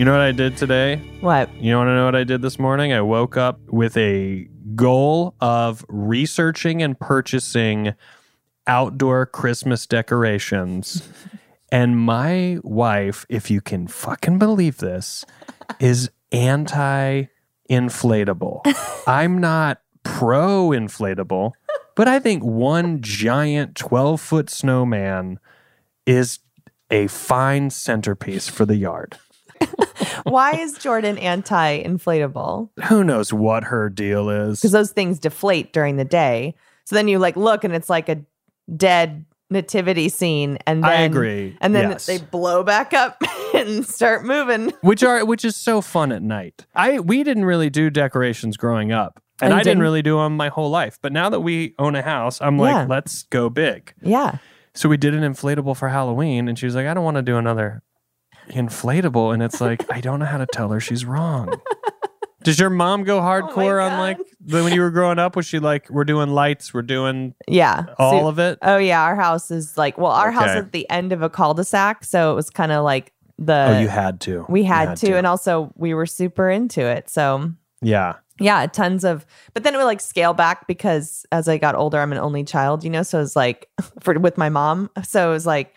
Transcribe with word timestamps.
You 0.00 0.06
know 0.06 0.12
what 0.12 0.22
I 0.22 0.32
did 0.32 0.56
today? 0.56 0.96
What? 1.20 1.54
You 1.56 1.76
want 1.76 1.88
to 1.88 1.94
know 1.94 2.06
what 2.06 2.16
I 2.16 2.24
did 2.24 2.40
this 2.40 2.58
morning? 2.58 2.90
I 2.90 3.02
woke 3.02 3.36
up 3.36 3.60
with 3.68 3.98
a 3.98 4.48
goal 4.74 5.34
of 5.42 5.84
researching 5.90 6.82
and 6.82 6.98
purchasing 6.98 7.92
outdoor 8.66 9.26
Christmas 9.26 9.86
decorations. 9.86 11.06
and 11.70 11.98
my 11.98 12.60
wife, 12.62 13.26
if 13.28 13.50
you 13.50 13.60
can 13.60 13.88
fucking 13.88 14.38
believe 14.38 14.78
this, 14.78 15.26
is 15.78 16.10
anti 16.32 17.24
inflatable. 17.68 18.62
I'm 19.06 19.36
not 19.36 19.82
pro 20.02 20.70
inflatable, 20.70 21.52
but 21.94 22.08
I 22.08 22.20
think 22.20 22.42
one 22.42 23.02
giant 23.02 23.76
12 23.76 24.18
foot 24.18 24.48
snowman 24.48 25.38
is 26.06 26.38
a 26.90 27.06
fine 27.08 27.68
centerpiece 27.68 28.48
for 28.48 28.64
the 28.64 28.76
yard. 28.76 29.18
Why 30.24 30.52
is 30.52 30.74
Jordan 30.74 31.18
anti 31.18 31.82
inflatable? 31.82 32.68
Who 32.84 33.04
knows 33.04 33.32
what 33.32 33.64
her 33.64 33.88
deal 33.88 34.28
is? 34.30 34.60
Because 34.60 34.72
those 34.72 34.92
things 34.92 35.18
deflate 35.18 35.72
during 35.72 35.96
the 35.96 36.04
day. 36.04 36.54
So 36.84 36.96
then 36.96 37.08
you 37.08 37.18
like 37.18 37.36
look 37.36 37.64
and 37.64 37.74
it's 37.74 37.88
like 37.90 38.08
a 38.08 38.22
dead 38.76 39.24
nativity 39.52 40.08
scene 40.08 40.58
and 40.66 40.84
then 40.84 40.90
I 40.90 41.00
agree. 41.02 41.56
and 41.60 41.74
then 41.74 41.90
Yes. 41.90 42.06
they 42.06 42.18
blow 42.18 42.62
back 42.62 42.92
up 42.94 43.20
and 43.54 43.84
start 43.86 44.24
moving. 44.24 44.72
which 44.82 45.02
are 45.02 45.24
which 45.24 45.44
is 45.44 45.56
so 45.56 45.80
fun 45.80 46.12
at 46.12 46.22
night. 46.22 46.66
I 46.74 47.00
we 47.00 47.24
didn't 47.24 47.44
really 47.44 47.70
do 47.70 47.90
decorations 47.90 48.56
growing 48.56 48.92
up, 48.92 49.20
and 49.42 49.52
Oh, 49.52 49.56
you 49.56 49.60
I 49.60 49.62
didn't 49.64 49.70
didn't? 49.78 49.82
really 49.82 50.02
do 50.02 50.18
them 50.18 50.36
my 50.36 50.48
whole 50.48 50.70
life. 50.70 50.98
But 51.02 51.12
now 51.12 51.28
that 51.30 51.40
we 51.40 51.74
own 51.78 51.96
a 51.96 52.02
house, 52.02 52.40
I'm 52.40 52.58
like, 52.58 52.74
Yeah. 52.74 52.86
let's 52.88 53.24
go 53.24 53.50
big. 53.50 53.92
Yeah. 54.02 54.38
So 54.74 54.88
we 54.88 54.96
did 54.96 55.14
an 55.14 55.22
inflatable 55.32 55.76
for 55.76 55.88
Halloween, 55.88 56.46
and 56.46 56.56
she 56.56 56.66
was 56.66 56.76
like, 56.76 56.86
I 56.86 56.94
don't 56.94 57.02
want 57.04 57.16
to 57.16 57.22
do 57.22 57.36
another 57.36 57.82
inflatable, 58.50 59.32
and 59.34 59.42
it's 59.42 59.60
like 59.60 59.84
I 59.92 60.00
don't 60.00 60.18
know 60.20 60.26
how 60.26 60.38
to 60.38 60.46
tell 60.46 60.68
her 60.70 60.80
she's 60.80 61.04
wrong. 61.04 61.52
Does 62.42 62.58
your 62.58 62.70
mom 62.70 63.04
go 63.04 63.18
oh 63.18 63.22
hardcore 63.22 63.84
on 63.84 63.90
God. 63.92 63.98
like 63.98 64.18
when 64.48 64.72
you 64.72 64.80
were 64.80 64.90
growing 64.90 65.18
up? 65.18 65.36
Was 65.36 65.46
she 65.46 65.58
like, 65.58 65.88
we're 65.90 66.04
doing 66.04 66.30
lights, 66.30 66.72
we're 66.72 66.82
doing 66.82 67.34
Yeah. 67.46 67.84
all 67.98 68.20
So- 68.22 68.28
of 68.28 68.38
it? 68.38 68.58
Oh 68.62 68.78
yeah, 68.78 69.02
our 69.02 69.16
house 69.16 69.50
is 69.50 69.76
like 69.76 69.98
well, 69.98 70.12
our 70.12 70.30
house 70.30 70.44
Okay. 70.50 70.58
is 70.58 70.64
at 70.64 70.72
the 70.72 70.88
end 70.90 71.12
of 71.12 71.22
a 71.22 71.28
cul-de-sac, 71.30 72.04
so 72.04 72.32
it 72.32 72.34
was 72.34 72.48
kind 72.50 72.72
of 72.72 72.84
like 72.84 73.12
the 73.38 73.76
oh, 73.76 73.80
you 73.80 73.88
had 73.88 74.20
to. 74.22 74.44
we 74.48 74.60
You 74.60 74.66
had, 74.66 74.96
to, 74.98 75.16
and 75.16 75.26
also 75.26 75.72
we 75.76 75.94
were 75.94 76.06
super 76.06 76.50
into 76.50 76.80
it. 76.82 77.08
So 77.10 77.50
yeah. 77.82 78.14
yeah, 78.38 78.66
tons 78.66 79.04
of 79.04 79.24
but 79.54 79.62
then 79.62 79.74
it 79.74 79.78
would 79.78 79.84
like 79.84 80.00
scale 80.00 80.32
back 80.34 80.66
because 80.66 81.24
as 81.32 81.48
I 81.48 81.56
got 81.58 81.74
older, 81.74 81.98
I'm 81.98 82.12
an 82.12 82.18
only 82.18 82.44
child, 82.44 82.84
you 82.84 82.90
know, 82.90 83.02
so 83.02 83.20
it's 83.20 83.36
like 83.36 83.68
for 84.00 84.18
with 84.18 84.36
my 84.38 84.48
mom. 84.48 84.90
So 85.04 85.28
it 85.30 85.32
was 85.32 85.46
like 85.46 85.74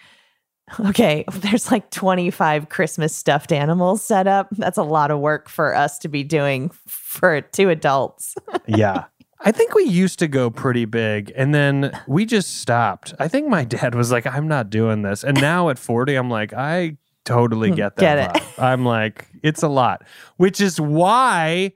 okay, 0.85 1.25
there's 1.31 1.71
like 1.71 1.89
25 1.91 2.69
Christmas 2.69 3.15
stuffed 3.15 3.51
animals 3.51 4.03
set 4.03 4.27
up. 4.27 4.49
That's 4.51 4.77
a 4.77 4.83
lot 4.83 5.11
of 5.11 5.19
work 5.19 5.49
for 5.49 5.75
us 5.75 5.97
to 5.99 6.07
be 6.07 6.23
doing 6.23 6.69
for 6.87 7.41
two 7.41 7.69
adults. 7.69 8.35
yeah. 8.67 9.05
I 9.45 9.51
think 9.51 9.75
we 9.75 9.83
used 9.83 10.19
to 10.19 10.29
go 10.29 10.49
pretty 10.49 10.85
big 10.85 11.33
and 11.35 11.53
then 11.53 11.91
we 12.07 12.25
just 12.25 12.59
stopped. 12.59 13.13
I 13.19 13.27
think 13.27 13.49
my 13.49 13.65
dad 13.65 13.93
was 13.93 14.09
like, 14.09 14.25
I'm 14.25 14.47
not 14.47 14.69
doing 14.69 15.01
this. 15.01 15.21
And 15.21 15.39
now 15.41 15.67
at 15.67 15.77
40, 15.77 16.15
I'm 16.15 16.29
like, 16.29 16.53
I 16.53 16.95
totally 17.25 17.69
hmm, 17.69 17.75
get 17.75 17.97
that. 17.97 18.01
Get 18.01 18.37
it. 18.37 18.59
I'm 18.59 18.85
like, 18.85 19.27
it's 19.43 19.61
a 19.61 19.67
lot, 19.67 20.05
which 20.37 20.61
is 20.61 20.79
why 20.79 21.73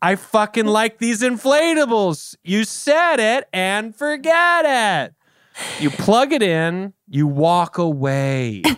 I 0.00 0.16
fucking 0.16 0.64
like 0.64 0.98
these 0.98 1.20
inflatables. 1.20 2.34
You 2.44 2.64
said 2.64 3.20
it 3.20 3.46
and 3.52 3.94
forget 3.94 4.64
it. 4.64 5.14
You 5.80 5.90
plug 5.90 6.32
it 6.32 6.42
in, 6.42 6.92
you 7.08 7.26
walk 7.26 7.78
away. 7.78 8.62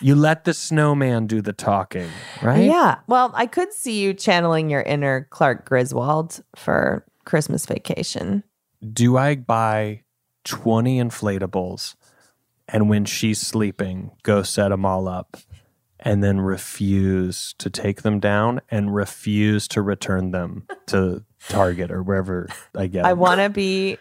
You 0.00 0.14
let 0.14 0.44
the 0.44 0.54
snowman 0.54 1.26
do 1.26 1.42
the 1.42 1.52
talking, 1.52 2.08
right? 2.40 2.62
Yeah. 2.62 2.98
Well, 3.08 3.32
I 3.34 3.46
could 3.46 3.72
see 3.72 3.98
you 4.00 4.14
channeling 4.14 4.70
your 4.70 4.82
inner 4.82 5.26
Clark 5.30 5.64
Griswold 5.64 6.40
for 6.54 7.04
Christmas 7.24 7.66
vacation. 7.66 8.44
do 8.92 9.16
I 9.16 9.34
buy 9.34 10.02
20 10.44 11.00
inflatables 11.02 11.96
and 12.68 12.88
when 12.88 13.06
she's 13.06 13.40
sleeping, 13.40 14.12
go 14.22 14.44
set 14.44 14.68
them 14.68 14.84
all 14.84 15.08
up 15.08 15.36
and 15.98 16.22
then 16.22 16.40
refuse 16.40 17.54
to 17.58 17.68
take 17.68 18.02
them 18.02 18.20
down 18.20 18.60
and 18.70 18.94
refuse 18.94 19.66
to 19.68 19.82
return 19.82 20.30
them 20.30 20.66
to 20.86 21.24
Target 21.48 21.90
or 21.90 22.02
wherever 22.02 22.48
I 22.76 22.86
get 22.86 23.04
I 23.04 23.14
want 23.14 23.40
to 23.40 23.48
be 23.48 23.98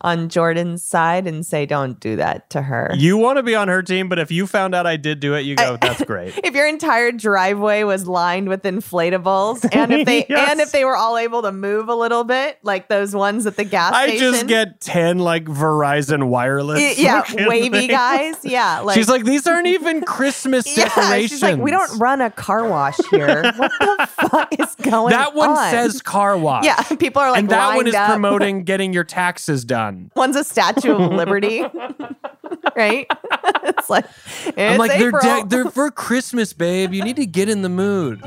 on 0.00 0.28
Jordan's 0.28 0.82
side 0.82 1.26
and 1.26 1.44
say, 1.44 1.66
don't 1.66 1.98
do 1.98 2.16
that 2.16 2.48
to 2.50 2.62
her. 2.62 2.92
You 2.96 3.16
want 3.16 3.38
to 3.38 3.42
be 3.42 3.54
on 3.56 3.66
her 3.68 3.82
team, 3.82 4.08
but 4.08 4.18
if 4.20 4.30
you 4.30 4.46
found 4.46 4.74
out 4.74 4.86
I 4.86 4.96
did 4.96 5.18
do 5.20 5.34
it, 5.34 5.40
you 5.42 5.56
go, 5.56 5.76
that's 5.80 6.04
great. 6.04 6.38
if 6.44 6.54
your 6.54 6.68
entire 6.68 7.10
driveway 7.10 7.82
was 7.82 8.06
lined 8.06 8.48
with 8.48 8.62
inflatables 8.62 9.68
and 9.74 9.92
if 9.92 10.06
they 10.06 10.24
Yes. 10.28 10.50
and 10.50 10.60
if 10.60 10.72
they 10.72 10.84
were 10.84 10.96
all 10.96 11.16
able 11.16 11.42
to 11.42 11.52
move 11.52 11.88
a 11.88 11.94
little 11.94 12.22
bit 12.24 12.58
like 12.62 12.88
those 12.88 13.14
ones 13.14 13.46
at 13.46 13.56
the 13.56 13.64
gas 13.64 13.92
I 13.94 14.08
station 14.08 14.26
I 14.26 14.30
just 14.32 14.46
get 14.46 14.80
10 14.80 15.18
like 15.18 15.44
Verizon 15.46 16.28
wireless. 16.28 16.78
Y- 16.80 16.94
yeah 16.98 17.22
wavy 17.48 17.70
things. 17.70 17.90
guys 17.90 18.36
yeah 18.44 18.80
like 18.84 18.94
She's 18.96 19.08
like, 19.08 19.24
these 19.24 19.46
aren't 19.46 19.66
even 19.68 20.02
Christmas 20.02 20.66
yeah, 20.76 20.84
decorations. 20.84 21.30
she's 21.30 21.42
like 21.42 21.56
we 21.58 21.70
don't 21.70 21.98
run 21.98 22.20
a 22.20 22.30
car 22.30 22.68
wash 22.68 22.96
here 23.10 23.42
what 23.56 23.72
the 23.80 24.08
fuck 24.10 24.58
is 24.60 24.74
going 24.76 25.10
That 25.12 25.34
one 25.34 25.50
on? 25.50 25.70
says 25.70 26.02
car 26.02 26.36
wash. 26.36 26.64
yeah 26.64 26.82
people 26.82 27.22
are 27.22 27.30
like 27.30 27.40
and 27.40 27.48
that 27.50 27.74
one 27.74 27.86
is 27.86 27.94
up. 27.94 28.10
promoting 28.10 28.64
getting 28.64 28.92
your 28.92 29.04
taxes 29.04 29.64
done. 29.64 29.87
One's 30.16 30.36
a 30.36 30.44
statue 30.44 30.92
of 30.94 31.12
liberty 31.12 31.62
right 32.76 33.06
it's 33.64 33.90
like 33.90 34.04
it's 34.46 34.58
I'm 34.58 34.78
like 34.78 34.90
April. 34.92 35.20
they're 35.22 35.42
de- 35.42 35.48
they're 35.48 35.70
for 35.70 35.90
Christmas, 35.90 36.52
babe. 36.52 36.92
You 36.92 37.02
need 37.04 37.16
to 37.16 37.26
get 37.26 37.48
in 37.48 37.62
the 37.62 37.68
mood. 37.68 38.22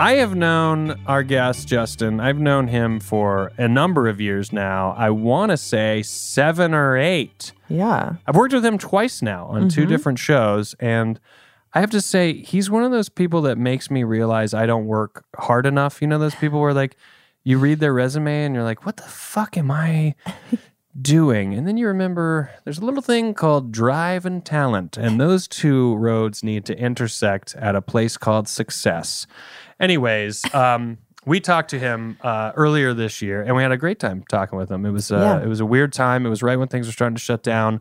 I 0.00 0.14
have 0.14 0.34
known 0.34 1.00
our 1.06 1.22
guest 1.22 1.68
Justin. 1.68 2.18
I've 2.18 2.38
known 2.38 2.66
him 2.66 2.98
for 2.98 3.52
a 3.56 3.68
number 3.68 4.08
of 4.08 4.20
years 4.20 4.52
now. 4.52 4.92
I 4.98 5.10
want 5.10 5.50
to 5.50 5.56
say 5.56 6.02
7 6.02 6.74
or 6.74 6.96
8. 6.96 7.52
yeah 7.68 8.14
I've 8.26 8.34
worked 8.36 8.52
with 8.54 8.64
him 8.66 8.76
twice 8.76 9.22
now 9.22 9.46
on 9.46 9.68
two 9.68 9.84
Mhm. 9.84 9.88
different 9.88 10.18
shows 10.18 10.74
and 10.80 11.20
I 11.76 11.80
have 11.80 11.90
to 11.90 12.00
say 12.00 12.34
he's 12.34 12.70
one 12.70 12.82
of 12.84 12.90
those 12.92 13.08
people 13.08 13.42
that 13.42 13.56
makes 13.58 13.90
me 13.90 14.04
realize 14.04 14.52
I 14.54 14.64
don't 14.66 14.86
work 14.86 15.24
hard 15.36 15.64
enough. 15.66 16.00
You 16.02 16.06
know 16.08 16.18
those 16.18 16.34
people 16.36 16.60
where 16.60 16.74
like 16.74 16.96
you 17.44 17.58
read 17.58 17.78
their 17.80 17.92
resume 17.92 18.44
and 18.44 18.54
you're 18.54 18.64
like, 18.64 18.84
"What 18.86 18.96
the 18.96 19.02
fuck 19.04 19.56
am 19.56 19.70
I 19.70 20.14
doing. 21.00 21.54
And 21.54 21.66
then 21.66 21.76
you 21.76 21.86
remember 21.88 22.50
there's 22.64 22.78
a 22.78 22.84
little 22.84 23.02
thing 23.02 23.34
called 23.34 23.72
drive 23.72 24.24
and 24.24 24.44
talent, 24.44 24.96
and 24.96 25.20
those 25.20 25.48
two 25.48 25.96
roads 25.96 26.42
need 26.44 26.64
to 26.66 26.78
intersect 26.78 27.54
at 27.56 27.74
a 27.74 27.82
place 27.82 28.16
called 28.16 28.48
success. 28.48 29.26
Anyways, 29.80 30.42
um, 30.54 30.98
we 31.26 31.40
talked 31.40 31.70
to 31.70 31.78
him 31.78 32.16
uh, 32.22 32.52
earlier 32.54 32.94
this 32.94 33.20
year, 33.22 33.42
and 33.42 33.56
we 33.56 33.62
had 33.62 33.72
a 33.72 33.76
great 33.76 33.98
time 33.98 34.24
talking 34.28 34.56
with 34.58 34.70
him. 34.70 34.86
It 34.86 34.90
was 34.90 35.10
uh, 35.10 35.16
Yeah. 35.16 35.42
it 35.44 35.48
was 35.48 35.60
a 35.60 35.66
weird 35.66 35.92
time. 35.92 36.26
It 36.26 36.30
was 36.30 36.42
right 36.42 36.56
when 36.58 36.68
things 36.68 36.86
were 36.86 36.92
starting 36.92 37.16
to 37.16 37.20
shut 37.22 37.42
down. 37.42 37.80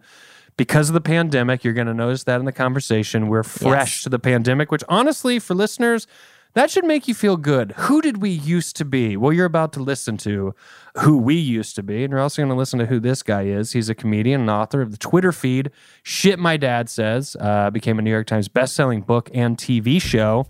Because 0.56 0.88
of 0.90 0.94
the 0.94 1.02
pandemic, 1.02 1.64
you're 1.64 1.74
going 1.74 1.88
to 1.88 1.96
notice 1.96 2.26
that 2.26 2.40
in 2.40 2.46
the 2.46 2.52
conversation. 2.52 3.28
We're 3.28 3.42
fresh 3.42 3.98
Yes. 3.98 4.04
to 4.04 4.10
the 4.10 4.20
pandemic, 4.20 4.72
which 4.72 4.84
honestly, 4.88 5.40
for 5.40 5.56
listeners, 5.56 6.06
that 6.54 6.70
should 6.70 6.86
make 6.86 7.08
you 7.08 7.14
feel 7.14 7.38
good. 7.38 7.72
Who 7.78 8.02
did 8.02 8.22
we 8.22 8.30
used 8.30 8.76
to 8.78 8.86
be? 8.86 9.18
Well, 9.18 9.34
you're 9.34 9.46
about 9.46 9.74
to 9.74 9.80
listen 9.82 10.18
to 10.18 10.54
who 11.02 11.18
we 11.18 11.34
used 11.36 11.76
to 11.78 11.84
be, 11.84 12.04
and 12.04 12.12
you're 12.12 12.20
also 12.20 12.42
going 12.42 12.50
to 12.52 12.56
listen 12.56 12.78
to 12.80 12.86
who 12.86 13.00
this 13.00 13.24
guy 13.24 13.44
is. 13.44 13.72
He's 13.72 13.90
a 13.90 13.96
comedian 13.96 14.42
and 14.42 14.50
author 14.50 14.82
of 14.82 14.92
the 14.92 14.98
Twitter 14.98 15.32
feed 15.32 15.72
"Shit 16.04 16.38
My 16.38 16.56
Dad 16.58 16.90
Says," 16.90 17.36
uh, 17.40 17.70
became 17.72 17.98
a 17.98 18.02
New 18.02 18.12
York 18.12 18.28
Times 18.28 18.48
best-selling 18.48 19.02
book 19.02 19.30
and 19.34 19.58
TV 19.58 20.00
show. 20.02 20.46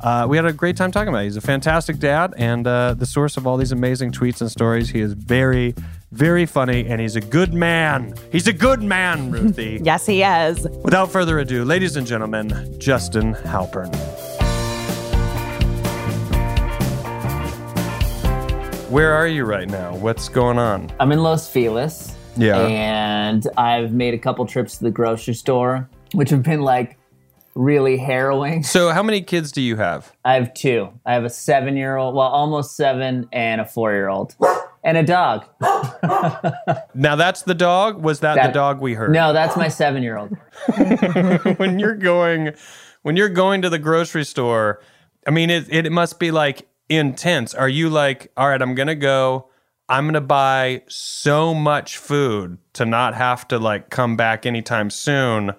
Uh, 0.00 0.26
we 0.28 0.36
had 0.36 0.46
a 0.46 0.52
great 0.52 0.76
time 0.76 0.90
talking 0.90 1.08
about. 1.08 1.20
it. 1.20 1.24
He's 1.24 1.36
a 1.36 1.40
fantastic 1.40 1.98
dad 1.98 2.34
and 2.36 2.66
uh, 2.66 2.94
the 2.94 3.06
source 3.06 3.36
of 3.36 3.46
all 3.46 3.56
these 3.56 3.72
amazing 3.72 4.10
tweets 4.12 4.40
and 4.40 4.50
stories. 4.50 4.90
He 4.90 5.00
is 5.00 5.12
very, 5.12 5.74
very 6.10 6.46
funny, 6.46 6.86
and 6.86 7.00
he's 7.00 7.14
a 7.16 7.20
good 7.20 7.54
man. 7.54 8.14
He's 8.32 8.48
a 8.48 8.52
good 8.52 8.82
man, 8.82 9.30
Ruthie. 9.30 9.80
Yes, 9.84 10.06
he 10.06 10.22
is. 10.24 10.66
Without 10.82 11.12
further 11.12 11.38
ado, 11.38 11.64
ladies 11.64 11.94
and 11.96 12.06
gentlemen, 12.06 12.74
Justin 12.80 13.34
Halpern. 13.34 13.92
Where 18.94 19.12
are 19.12 19.26
you 19.26 19.44
right 19.44 19.68
now? 19.68 19.96
What's 19.96 20.28
going 20.28 20.56
on? 20.56 20.88
I'm 21.00 21.10
in 21.10 21.20
Los 21.20 21.50
Feliz. 21.50 22.14
Yeah. 22.36 22.60
And 22.60 23.44
I've 23.56 23.92
made 23.92 24.14
a 24.14 24.18
couple 24.18 24.46
trips 24.46 24.78
to 24.78 24.84
the 24.84 24.92
grocery 24.92 25.34
store, 25.34 25.90
which 26.12 26.30
have 26.30 26.44
been 26.44 26.60
like 26.60 26.96
really 27.56 27.96
harrowing. 27.96 28.62
So, 28.62 28.90
how 28.90 29.02
many 29.02 29.20
kids 29.20 29.50
do 29.50 29.62
you 29.62 29.74
have? 29.74 30.12
I 30.24 30.34
have 30.34 30.54
two. 30.54 30.90
I 31.04 31.14
have 31.14 31.24
a 31.24 31.28
seven 31.28 31.76
year 31.76 31.96
old, 31.96 32.14
well, 32.14 32.28
almost 32.28 32.76
seven, 32.76 33.28
and 33.32 33.60
a 33.60 33.64
four 33.64 33.90
year 33.90 34.08
old, 34.08 34.36
and 34.84 34.96
a 34.96 35.02
dog. 35.02 35.44
Now, 36.94 37.16
that's 37.16 37.42
the 37.42 37.54
dog. 37.54 38.00
Was 38.00 38.20
that, 38.20 38.40
the 38.40 38.52
dog 38.52 38.80
we 38.80 38.94
heard? 38.94 39.10
No, 39.10 39.32
that's 39.32 39.56
my 39.56 39.66
seven 39.66 40.04
year 40.04 40.16
old. 40.16 40.36
when 41.58 41.80
you're 41.80 41.96
going, 41.96 42.54
when 43.02 43.16
you're 43.16 43.28
going 43.28 43.62
to 43.62 43.70
the 43.70 43.80
grocery 43.80 44.24
store, 44.24 44.80
I 45.26 45.32
mean, 45.32 45.50
it 45.50 45.66
it 45.68 45.90
must 45.90 46.20
be 46.20 46.30
like 46.30 46.68
intense. 46.88 47.54
Are 47.54 47.68
you 47.68 47.88
like, 47.88 48.30
all 48.36 48.48
right, 48.48 48.60
I'm 48.60 48.74
gonna 48.74 48.94
go. 48.94 49.48
I'm 49.88 50.06
gonna 50.06 50.20
buy 50.20 50.82
so 50.88 51.54
much 51.54 51.98
food 51.98 52.58
to 52.74 52.86
not 52.86 53.14
have 53.14 53.46
to 53.48 53.58
like 53.58 53.90
come 53.90 54.16
back 54.16 54.46
anytime 54.46 54.90
soon, 54.90 55.52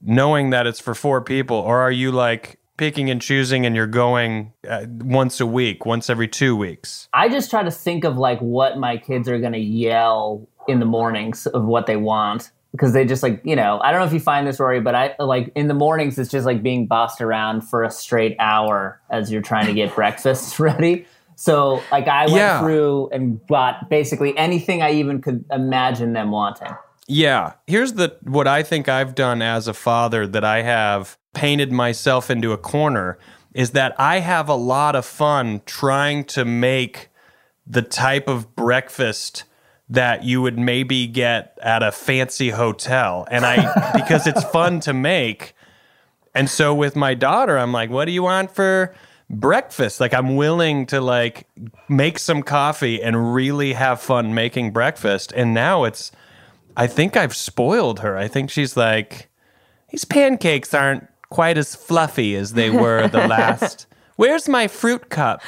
knowing 0.00 0.50
that 0.50 0.66
it's 0.66 0.80
for 0.80 0.94
four 0.94 1.22
people, 1.22 1.56
or 1.56 1.80
are 1.80 1.92
you 1.92 2.12
like 2.12 2.58
picking 2.76 3.10
and 3.10 3.22
choosing 3.22 3.64
and 3.64 3.76
you're 3.76 3.86
going 3.86 4.52
uh, 4.68 4.86
once 4.88 5.40
a 5.40 5.46
week, 5.46 5.86
once 5.86 6.10
every 6.10 6.28
two 6.28 6.56
weeks? 6.56 7.08
I 7.12 7.28
just 7.28 7.50
try 7.50 7.62
to 7.62 7.70
think 7.70 8.04
of 8.04 8.16
like 8.18 8.40
what 8.40 8.78
my 8.78 8.96
kids 8.96 9.28
are 9.28 9.38
going 9.38 9.52
to 9.52 9.58
yell 9.58 10.48
in 10.68 10.80
the 10.80 10.86
mornings 10.86 11.46
of 11.46 11.64
what 11.64 11.86
they 11.86 11.96
want 11.96 12.50
because 12.72 12.92
they 12.92 13.04
just 13.04 13.22
like 13.22 13.40
you 13.44 13.54
know 13.54 13.78
I 13.82 13.90
don't 13.90 14.00
know 14.00 14.06
if 14.06 14.12
you 14.12 14.20
find 14.20 14.46
this 14.46 14.58
Rory 14.58 14.80
but 14.80 14.94
I 14.94 15.14
like 15.18 15.52
in 15.54 15.68
the 15.68 15.74
mornings 15.74 16.18
it's 16.18 16.30
just 16.30 16.46
like 16.46 16.62
being 16.62 16.86
bossed 16.86 17.20
around 17.20 17.62
for 17.62 17.84
a 17.84 17.90
straight 17.90 18.34
hour 18.40 19.00
as 19.10 19.30
you're 19.30 19.42
trying 19.42 19.66
to 19.66 19.74
get 19.74 19.94
breakfast 19.94 20.58
ready. 20.68 21.06
So 21.36 21.82
like 21.90 22.08
I 22.08 22.24
went 22.26 22.36
Yeah. 22.36 22.60
through 22.60 23.08
and 23.12 23.44
bought 23.46 23.88
basically 23.88 24.36
anything 24.36 24.82
I 24.82 24.92
even 24.92 25.20
could 25.22 25.44
imagine 25.50 26.12
them 26.12 26.30
wanting. 26.30 26.68
Yeah. 27.08 27.54
Here's 27.66 27.94
the 27.94 28.16
what 28.22 28.46
I 28.46 28.62
think 28.62 28.88
I've 28.88 29.14
done 29.14 29.42
as 29.42 29.66
a 29.68 29.74
father 29.74 30.26
that 30.26 30.44
I 30.44 30.62
have 30.62 31.18
painted 31.34 31.72
myself 31.72 32.30
into 32.30 32.52
a 32.52 32.58
corner 32.58 33.18
is 33.54 33.72
that 33.72 33.94
I 33.98 34.20
have 34.20 34.48
a 34.48 34.54
lot 34.54 34.94
of 34.94 35.04
fun 35.04 35.60
trying 35.66 36.24
to 36.24 36.44
make 36.44 37.08
the 37.66 37.82
type 37.82 38.28
of 38.28 38.54
breakfast 38.56 39.44
that 39.92 40.24
you 40.24 40.40
would 40.40 40.58
maybe 40.58 41.06
get 41.06 41.58
at 41.62 41.82
a 41.82 41.92
fancy 41.92 42.48
hotel. 42.48 43.26
And 43.30 43.44
I 43.44 43.92
because 43.94 44.26
it's 44.26 44.42
fun 44.44 44.80
to 44.80 44.94
make. 44.94 45.54
And 46.34 46.48
so 46.48 46.74
with 46.74 46.96
my 46.96 47.12
daughter, 47.12 47.58
I'm 47.58 47.72
like, 47.72 47.90
what 47.90 48.06
do 48.06 48.12
you 48.12 48.22
want 48.22 48.50
for 48.50 48.94
breakfast? 49.28 50.00
Like 50.00 50.14
I'm 50.14 50.36
willing 50.36 50.86
to 50.86 51.00
like 51.00 51.46
make 51.90 52.18
some 52.18 52.42
coffee 52.42 53.02
and 53.02 53.34
really 53.34 53.74
have 53.74 54.00
fun 54.00 54.34
making 54.34 54.72
breakfast. 54.72 55.30
And 55.36 55.52
now 55.52 55.84
it's 55.84 56.10
I 56.74 56.86
think 56.86 57.14
I've 57.14 57.36
spoiled 57.36 58.00
her. 58.00 58.16
I 58.16 58.28
think 58.28 58.48
she's 58.48 58.78
like, 58.78 59.28
these 59.90 60.06
pancakes 60.06 60.72
aren't 60.72 61.06
quite 61.28 61.58
as 61.58 61.74
fluffy 61.74 62.34
as 62.34 62.54
they 62.54 62.70
were 62.70 63.08
the 63.08 63.26
last. 63.28 63.86
Where's 64.16 64.48
my 64.48 64.68
fruit 64.68 65.10
cup? 65.10 65.42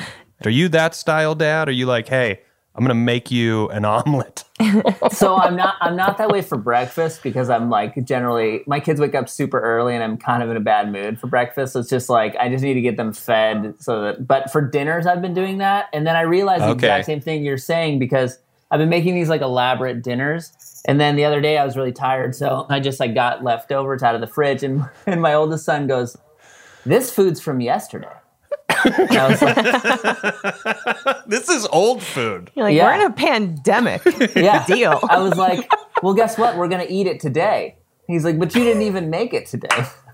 Are 0.45 0.51
you 0.51 0.69
that 0.69 0.95
style 0.95 1.35
dad? 1.35 1.67
Are 1.67 1.73
you 1.73 1.87
like, 1.87 2.09
hey, 2.09 2.41
I'm 2.75 2.83
gonna 2.83 2.95
make 2.95 3.31
you 3.31 3.69
an 3.69 3.85
omelet? 3.85 4.45
so 5.11 5.37
I'm 5.37 5.57
not 5.57 5.77
I'm 5.81 5.97
not 5.97 6.19
that 6.19 6.31
way 6.31 6.43
for 6.43 6.57
breakfast 6.57 7.23
because 7.23 7.51
I'm 7.51 7.71
like 7.71 8.05
generally 8.05 8.63
my 8.67 8.81
kids 8.81 9.01
wake 9.01 9.15
up 9.15 9.29
super 9.29 9.61
early 9.61 9.95
and 9.95 10.03
I'm 10.03 10.17
kind 10.17 10.43
of 10.43 10.51
in 10.51 10.57
a 10.57 10.61
bad 10.61 10.91
mood 10.91 11.19
for 11.19 11.27
breakfast. 11.27 11.73
So 11.73 11.81
it's 11.81 11.91
just 11.91 12.09
like 12.09 12.37
I 12.37 12.49
just 12.49 12.63
need 12.63 12.75
to 12.75 12.81
get 12.81 12.97
them 12.97 13.13
fed 13.13 13.75
so 13.79 14.03
that 14.03 14.27
but 14.27 14.51
for 14.51 14.61
dinners 14.61 15.07
I've 15.07 15.23
been 15.23 15.35
doing 15.35 15.59
that 15.59 15.89
and 15.93 16.07
then 16.07 16.17
I 16.17 16.23
realized 16.23 16.65
the 16.65 16.73
exact 16.73 17.07
same 17.07 17.21
thing 17.21 17.45
you're 17.45 17.59
saying 17.59 17.99
because 17.99 18.39
I've 18.71 18.79
been 18.79 18.89
making 18.89 19.15
these 19.15 19.29
like 19.29 19.41
elaborate 19.41 20.03
dinners 20.03 20.53
and 20.87 21.01
then 21.01 21.17
the 21.17 21.25
other 21.25 21.41
day 21.41 21.59
I 21.59 21.65
was 21.65 21.77
really 21.77 21.93
tired 21.93 22.35
so 22.35 22.67
I 22.69 22.81
just 22.81 23.01
like 23.01 23.15
got 23.15 23.45
leftovers 23.45 24.03
out 24.03 24.15
of 24.15 24.21
the 24.21 24.27
fridge 24.27 24.63
and 24.63 24.89
and 25.07 25.21
my 25.21 25.35
oldest 25.35 25.65
son 25.65 25.87
goes 25.87 26.17
this 26.87 27.11
food's 27.11 27.41
from 27.41 27.61
yesterday. 27.61 28.13
And 28.85 29.11
I 29.19 29.29
was 29.29 29.43
like, 29.43 31.27
This 31.27 31.49
is 31.49 31.67
old 31.67 32.03
food. 32.03 32.51
You're 32.55 32.67
like, 32.67 32.75
Yeah. 32.77 32.87
we're 32.87 32.95
in 33.05 33.11
a 33.11 33.15
pandemic. 33.15 34.03
yeah. 34.37 34.65
Deal. 34.67 35.01
I 35.09 35.19
was 35.21 35.37
like, 35.37 35.71
well, 36.03 36.15
guess 36.15 36.37
what? 36.39 36.57
We're 36.57 36.69
gonna 36.69 36.87
eat 36.89 37.07
it 37.07 37.21
today. 37.21 37.77
He's 38.07 38.25
like, 38.25 38.39
but 38.39 38.55
you 38.55 38.63
didn't 38.65 38.83
even 38.83 39.09
make 39.11 39.33
it 39.33 39.47
today. 39.47 39.69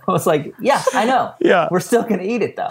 I 0.09 0.13
was 0.13 0.27
like, 0.27 0.55
yeah, 0.61 0.83
I 0.95 1.05
know. 1.05 1.35
Yeah. 1.41 1.69
we're 1.71 1.81
still 1.81 2.03
gonna 2.03 2.23
eat 2.23 2.43
it 2.43 2.57
though. 2.57 2.71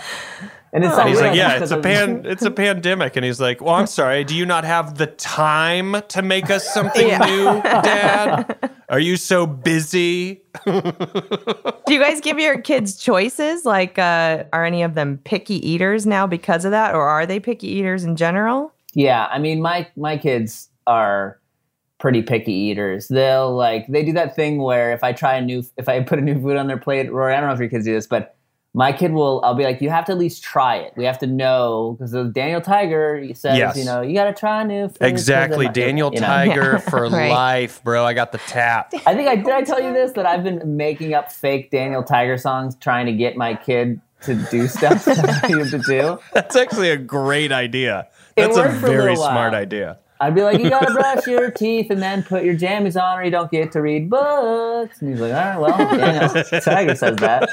And 0.72 0.84
it's 0.84 0.96
He's 1.04 1.20
like, 1.20 1.36
yeah, 1.36 1.58
it's 1.62 1.72
a 1.72 1.80
pan, 1.82 2.24
it's 2.26 2.44
a 2.44 2.52
pandemic, 2.52 3.16
and 3.16 3.26
he's 3.26 3.42
like, 3.42 3.62
well, 3.62 3.76
I'm 3.76 3.88
sorry. 3.88 4.24
Do 4.24 4.36
you 4.36 4.46
not 4.46 4.64
have 4.66 4.98
the 4.98 5.08
time 5.08 5.96
to 6.10 6.22
make 6.22 6.50
us 6.50 6.72
something 6.72 7.08
Yeah. 7.08 7.18
new, 7.26 7.62
Dad? 7.64 8.72
Are 8.90 9.00
you 9.00 9.18
so 9.18 9.46
busy? 9.48 10.42
Do 10.66 11.94
you 11.94 12.00
guys 12.00 12.22
give 12.22 12.40
your 12.40 12.62
kids 12.62 12.98
choices? 12.98 13.66
Like, 13.66 13.98
uh, 13.98 14.44
are 14.54 14.66
any 14.66 14.84
of 14.84 14.96
them 14.96 15.20
picky 15.24 15.56
eaters 15.68 16.06
now 16.06 16.28
because 16.28 16.66
of 16.66 16.72
that, 16.72 16.94
or 16.96 17.08
are 17.08 17.26
they 17.26 17.40
picky 17.40 17.68
eaters 17.68 18.04
in 18.04 18.16
general? 18.16 18.74
Yeah, 18.94 19.28
I 19.32 19.40
mean, 19.40 19.62
my 19.62 19.88
my 19.96 20.18
kids 20.18 20.70
are 20.88 21.40
pretty 22.00 22.22
picky 22.22 22.54
eaters. 22.54 23.08
They'll 23.10 23.54
like 23.56 23.86
they 23.88 24.04
do 24.04 24.14
that 24.14 24.36
thing 24.36 24.60
where 24.62 24.92
if 24.94 25.04
I 25.04 25.14
try 25.14 25.36
a 25.36 25.42
new 25.42 25.64
if 25.78 25.88
I 25.90 26.02
put 26.02 26.18
a 26.20 26.22
new 26.22 26.40
food 26.42 26.58
on 26.58 26.68
their 26.68 26.78
plate, 26.78 27.12
Rory, 27.12 27.34
I 27.36 27.40
don't 27.40 27.50
know 27.50 27.54
if 27.54 27.60
your 27.60 27.70
kids 27.70 27.86
do 27.86 27.94
this, 27.94 28.08
but 28.08 28.36
my 28.76 28.92
kid 28.92 29.12
will 29.14 29.42
I'll 29.44 29.56
be 29.56 29.64
like, 29.64 29.82
you 29.82 29.90
have 29.90 30.06
to 30.06 30.12
at 30.12 30.18
least 30.20 30.44
try 30.44 30.76
it. 30.78 30.94
We 30.96 31.06
have 31.06 31.18
to 31.20 31.28
know 31.28 31.98
because 31.98 32.12
Daniel 32.34 32.62
Tiger 32.62 33.24
says, 33.34 33.58
Yes. 33.58 33.76
you 33.78 33.84
know, 33.86 34.02
you 34.02 34.14
got 34.14 34.26
to 34.26 34.34
try 34.34 34.64
new 34.64 34.88
food. 34.90 35.00
'cause 35.00 35.08
it 35.08 35.12
Exactly, 35.12 35.66
might-" 35.66 35.74
Daniel 35.74 36.12
you 36.14 36.20
know? 36.20 36.28
Tiger 36.28 36.78
for 36.90 37.10
Right. 37.10 37.32
life, 37.32 37.84
bro. 37.84 38.06
I 38.06 38.14
got 38.14 38.32
the 38.32 38.38
tap. 38.40 38.92
I 39.08 39.16
think 39.16 39.28
I 39.28 39.36
did. 39.38 39.50
I 39.50 39.64
tell 39.64 39.82
you 39.82 39.92
this 39.92 40.12
that 40.14 40.26
I've 40.28 40.44
been 40.44 40.78
making 40.78 41.14
up 41.16 41.32
fake 41.32 41.72
Daniel 41.72 42.04
Tiger 42.04 42.38
songs, 42.38 42.76
trying 42.76 43.08
to 43.08 43.14
get 43.14 43.36
my 43.36 43.56
kid 43.56 44.00
to 44.22 44.36
do 44.36 44.68
stuff 44.78 45.04
that 45.06 45.44
I 45.44 45.48
need 45.48 45.58
him 45.58 45.70
to 45.72 45.80
do. 45.80 46.20
That's 46.34 46.56
actually 46.56 46.92
a 46.92 46.98
great 46.98 47.52
idea. 47.52 48.08
It 48.36 48.44
That's 48.44 48.58
a 48.58 48.60
worked 48.62 48.80
for 48.82 48.88
a 48.88 48.90
very 48.92 49.14
while. 49.18 49.32
smart 49.32 49.54
idea. 49.56 49.98
I'd 50.22 50.36
be 50.36 50.44
like, 50.44 50.60
you 50.60 50.70
gotta 50.70 50.92
brush 50.94 51.26
your 51.28 51.50
teeth 51.50 51.90
and 51.90 52.02
then 52.02 52.24
put 52.24 52.44
your 52.44 52.54
jammies 52.54 53.02
on, 53.02 53.18
or 53.18 53.24
you 53.24 53.32
don't 53.32 53.50
get 53.50 53.72
to 53.72 53.82
read 53.82 54.10
books. 54.10 55.02
And 55.02 55.12
he's 55.12 55.22
like, 55.22 55.34
all 55.34 55.62
right, 55.62 55.78
well, 55.78 55.98
Daniel 55.98 56.44
Tiger 56.62 56.94
says 56.96 57.16
that. 57.18 57.50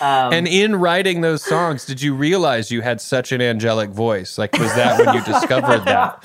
Um, 0.00 0.32
And 0.32 0.46
in 0.48 0.76
writing 0.76 1.20
those 1.22 1.42
songs, 1.44 1.84
did 1.86 2.02
you 2.02 2.14
realize 2.14 2.70
you 2.70 2.82
had 2.82 3.00
such 3.00 3.32
an 3.32 3.40
angelic 3.40 3.90
voice? 3.90 4.36
Like, 4.38 4.52
was 4.58 4.74
that 4.74 4.98
when 5.04 5.14
you 5.14 5.22
discovered 5.22 5.84
that? 5.86 6.24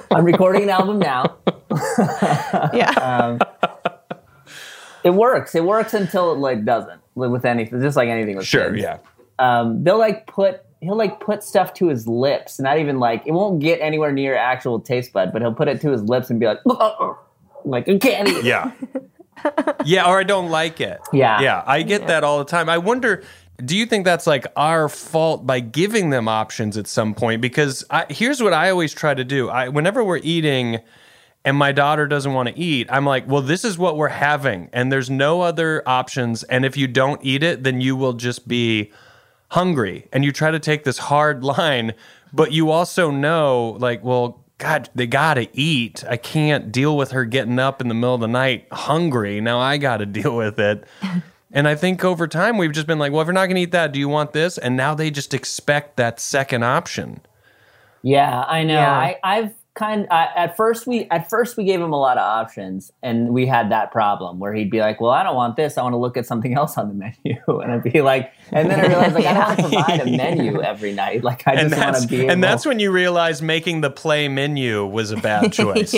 I'm 0.10 0.24
recording 0.24 0.64
an 0.64 0.70
album 0.70 0.98
now. 0.98 1.36
Yeah. 2.72 2.90
Um, 2.90 3.38
it 5.04 5.10
works. 5.10 5.54
It 5.54 5.64
works 5.64 5.94
until 5.94 6.32
it 6.32 6.38
like 6.38 6.64
doesn't. 6.64 7.00
With 7.14 7.44
anything, 7.44 7.80
just 7.80 7.96
like 7.96 8.08
anything 8.08 8.36
with 8.36 8.46
Sure, 8.46 8.70
kids. 8.70 8.82
yeah. 8.82 8.98
um, 9.38 9.82
they'll 9.84 9.98
like 9.98 10.26
put 10.26 10.62
he'll 10.80 10.96
like 10.96 11.20
put 11.20 11.42
stuff 11.42 11.74
to 11.74 11.88
his 11.88 12.06
lips, 12.08 12.58
not 12.60 12.78
even 12.78 12.98
like 12.98 13.26
it 13.26 13.32
won't 13.32 13.60
get 13.60 13.80
anywhere 13.80 14.12
near 14.12 14.34
actual 14.36 14.80
taste 14.80 15.12
bud, 15.12 15.30
but 15.32 15.42
he'll 15.42 15.54
put 15.54 15.68
it 15.68 15.80
to 15.82 15.90
his 15.90 16.02
lips 16.04 16.30
and 16.30 16.38
be 16.40 16.46
like, 16.46 16.58
like 17.64 17.88
I 17.88 17.98
can't 17.98 18.28
eat. 18.28 18.44
Yeah. 18.44 18.72
Yeah, 19.84 20.08
or 20.08 20.18
I 20.18 20.24
don't 20.24 20.50
like 20.50 20.80
it. 20.80 21.00
Yeah. 21.12 21.40
Yeah, 21.40 21.62
I 21.66 21.82
get 21.82 22.06
that 22.06 22.24
all 22.24 22.38
the 22.38 22.44
time. 22.44 22.68
I 22.68 22.78
wonder 22.78 23.22
do 23.64 23.76
you 23.76 23.86
think 23.86 24.04
that's 24.04 24.26
like 24.26 24.46
our 24.56 24.88
fault 24.88 25.46
by 25.46 25.60
giving 25.60 26.10
them 26.10 26.28
options 26.28 26.76
at 26.76 26.86
some 26.86 27.14
point? 27.14 27.40
Because 27.40 27.84
I, 27.90 28.06
here's 28.08 28.42
what 28.42 28.52
I 28.52 28.70
always 28.70 28.92
try 28.92 29.14
to 29.14 29.24
do. 29.24 29.48
I, 29.48 29.68
whenever 29.68 30.02
we're 30.02 30.20
eating 30.22 30.78
and 31.44 31.56
my 31.56 31.72
daughter 31.72 32.06
doesn't 32.06 32.32
want 32.32 32.48
to 32.48 32.58
eat, 32.58 32.88
I'm 32.90 33.04
like, 33.04 33.26
well, 33.28 33.42
this 33.42 33.64
is 33.64 33.78
what 33.78 33.96
we're 33.96 34.08
having, 34.08 34.68
and 34.72 34.92
there's 34.92 35.08
no 35.08 35.40
other 35.40 35.82
options. 35.86 36.42
And 36.44 36.64
if 36.64 36.76
you 36.76 36.86
don't 36.86 37.20
eat 37.24 37.42
it, 37.42 37.64
then 37.64 37.80
you 37.80 37.96
will 37.96 38.12
just 38.12 38.46
be 38.46 38.92
hungry. 39.50 40.06
And 40.12 40.24
you 40.24 40.32
try 40.32 40.50
to 40.50 40.58
take 40.58 40.84
this 40.84 40.98
hard 40.98 41.42
line, 41.44 41.94
but 42.32 42.52
you 42.52 42.70
also 42.70 43.10
know, 43.10 43.76
like, 43.78 44.04
well, 44.04 44.39
God, 44.60 44.90
they 44.94 45.06
gotta 45.06 45.48
eat. 45.54 46.04
I 46.06 46.18
can't 46.18 46.70
deal 46.70 46.94
with 46.94 47.12
her 47.12 47.24
getting 47.24 47.58
up 47.58 47.80
in 47.80 47.88
the 47.88 47.94
middle 47.94 48.14
of 48.14 48.20
the 48.20 48.28
night 48.28 48.68
hungry. 48.70 49.40
Now 49.40 49.58
I 49.58 49.78
gotta 49.78 50.06
deal 50.20 50.36
with 50.36 50.58
it. 50.60 50.84
And 51.50 51.66
I 51.66 51.74
think 51.74 52.04
over 52.04 52.28
time 52.28 52.58
we've 52.58 52.70
just 52.70 52.86
been 52.86 52.98
like, 52.98 53.10
well, 53.10 53.22
if 53.22 53.26
you're 53.26 53.32
not 53.32 53.46
gonna 53.46 53.60
eat 53.60 53.72
that, 53.72 53.90
do 53.92 53.98
you 53.98 54.08
want 54.08 54.32
this? 54.34 54.58
And 54.58 54.76
now 54.76 54.94
they 54.94 55.10
just 55.10 55.32
expect 55.32 55.96
that 55.96 56.20
second 56.20 56.62
option. 56.62 57.22
Yeah, 58.02 58.44
I 58.46 58.62
know. 58.62 58.74
Yeah. 58.74 58.92
I, 58.92 59.18
I've 59.24 59.54
kind 59.74 60.06
I, 60.10 60.28
at 60.36 60.56
first 60.56 60.86
we 60.86 61.06
at 61.10 61.30
first 61.30 61.56
we 61.56 61.64
gave 61.64 61.80
him 61.80 61.92
a 61.92 61.98
lot 62.00 62.18
of 62.18 62.22
options, 62.22 62.92
and 63.02 63.30
we 63.30 63.46
had 63.46 63.70
that 63.70 63.92
problem 63.92 64.38
where 64.38 64.52
he'd 64.52 64.70
be 64.70 64.80
like, 64.80 65.00
"Well, 65.00 65.10
I 65.12 65.22
don't 65.22 65.36
want 65.36 65.56
this. 65.56 65.78
I 65.78 65.82
want 65.82 65.92
to 65.94 65.96
look 65.98 66.16
at 66.16 66.26
something 66.26 66.54
else 66.60 66.76
on 66.76 66.88
the 66.88 66.94
menu," 66.94 67.40
and 67.60 67.72
I'd 67.72 67.82
be 67.82 68.00
like, 68.02 68.32
and 68.52 68.70
then 68.70 68.80
I 68.80 68.86
realized 68.88 69.14
like 69.14 69.26
I 69.26 69.32
don't 69.34 69.46
want 69.46 69.58
to 69.58 69.62
provide 69.68 70.00
a 70.00 70.04
menu 70.16 70.60
every 70.62 70.92
night. 70.92 71.22
Like 71.24 71.46
I 71.46 71.52
And 71.52 71.70
just 71.70 71.80
want 71.80 71.92
that's, 71.92 72.04
to 72.06 72.08
be 72.10 72.20
able. 72.22 72.30
and 72.32 72.42
that's 72.44 72.66
when 72.66 72.78
you 72.80 72.90
realize 72.90 73.40
making 73.42 73.80
the 73.80 73.90
play 73.90 74.28
menu 74.28 74.84
was 74.86 75.10
a 75.12 75.16
bad 75.16 75.52
choice. 75.52 75.92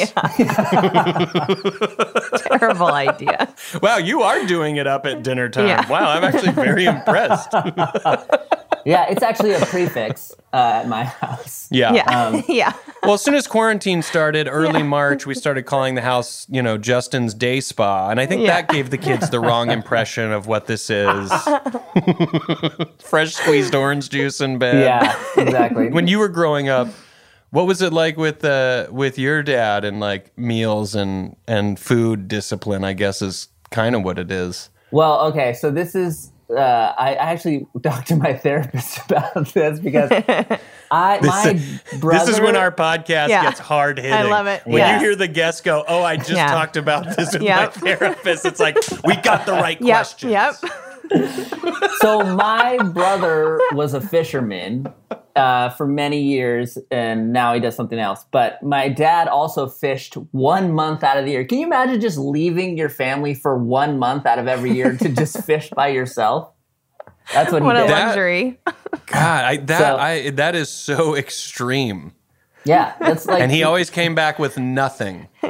Terrible 2.48 2.88
idea. 2.92 3.54
Wow, 3.82 3.96
you 3.98 4.22
are 4.22 4.44
doing 4.46 4.76
it 4.76 4.86
up 4.86 5.06
at 5.06 5.22
dinner 5.22 5.48
time. 5.48 5.66
Yeah. 5.68 5.88
Wow, 5.88 6.10
I'm 6.10 6.24
actually 6.24 6.52
very 6.52 6.84
impressed. 6.84 7.52
Yeah, 8.84 9.06
it's 9.08 9.22
actually 9.22 9.52
a 9.52 9.60
prix 9.66 9.86
fixe 9.88 10.32
uh, 10.52 10.80
at 10.82 10.88
my 10.88 11.04
house. 11.04 11.68
Yeah. 11.70 11.92
Yeah. 11.94 12.02
Um, 12.26 12.44
yeah. 12.48 12.72
Well, 13.02 13.14
as 13.14 13.22
soon 13.22 13.34
as 13.34 13.46
quarantine 13.46 14.02
started, 14.02 14.48
early 14.50 14.82
March, 14.82 15.26
we 15.26 15.34
started 15.34 15.64
calling 15.64 15.94
the 15.94 16.02
house, 16.02 16.46
you 16.50 16.62
know, 16.62 16.78
Justin's 16.78 17.34
Day 17.34 17.60
Spa. 17.60 18.10
And 18.10 18.20
I 18.20 18.26
think 18.26 18.42
Yeah. 18.42 18.48
that 18.60 18.68
gave 18.68 18.90
the 18.90 18.98
kids 18.98 19.30
the 19.30 19.40
wrong 19.40 19.70
impression 19.78 20.32
of 20.32 20.46
what 20.46 20.66
this 20.66 20.90
is. 20.90 21.32
Fresh 23.02 23.34
squeezed 23.34 23.74
orange 23.74 24.10
juice 24.10 24.40
in 24.40 24.58
bed. 24.58 24.80
Yeah, 24.84 25.16
exactly. 25.42 25.88
When 25.90 26.06
you 26.08 26.18
were 26.18 26.28
growing 26.28 26.68
up, 26.68 26.88
what 27.50 27.66
was 27.66 27.82
it 27.82 27.92
like 27.92 28.16
with 28.16 28.44
uh, 28.44 28.86
with 28.90 29.18
your 29.18 29.42
dad 29.42 29.84
and 29.84 30.00
like 30.00 30.36
meals 30.38 30.94
and 30.94 31.36
and 31.46 31.78
food 31.78 32.26
discipline? 32.28 32.82
I 32.84 32.94
guess 32.94 33.20
is 33.22 33.48
kind 33.70 33.94
of 33.94 34.02
what 34.02 34.18
it 34.18 34.30
is. 34.30 34.70
Well, 34.90 35.20
okay, 35.28 35.52
so 35.54 35.70
this 35.70 35.94
is. 35.94 36.31
Uh, 36.56 36.94
I 36.96 37.14
I 37.14 37.32
actually 37.32 37.66
talked 37.82 38.08
to 38.08 38.16
my 38.16 38.34
therapist 38.34 38.98
about 39.10 39.52
this 39.54 39.80
because 39.80 40.10
I 40.90 41.18
my 41.22 41.60
brother. 41.98 42.26
This 42.26 42.34
is 42.36 42.40
when 42.40 42.56
our 42.56 42.70
podcast 42.70 43.28
Yeah. 43.28 43.42
gets 43.44 43.60
hard 43.60 43.98
hitting. 43.98 44.12
I 44.12 44.22
love 44.24 44.46
it. 44.46 44.66
When 44.66 44.76
Yeah. 44.78 44.94
you 44.94 45.00
hear 45.06 45.16
the 45.16 45.28
guests 45.28 45.60
go, 45.62 45.84
"Oh, 45.88 46.02
I 46.02 46.16
just 46.16 46.30
Yeah. 46.32 46.48
talked 46.48 46.76
about 46.76 47.16
this 47.16 47.32
with 47.32 47.42
Yep. 47.42 47.56
my 47.58 47.66
therapist," 47.96 48.44
it's 48.44 48.60
like 48.60 48.76
we 49.04 49.16
got 49.16 49.46
the 49.46 49.52
right 49.52 49.80
Yep. 49.80 49.96
questions. 49.96 50.32
Yep. 50.32 50.54
So 52.00 52.22
my 52.36 52.78
brother 52.92 53.60
was 53.72 53.94
a 53.94 54.00
fisherman 54.00 54.86
uh, 55.36 55.70
for 55.70 55.86
many 55.86 56.20
years, 56.22 56.78
and 56.90 57.32
now 57.32 57.54
he 57.54 57.60
does 57.60 57.74
something 57.74 57.98
else. 57.98 58.24
But 58.30 58.62
my 58.62 58.88
dad 58.88 59.28
also 59.28 59.68
fished 59.68 60.14
one 60.32 60.72
month 60.72 61.02
out 61.02 61.16
of 61.16 61.24
the 61.24 61.32
year. 61.32 61.44
Can 61.44 61.58
you 61.58 61.66
imagine 61.66 62.00
just 62.00 62.18
leaving 62.18 62.76
your 62.76 62.88
family 62.88 63.34
for 63.34 63.56
one 63.56 63.98
month 63.98 64.26
out 64.26 64.38
of 64.38 64.46
every 64.46 64.72
year 64.72 64.96
to 64.96 65.08
just 65.08 65.42
fish 65.44 65.70
by 65.70 65.88
yourself? 65.88 66.50
That's 67.32 67.52
what 67.52 67.62
he 67.62 67.66
What 67.66 67.76
a 67.76 67.80
did. 67.80 67.90
That- 67.90 68.06
luxury. 68.08 68.60
God, 69.06 69.44
I, 69.44 69.56
that 69.58 69.78
So- 69.78 69.96
I 69.96 70.30
that 70.30 70.54
is 70.54 70.68
so 70.68 71.14
extreme. 71.14 72.12
Yeah, 72.64 72.94
that's 73.00 73.26
like 73.26 73.40
And 73.42 73.50
he 73.50 73.62
always 73.62 73.90
came 73.90 74.14
back 74.14 74.38
with 74.38 74.58
nothing. 74.58 75.28
a- 75.42 75.48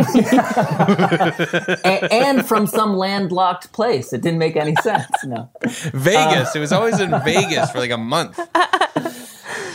and 2.12 2.46
from 2.46 2.66
some 2.66 2.96
landlocked 2.96 3.72
place. 3.72 4.12
It 4.12 4.22
didn't 4.22 4.38
make 4.38 4.56
any 4.56 4.74
sense. 4.76 5.06
No, 5.24 5.50
Vegas. 5.92 6.54
it 6.56 6.60
was 6.60 6.72
always 6.72 7.00
in 7.00 7.10
Vegas 7.24 7.70
for 7.70 7.78
like 7.78 7.90
a 7.90 7.98
month. 7.98 8.38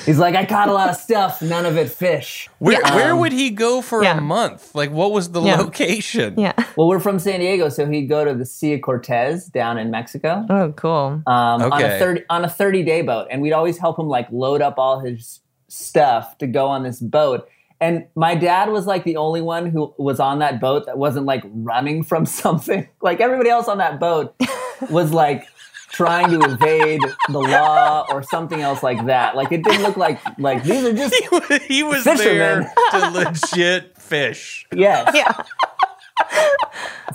he's 0.06 0.17
like, 0.20 0.36
I 0.36 0.46
caught 0.46 0.70
a 0.70 0.74
lot 0.74 0.89
of 0.89 0.96
stuff, 0.96 1.41
none 1.41 1.65
of 1.65 1.77
it 1.77 1.89
fish. 1.91 2.50
Where 2.60 2.82
where 2.82 3.15
would 3.15 3.32
he 3.32 3.50
go 3.51 3.82
for 3.82 4.03
Yeah. 4.03 4.17
a 4.17 4.22
month? 4.22 4.74
Like 4.74 4.91
what 4.91 5.12
was 5.12 5.32
the 5.32 5.41
Yeah. 5.41 5.58
location? 5.58 6.36
Yeah. 6.38 6.53
Well, 6.75 6.88
we're 6.88 7.00
from 7.00 7.20
San 7.20 7.39
Diego, 7.39 7.70
so 7.70 7.86
he'd 7.86 8.08
go 8.08 8.25
to 8.25 8.34
the 8.34 8.46
Sea 8.46 8.74
of 8.74 8.82
Cortez 8.82 9.46
down 9.46 9.77
in 9.77 9.91
Mexico. 9.91 10.46
Oh, 10.50 10.74
cool. 10.75 11.22
um, 11.25 11.27
on 11.27 11.62
a 11.62 11.67
Okay. 11.75 12.00
thirty 12.00 12.24
on 12.29 12.46
a 12.46 12.50
thirty 12.50 12.84
day 12.84 13.01
boat, 13.01 13.27
and 13.29 13.41
we'd 13.41 13.53
always 13.53 13.77
help 13.77 14.00
him 14.00 14.08
like 14.08 14.27
load 14.32 14.62
up 14.62 14.75
all 14.77 15.00
his 15.00 15.41
stuff 15.68 16.38
to 16.40 16.48
go 16.48 16.68
on 16.68 16.84
this 16.84 17.00
boat. 17.00 17.48
And 17.80 18.08
my 18.16 18.34
dad 18.34 18.70
was 18.70 18.88
like 18.88 19.04
the 19.04 19.18
only 19.18 19.42
one 19.42 19.68
who 19.68 19.94
was 19.98 20.20
on 20.20 20.40
that 20.40 20.60
boat 20.60 20.86
that 20.88 20.98
wasn't 20.98 21.26
like 21.26 21.44
running 21.46 22.04
from 22.04 22.26
something. 22.26 22.88
Like 23.02 23.20
everybody 23.20 23.50
else 23.50 23.68
on 23.68 23.78
that 23.78 24.00
boat 24.00 24.36
was 24.90 25.12
like 25.12 25.48
trying 25.90 26.30
to 26.30 26.40
evade 26.52 27.02
the 27.30 27.40
law 27.40 28.06
or 28.12 28.22
something 28.24 28.62
else 28.62 28.84
like 28.84 29.06
that. 29.06 29.36
Like 29.36 29.52
it 29.52 29.64
didn't 29.64 29.84
look 29.84 29.98
like 29.98 30.20
like 30.38 30.64
these 30.64 30.84
are 30.84 30.94
just 30.94 31.16
he 31.64 31.84
was 31.84 32.04
Fisherman. 32.04 32.38
there 32.38 32.74
to 32.92 33.10
legit 33.12 33.98
fish. 33.98 34.66
yes. 34.74 35.12
Yeah. 35.16 35.44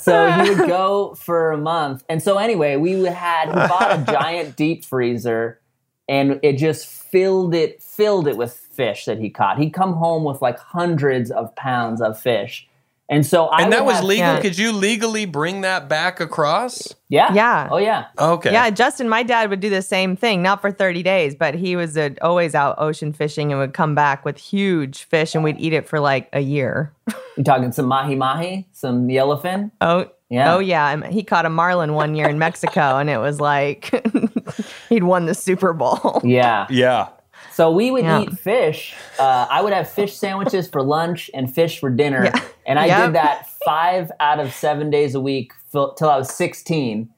So 0.01 0.31
he 0.31 0.51
would 0.51 0.69
go 0.69 1.15
for 1.15 1.53
a 1.53 1.59
month. 1.59 2.03
And 2.09 2.23
so 2.23 2.39
anyway, 2.39 2.77
we 2.77 3.03
had 3.05 3.49
he 3.49 3.55
bought 3.55 4.01
a 4.01 4.13
giant 4.13 4.57
deep 4.57 4.85
freezer 4.85 5.61
and 6.09 6.41
it 6.43 6.57
just 6.57 7.02
filled 7.13 7.55
it 7.55 7.81
filled 7.83 8.27
it 8.27 8.37
with 8.37 8.53
fish 8.57 9.05
that 9.05 9.19
he 9.19 9.31
caught. 9.31 9.59
He'd 9.59 9.71
come 9.71 9.93
home 9.93 10.25
with 10.25 10.43
like 10.43 10.59
hundreds 10.59 11.31
of 11.31 11.55
pounds 11.55 12.01
of 12.01 12.19
fish. 12.19 12.67
And 13.09 13.27
so 13.27 13.47
I 13.49 13.63
And 13.63 13.73
that 13.75 13.85
was 13.85 13.97
have- 13.97 14.05
legal. 14.05 14.25
Yeah. 14.27 14.41
Could 14.41 14.57
you 14.57 14.73
legally 14.73 15.27
bring 15.27 15.61
that 15.61 15.87
back 15.87 16.19
across? 16.21 16.95
Yeah. 17.11 17.35
Yeah. 17.35 17.69
Oh 17.71 17.77
yeah. 17.77 18.07
Okay. 18.19 18.51
Yeah, 18.51 18.71
Justin, 18.71 19.09
my 19.11 19.23
dad 19.23 19.51
would 19.51 19.61
do 19.61 19.69
the 19.69 19.83
same 19.83 20.17
thing, 20.17 20.41
not 20.41 20.63
for 20.63 20.71
30 20.73 21.03
days, 21.03 21.35
but 21.35 21.55
he 21.55 21.77
was 21.77 21.99
uh, 21.99 22.11
always 22.23 22.55
out 22.55 22.77
ocean 22.79 23.13
fishing 23.13 23.53
and 23.53 23.61
would 23.61 23.75
come 23.75 23.95
back 23.95 24.25
with 24.25 24.39
huge 24.39 25.03
fish 25.05 25.35
and 25.35 25.45
we'd 25.45 25.61
eat 25.61 25.75
it 25.75 25.87
for 25.87 26.01
like 26.01 26.29
a 26.33 26.41
year. 26.41 26.93
You 27.39 27.45
talking 27.45 27.73
some 27.73 27.87
mahi 27.87 28.15
mahi, 28.15 28.69
some 28.73 29.09
yellowfin? 29.09 29.71
Oh, 29.81 30.05
Yeah. 30.29 30.55
Oh, 30.55 30.59
yeah. 30.59 31.09
He 31.09 31.23
caught 31.23 31.47
a 31.47 31.51
marlin 31.51 31.95
one 31.95 32.15
year 32.15 32.29
in 32.29 32.39
Mexico 32.39 32.99
and 32.99 33.09
it 33.09 33.17
was 33.17 33.41
like 33.41 33.91
he'd 34.89 35.05
won 35.05 35.27
the 35.27 35.35
Super 35.35 35.73
Bowl. 35.73 36.21
Yeah. 36.25 36.67
Yeah. 36.71 37.09
So 37.53 37.71
we 37.71 37.91
would 37.91 38.05
Yeah. 38.05 38.23
eat 38.23 38.33
fish. 38.39 38.95
Uh, 39.19 39.47
I 39.51 39.61
would 39.63 39.73
have 39.73 39.89
fish 39.91 40.15
sandwiches 40.17 40.69
for 40.69 40.83
lunch 40.83 41.31
and 41.35 41.53
fish 41.55 41.81
for 41.81 41.91
dinner. 41.91 42.25
Yeah. 42.25 42.41
And 42.67 42.79
I 42.79 42.87
Yep. 42.87 43.07
did 43.07 43.15
that 43.17 43.47
five 43.65 44.11
out 44.21 44.41
of 44.41 44.53
seven 44.55 44.89
days 44.91 45.15
a 45.15 45.21
week 45.21 45.53
fil- 45.71 45.93
till 45.95 46.09
I 46.09 46.17
was 46.17 46.31
16. 46.35 47.11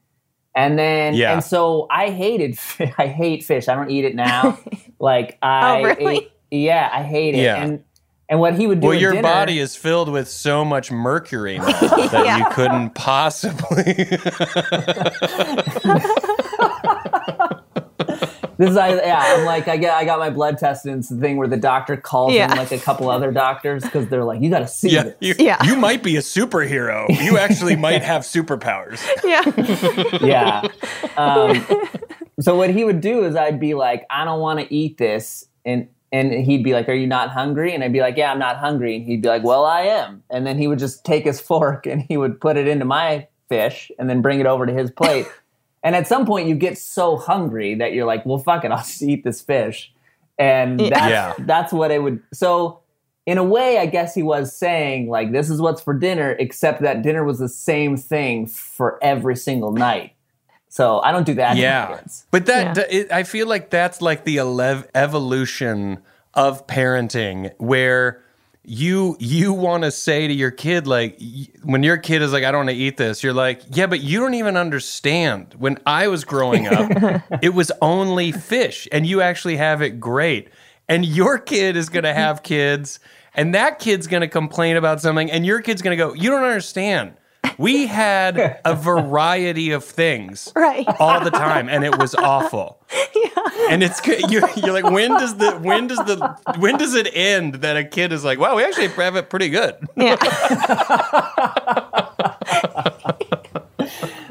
And 0.53 0.77
then, 0.79 1.13
Yeah. 1.13 1.33
and 1.33 1.43
so 1.43 1.87
I 1.89 2.09
hated, 2.09 2.57
fi- 2.57 2.93
I 2.97 3.07
hate 3.07 3.43
fish. 3.43 3.67
I 3.69 3.75
don't 3.75 3.89
eat 3.91 4.03
it 4.05 4.15
now. 4.15 4.57
like 4.99 5.37
I, 5.41 5.79
Oh, 5.79 5.83
really? 5.83 6.15
ate- 6.17 6.31
yeah, 6.51 6.89
I 6.91 7.03
hate 7.03 7.35
it. 7.35 7.39
Yeah. 7.43 7.61
And 7.63 7.83
and 8.27 8.39
what 8.39 8.55
he 8.55 8.65
would 8.65 8.79
do. 8.81 8.87
Well, 8.87 8.97
your 8.97 9.11
dinner- 9.11 9.21
body 9.21 9.59
is 9.59 9.75
filled 9.75 10.09
with 10.09 10.27
so 10.27 10.65
much 10.65 10.91
mercury 10.91 11.59
now 11.59 11.65
that 11.67 12.25
Yeah. 12.25 12.37
you 12.39 12.45
couldn't 12.53 12.95
possibly. 12.95 14.07
This 18.57 18.69
is, 18.71 18.77
I, 18.77 18.95
yeah, 18.95 19.21
I'm 19.37 19.45
like, 19.45 19.67
I 19.67 19.77
get, 19.77 19.93
I 19.95 20.05
got 20.05 20.19
my 20.19 20.29
blood 20.29 20.57
tested. 20.57 20.91
And 20.91 20.99
it's 20.99 21.09
the 21.09 21.17
thing 21.19 21.37
where 21.37 21.47
the 21.47 21.57
doctor 21.57 21.97
calls 21.97 22.33
Yeah. 22.33 22.51
in 22.51 22.57
like 22.57 22.71
a 22.71 22.77
couple 22.79 23.09
other 23.09 23.31
doctors 23.31 23.83
because 23.83 24.07
they're 24.07 24.23
like, 24.23 24.41
you 24.41 24.49
got 24.49 24.59
to 24.59 24.67
see 24.67 24.89
yeah, 24.91 25.03
this. 25.03 25.15
you, 25.19 25.35
Yeah. 25.39 25.63
you 25.65 25.75
might 25.75 26.03
be 26.03 26.15
a 26.15 26.21
superhero. 26.21 27.05
You 27.23 27.37
actually 27.37 27.75
might 27.87 28.01
have 28.03 28.21
superpowers. 28.23 29.05
yeah. 29.23 29.43
yeah. 30.25 30.67
Um, 31.17 31.65
so 32.39 32.55
what 32.55 32.69
he 32.69 32.83
would 32.83 33.01
do 33.01 33.23
is 33.25 33.35
I'd 33.35 33.59
be 33.59 33.73
like, 33.73 34.05
I 34.09 34.25
don't 34.25 34.39
want 34.39 34.59
to 34.59 34.73
eat 34.73 34.97
this, 34.97 35.45
and 35.65 35.87
and 36.11 36.31
he'd 36.31 36.63
be 36.63 36.71
like, 36.73 36.87
Are 36.87 36.93
you 36.93 37.07
not 37.07 37.29
hungry? 37.31 37.73
And 37.73 37.83
I'd 37.83 37.91
be 37.91 37.99
like, 37.99 38.15
Yeah, 38.15 38.31
I'm 38.31 38.39
not 38.39 38.57
hungry. 38.57 38.95
And 38.95 39.05
he'd 39.05 39.21
be 39.21 39.27
like, 39.27 39.43
Well, 39.43 39.65
I 39.65 39.81
am. 39.81 40.23
And 40.29 40.45
then 40.47 40.57
he 40.57 40.67
would 40.67 40.79
just 40.79 41.03
take 41.03 41.25
his 41.25 41.41
fork 41.41 41.85
and 41.87 42.01
he 42.01 42.15
would 42.17 42.39
put 42.39 42.55
it 42.57 42.67
into 42.67 42.85
my 42.85 43.27
fish 43.49 43.91
and 43.99 44.09
then 44.09 44.21
bring 44.21 44.39
it 44.39 44.45
over 44.45 44.65
to 44.65 44.73
his 44.73 44.91
plate. 44.91 45.25
And 45.85 45.95
at 45.95 46.05
some 46.07 46.25
point, 46.25 46.49
you 46.49 46.55
get 46.55 46.77
so 46.77 47.15
hungry 47.15 47.75
that 47.75 47.93
you're 47.93 48.05
like, 48.05 48.25
Well, 48.25 48.39
fuck 48.39 48.65
it, 48.65 48.71
I'll 48.71 48.79
just 48.79 49.01
eat 49.01 49.23
this 49.23 49.39
fish. 49.41 49.93
And 50.37 50.81
Yeah. 50.81 50.89
that's 50.89 51.09
Yeah. 51.39 51.45
that's 51.45 51.71
what 51.73 51.91
it 51.91 52.03
would. 52.03 52.21
So. 52.33 52.79
In 53.27 53.39
a 53.39 53.43
way, 53.43 53.79
I 53.79 53.87
guess 53.87 54.13
he 54.13 54.21
was 54.21 54.55
saying, 54.55 55.09
like, 55.09 55.31
this 55.31 55.49
is 55.49 55.59
what's 55.59 55.81
for 55.81 55.95
dinner, 55.95 56.35
except 56.37 56.83
that 56.83 57.01
dinner 57.01 57.23
was 57.23 57.39
the 57.39 57.49
same 57.49 57.97
thing 57.97 58.45
for 58.45 58.99
every 59.03 59.35
single 59.35 59.71
night. 59.71 60.11
So 60.69 60.99
I 60.99 61.11
don't 61.11 61.25
do 61.25 61.33
that. 61.33 61.57
Yeah, 61.57 62.01
but 62.29 62.45
that 62.45 62.77
Yeah. 62.77 62.83
d- 62.85 62.97
it, 62.97 63.11
I 63.11 63.23
feel 63.23 63.47
like 63.47 63.71
that's 63.71 63.99
like 63.99 64.25
the 64.25 64.37
elev- 64.37 64.85
evolution 64.93 66.03
of 66.35 66.67
parenting, 66.67 67.51
where 67.57 68.21
you 68.67 69.15
you 69.19 69.53
want 69.53 69.83
to 69.83 69.91
say 69.91 70.27
to 70.27 70.33
your 70.33 70.51
kid 70.51 70.87
like 70.87 71.19
when 71.63 71.83
your 71.83 71.97
kid 71.97 72.21
is 72.21 72.33
like 72.33 72.43
I 72.43 72.51
don't 72.51 72.65
want 72.65 72.69
to 72.69 72.75
eat 72.75 72.97
this 72.97 73.23
you're 73.23 73.33
like 73.33 73.61
yeah 73.71 73.87
but 73.87 74.01
you 74.01 74.19
don't 74.19 74.33
even 74.33 74.57
understand. 74.57 75.55
When 75.57 75.77
I 75.85 76.07
was 76.07 76.23
growing 76.23 76.67
up 76.67 77.23
it 77.41 77.53
was 77.53 77.71
only 77.81 78.31
fish 78.31 78.87
and 78.91 79.05
you 79.05 79.21
actually 79.21 79.57
have 79.57 79.81
it 79.81 79.99
great. 79.99 80.49
And 80.87 81.05
your 81.05 81.39
kid 81.39 81.75
is 81.75 81.89
going 81.89 82.03
to 82.03 82.13
have 82.13 82.43
kids 82.43 82.99
and 83.33 83.55
that 83.55 83.79
kid's 83.79 84.07
going 84.07 84.21
to 84.21 84.27
complain 84.27 84.77
about 84.77 85.01
something 85.01 85.31
and 85.31 85.45
your 85.45 85.61
kid's 85.61 85.81
going 85.81 85.97
to 85.97 86.03
go 86.03 86.13
you 86.13 86.29
don't 86.29 86.43
understand 86.43 87.13
we 87.57 87.87
had 87.87 88.59
a 88.65 88.75
variety 88.75 89.71
of 89.71 89.83
things 89.83 90.51
Right. 90.55 90.85
all 90.99 91.23
the 91.23 91.31
time 91.31 91.69
and 91.69 91.83
it 91.83 91.97
was 91.97 92.15
awful 92.15 92.79
Yeah. 93.15 93.29
and 93.69 93.83
it's 93.83 93.99
good- 94.01 94.29
you're, 94.31 94.49
you're 94.55 94.73
like 94.73 94.89
when 94.91 95.11
does 95.11 95.35
the 95.37 95.51
when 95.59 95.87
does 95.87 95.99
the 95.99 96.37
when 96.59 96.77
does 96.77 96.93
it 96.93 97.07
end 97.13 97.55
that 97.55 97.77
a 97.77 97.83
kid 97.83 98.11
is 98.13 98.23
like 98.23 98.39
wow 98.39 98.55
we 98.55 98.63
actually 98.63 98.87
have 98.89 99.15
it 99.15 99.29
pretty 99.29 99.49
good 99.49 99.75
Yeah. 99.95 100.15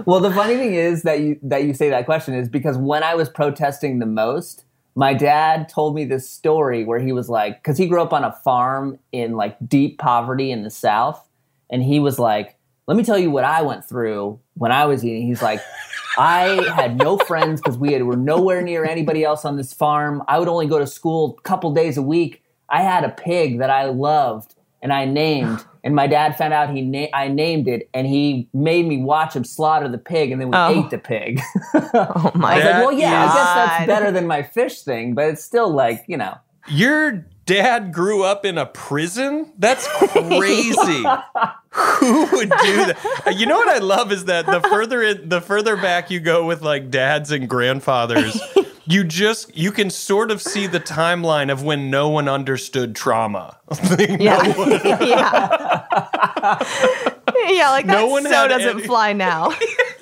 Well, 0.07 0.21
the 0.21 0.31
funny 0.33 0.57
thing 0.57 0.75
is 0.75 1.03
that 1.05 1.21
you 1.21 1.39
that 1.43 1.65
you 1.65 1.73
say 1.73 1.89
that 1.89 2.05
question 2.05 2.35
is 2.35 2.47
because 2.49 2.77
when 2.77 3.03
I 3.03 3.15
was 3.15 3.31
protesting 3.31 4.01
the 4.01 4.07
most, 4.07 4.65
my 4.95 5.15
dad 5.15 5.67
told 5.71 5.95
me 5.95 6.05
this 6.05 6.29
story 6.29 6.85
where 6.85 6.99
he 6.99 7.11
was 7.13 7.31
like, 7.31 7.63
because 7.63 7.79
he 7.79 7.87
grew 7.87 8.03
up 8.03 8.13
on 8.13 8.23
a 8.23 8.33
farm 8.45 8.99
in 9.13 9.33
like 9.33 9.57
deep 9.67 9.99
poverty 9.99 10.51
in 10.51 10.63
the 10.63 10.69
South, 10.71 11.27
and 11.71 11.83
he 11.83 12.01
was 12.01 12.19
like, 12.19 12.57
"Let 12.87 12.97
me 12.97 13.05
tell 13.05 13.19
you 13.19 13.31
what 13.31 13.45
I 13.45 13.63
went 13.63 13.85
through 13.85 14.39
when 14.55 14.73
I 14.73 14.85
was 14.87 15.05
eating." 15.05 15.27
He's 15.27 15.43
like, 15.43 15.61
"I 16.19 16.63
had 16.75 16.97
no 16.99 17.19
friends 17.19 17.61
because 17.61 17.79
we 17.79 17.93
had, 17.93 18.03
were 18.05 18.17
nowhere 18.17 18.63
near 18.63 18.85
anybody 18.85 19.25
else 19.25 19.45
on 19.45 19.57
this 19.57 19.73
farm. 19.73 20.23
I 20.29 20.39
would 20.39 20.49
only 20.49 20.67
go 20.67 20.79
to 20.79 20.87
school 20.87 21.37
a 21.39 21.43
couple 21.43 21.73
days 21.73 21.97
a 21.97 22.03
week. 22.03 22.43
I 22.69 22.83
had 22.83 23.05
a 23.05 23.11
pig 23.11 23.59
that 23.59 23.71
I 23.71 23.85
loved." 23.87 24.55
and 24.83 24.93
I 24.93 25.07
named, 25.07 25.65
and 25.83 25.95
my 25.95 26.07
dad 26.07 26.37
found 26.37 26.53
out 26.53 26.69
he 26.69 26.83
na- 26.83 27.07
I 27.15 27.29
named 27.29 27.69
it, 27.69 27.89
and 27.95 28.07
he 28.07 28.51
made 28.53 28.87
me 28.87 28.99
watch 28.99 29.35
him 29.35 29.43
slaughter 29.43 29.89
the 29.89 29.97
pig, 29.97 30.31
and 30.31 30.39
then 30.39 30.49
we 30.51 30.55
Oh. 30.59 30.79
ate 30.85 30.91
the 30.91 30.99
pig. 30.99 31.41
Oh 31.95 32.31
my 32.35 32.53
I 32.53 32.57
was 32.57 32.65
like, 32.67 32.75
well, 32.75 32.93
yeah, 32.93 33.23
I 33.23 33.27
guess 33.35 33.55
that's 33.55 33.87
better 33.87 34.13
than 34.13 34.27
my 34.27 34.43
fish 34.43 34.83
thing, 34.83 35.15
but 35.15 35.25
it's 35.25 35.43
still 35.43 35.71
like, 35.71 36.05
you 36.07 36.19
know. 36.19 36.35
your 36.69 37.25
dad 37.47 37.93
grew 37.93 38.23
up 38.25 38.45
in 38.45 38.57
a 38.59 38.67
prison 38.67 39.53
that's 39.59 39.87
crazy 39.99 41.03
who 41.71 42.27
would 42.33 42.49
do 42.51 42.87
that 42.87 43.35
you 43.37 43.45
know 43.47 43.57
what 43.57 43.69
i 43.69 43.79
love 43.79 44.11
is 44.13 44.25
that 44.27 44.47
the 44.47 44.61
further 44.63 45.03
in, 45.03 45.29
the 45.29 45.41
further 45.41 45.77
back 45.77 46.11
you 46.11 46.21
go 46.21 46.47
with 46.47 46.63
like 46.63 46.91
dads 46.91 47.31
and 47.31 47.49
grandfathers 47.49 48.41
you 48.87 49.05
just 49.05 49.55
you 49.57 49.71
can 49.73 49.91
sort 49.91 50.31
of 50.31 50.41
see 50.41 50.67
the 50.67 50.81
timeline 50.81 51.51
of 51.53 51.63
when 51.63 51.91
no 51.91 52.09
one 52.09 52.29
understood 52.29 52.95
trauma 52.95 53.59
Yeah. 53.99 54.19
yeah. 55.01 55.85
yeah, 57.49 57.71
like 57.71 57.87
that 57.87 58.01
No 58.01 58.07
one 58.07 58.23
so 58.25 58.49
doesn't 58.49 58.79
any- 58.79 58.87
fly 58.87 59.13
now. 59.13 59.51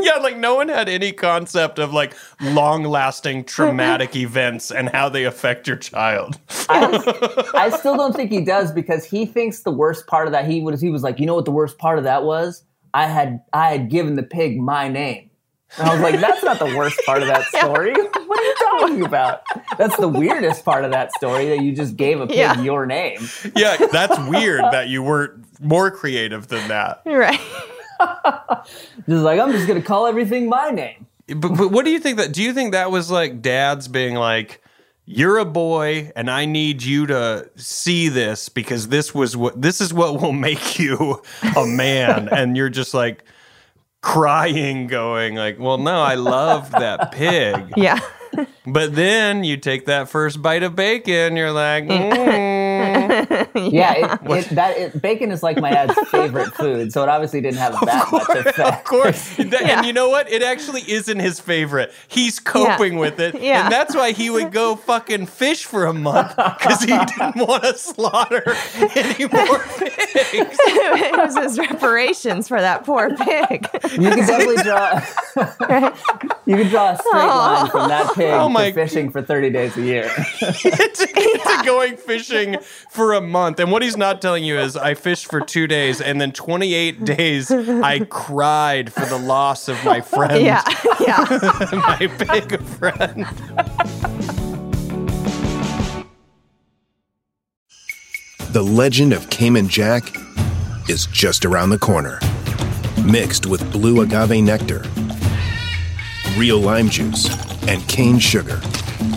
yeah, 0.04 0.16
like 0.16 0.36
no 0.36 0.54
one 0.56 0.68
had 0.68 0.88
any 0.88 1.12
concept 1.12 1.78
of 1.78 1.92
like 1.92 2.14
long 2.40 2.84
lasting 2.84 3.44
traumatic 3.44 4.14
events 4.16 4.70
and 4.70 4.88
how 4.90 5.08
they 5.08 5.24
affect 5.24 5.66
your 5.66 5.76
child. 5.76 6.38
I, 6.68 7.44
I 7.54 7.70
still 7.70 7.96
don't 7.96 8.14
think 8.14 8.30
he 8.30 8.40
does 8.44 8.72
because 8.72 9.04
he 9.04 9.24
thinks 9.26 9.60
the 9.60 9.70
worst 9.70 10.06
part 10.06 10.26
of 10.26 10.32
that 10.32 10.46
he 10.46 10.60
was 10.60 10.80
he 10.80 10.90
was 10.90 11.02
like, 11.02 11.18
you 11.20 11.26
know 11.26 11.34
what 11.34 11.44
the 11.44 11.50
worst 11.52 11.78
part 11.78 11.98
of 11.98 12.04
that 12.04 12.24
was? 12.24 12.64
I 12.94 13.06
had 13.06 13.40
I 13.52 13.70
had 13.70 13.88
given 13.90 14.16
the 14.16 14.22
pig 14.22 14.58
my 14.60 14.88
name. 14.88 15.30
And 15.78 15.88
I 15.88 15.94
was 15.94 16.02
like, 16.02 16.20
that's 16.20 16.42
not 16.44 16.58
the 16.58 16.66
worst 16.76 17.00
part 17.06 17.22
of 17.22 17.28
that 17.28 17.44
story. 17.46 17.92
What 17.94 18.38
are 18.38 18.42
you 18.44 18.54
talking 18.58 19.04
about? 19.06 19.42
That's 19.78 19.96
the 19.96 20.06
weirdest 20.08 20.66
part 20.66 20.84
of 20.84 20.90
that 20.90 21.12
story 21.12 21.48
that 21.48 21.62
you 21.62 21.74
just 21.74 21.96
gave 21.96 22.20
a 22.20 22.26
pig 22.26 22.36
Yeah. 22.36 22.60
your 22.60 22.84
name. 22.84 23.26
Yeah, 23.56 23.78
that's 23.90 24.18
weird 24.28 24.60
that 24.70 24.88
you 24.90 25.02
weren't 25.02 25.46
more 25.62 25.90
creative 25.90 26.48
than 26.48 26.68
that. 26.68 27.00
right. 27.06 27.40
Just 29.08 29.24
like 29.24 29.40
I'm 29.40 29.52
just 29.52 29.66
gonna 29.66 29.82
call 29.82 30.06
everything 30.06 30.48
my 30.48 30.70
name. 30.70 31.06
But, 31.28 31.56
but 31.56 31.70
what 31.70 31.84
do 31.84 31.90
you 31.90 31.98
think 32.00 32.18
that 32.18 32.32
do 32.32 32.42
you 32.42 32.52
think 32.52 32.72
that 32.72 32.90
was 32.90 33.10
like 33.10 33.42
dads 33.42 33.88
being 33.88 34.14
like 34.14 34.60
you're 35.04 35.38
a 35.38 35.44
boy 35.44 36.12
and 36.14 36.30
I 36.30 36.44
need 36.44 36.82
you 36.82 37.06
to 37.06 37.50
see 37.56 38.08
this 38.08 38.48
because 38.48 38.88
this 38.88 39.14
was 39.14 39.36
what 39.36 39.60
this 39.60 39.80
is 39.80 39.92
what 39.92 40.20
will 40.20 40.32
make 40.32 40.78
you 40.78 41.22
a 41.56 41.66
man 41.66 42.28
and 42.28 42.56
you're 42.56 42.70
just 42.70 42.94
like 42.94 43.24
crying 44.00 44.88
going 44.88 45.36
like 45.36 45.58
well 45.58 45.78
no 45.78 46.00
I 46.00 46.14
love 46.16 46.70
that 46.72 47.12
pig 47.12 47.72
Yeah. 47.76 48.00
but 48.66 48.94
then 48.94 49.44
you 49.44 49.56
take 49.56 49.86
that 49.86 50.08
first 50.08 50.40
bite 50.42 50.62
of 50.62 50.74
bacon 50.74 51.36
you're 51.36 51.52
like 51.52 51.84
mm. 51.84 52.61
Yeah, 53.54 54.18
It, 54.22 54.30
it, 54.30 54.48
that 54.54 54.76
it, 54.76 55.00
bacon 55.02 55.30
is 55.30 55.42
like 55.42 55.58
my 55.58 55.70
dad's 55.70 55.94
favorite 56.10 56.52
food, 56.54 56.92
so 56.92 57.02
it 57.02 57.08
obviously 57.08 57.40
didn't 57.40 57.58
have 57.58 57.72
that 57.84 58.08
much 58.12 58.28
effect. 58.30 58.58
of 58.58 58.84
course. 58.84 59.36
That- 59.52 59.62
Yeah. 59.62 59.78
And 59.78 59.86
you 59.86 59.92
know 59.92 60.08
what? 60.08 60.30
It 60.30 60.42
actually 60.42 60.82
isn't 60.90 61.18
his 61.18 61.38
favorite. 61.40 61.92
He's 62.08 62.38
coping 62.40 62.96
with 62.96 63.20
it. 63.20 63.40
Yeah. 63.40 63.64
And 63.64 63.72
that's 63.72 63.94
why 63.94 64.12
he 64.12 64.30
would 64.30 64.50
go 64.52 64.76
fucking 64.76 65.26
fish 65.26 65.64
for 65.64 65.84
a 65.86 65.92
month 65.92 66.34
because 66.36 66.80
he 66.82 66.86
didn't 66.86 67.36
want 67.36 67.64
to 67.64 67.76
slaughter 67.76 68.42
any 68.96 69.26
more 69.26 69.58
pigs. 69.78 70.56
it 70.64 71.16
was 71.16 71.36
his 71.36 71.58
reparations 71.58 72.48
for 72.48 72.60
that 72.60 72.84
poor 72.84 73.14
pig. 73.16 73.68
You 73.92 74.10
can 74.10 74.18
definitely 74.26 74.62
draw. 74.62 75.00
you 76.46 76.56
can 76.56 76.68
draw 76.70 76.90
a 76.92 76.96
straight 76.96 77.12
oh. 77.14 77.26
line 77.26 77.70
from 77.70 77.88
that 77.88 78.14
pig 78.14 78.30
Oh 78.32 78.48
my- 78.48 78.70
to 78.70 78.74
fishing 78.74 79.10
for 79.10 79.22
thirty 79.22 79.50
days 79.50 79.76
a 79.76 79.82
year. 79.82 80.08
to, 80.38 80.54
to 80.54 81.62
going 81.64 81.96
fishing 81.96 82.56
for 82.90 83.01
a 83.12 83.20
month. 83.20 83.58
And 83.58 83.72
what 83.72 83.82
he's 83.82 83.96
not 83.96 84.22
telling 84.22 84.44
you 84.44 84.58
is 84.58 84.76
I 84.76 84.94
fished 84.94 85.26
for 85.26 85.40
two 85.40 85.66
days 85.66 86.00
and 86.00 86.20
then 86.20 86.30
28 86.32 87.04
days 87.16 87.50
I 87.50 88.00
cried 88.08 88.92
for 88.92 89.04
the 89.06 89.18
loss 89.18 89.66
of 89.68 89.84
my 89.84 90.00
friend, 90.00 90.40
Yeah. 90.44 90.62
Yeah. 91.00 91.26
my 91.72 92.06
big 92.06 92.62
friend. 92.62 93.26
The 98.52 98.62
legend 98.62 99.12
of 99.12 99.30
Cayman 99.30 99.68
Jack 99.68 100.14
is 100.88 101.06
just 101.06 101.44
around 101.44 101.70
the 101.70 101.78
corner. 101.78 102.18
Mixed 103.04 103.46
with 103.46 103.70
blue 103.72 104.02
agave 104.02 104.42
nectar, 104.44 104.84
real 106.36 106.60
lime 106.60 106.88
juice, 106.88 107.28
and 107.66 107.86
cane 107.88 108.18
sugar 108.18 108.60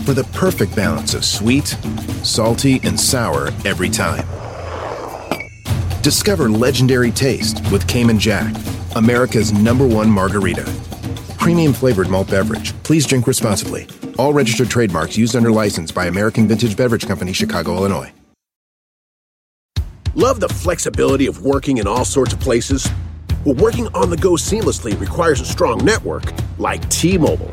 for 0.04 0.12
the 0.12 0.24
perfect 0.32 0.74
balance 0.74 1.14
of 1.14 1.24
sweet, 1.24 1.68
salty, 2.22 2.80
and 2.82 2.98
sour 2.98 3.48
every 3.64 3.88
time. 3.88 4.26
Discover 6.02 6.50
legendary 6.50 7.10
taste 7.10 7.60
with 7.72 7.86
Cayman 7.88 8.18
Jack, 8.18 8.54
America's 8.94 9.52
number 9.52 9.86
one 9.86 10.10
margarita. 10.10 10.64
Premium 11.38 11.72
flavored 11.72 12.08
malt 12.08 12.30
beverage. 12.30 12.72
Please 12.82 13.06
drink 13.06 13.26
responsibly. 13.26 13.86
All 14.18 14.32
registered 14.32 14.70
trademarks 14.70 15.16
used 15.16 15.36
under 15.36 15.50
license 15.50 15.92
by 15.92 16.06
American 16.06 16.48
Vintage 16.48 16.76
Beverage 16.76 17.06
Company, 17.06 17.32
Chicago, 17.32 17.76
Illinois. 17.76 18.12
Love 20.14 20.40
the 20.40 20.48
flexibility 20.48 21.26
of 21.26 21.44
working 21.44 21.76
in 21.76 21.86
all 21.86 22.04
sorts 22.04 22.32
of 22.32 22.40
places? 22.40 22.88
Well, 23.44 23.54
working 23.56 23.86
on 23.88 24.08
the 24.08 24.16
go 24.16 24.32
seamlessly 24.32 24.98
requires 24.98 25.40
a 25.40 25.44
strong 25.44 25.84
network 25.84 26.32
like 26.58 26.88
T 26.88 27.18
Mobile. 27.18 27.52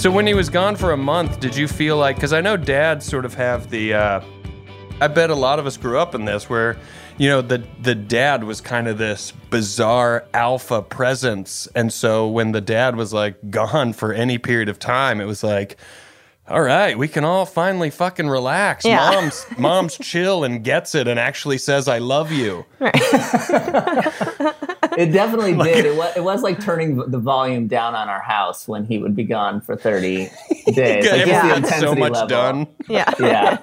So 0.00 0.10
when 0.10 0.26
he 0.26 0.32
was 0.32 0.48
gone 0.48 0.76
for 0.76 0.92
a 0.92 0.96
month, 0.96 1.40
did 1.40 1.54
you 1.54 1.68
feel 1.68 1.98
like? 1.98 2.16
Because 2.16 2.32
I 2.32 2.40
know 2.40 2.56
dads 2.56 3.04
sort 3.04 3.26
of 3.26 3.34
have 3.34 3.68
the. 3.68 3.92
Uh, 3.92 4.22
I 4.98 5.08
bet 5.08 5.28
a 5.28 5.34
lot 5.34 5.58
of 5.58 5.66
us 5.66 5.76
grew 5.76 5.98
up 5.98 6.14
in 6.14 6.24
this, 6.24 6.48
where 6.48 6.78
you 7.18 7.28
know 7.28 7.42
the 7.42 7.62
the 7.82 7.94
dad 7.94 8.44
was 8.44 8.62
kind 8.62 8.88
of 8.88 8.96
this 8.96 9.32
bizarre 9.50 10.24
alpha 10.32 10.80
presence, 10.80 11.68
and 11.74 11.92
so 11.92 12.26
when 12.26 12.52
the 12.52 12.62
dad 12.62 12.96
was 12.96 13.12
like 13.12 13.50
gone 13.50 13.92
for 13.92 14.14
any 14.14 14.38
period 14.38 14.70
of 14.70 14.78
time, 14.78 15.20
it 15.20 15.26
was 15.26 15.44
like. 15.44 15.76
All 16.48 16.62
right, 16.62 16.98
we 16.98 17.06
can 17.06 17.24
all 17.24 17.46
finally 17.46 17.90
fucking 17.90 18.28
relax. 18.28 18.84
Yeah. 18.84 19.12
Mom's 19.12 19.46
mom's 19.58 19.98
chill 19.98 20.42
and 20.42 20.64
gets 20.64 20.96
it 20.96 21.06
and 21.06 21.20
actually 21.20 21.58
says 21.58 21.86
I 21.86 21.98
love 21.98 22.32
you. 22.32 22.64
It 24.98 25.06
definitely 25.12 25.54
did. 25.64 25.84
It 25.86 25.96
was, 25.96 26.16
it 26.16 26.24
was 26.24 26.42
like 26.42 26.60
turning 26.60 26.96
the 27.10 27.18
volume 27.18 27.66
down 27.66 27.94
on 27.94 28.08
our 28.08 28.20
house 28.20 28.66
when 28.68 28.84
he 28.84 28.98
would 28.98 29.14
be 29.16 29.24
gone 29.24 29.60
for 29.60 29.76
thirty 29.76 30.30
days. 30.66 31.10
Like, 31.10 31.26
just 31.26 31.26
the 31.26 31.32
Everyone 31.34 31.64
so 31.64 31.94
much 31.94 32.12
level. 32.12 32.28
done. 32.28 32.66
Yeah. 32.88 33.10
Yeah. 33.20 33.56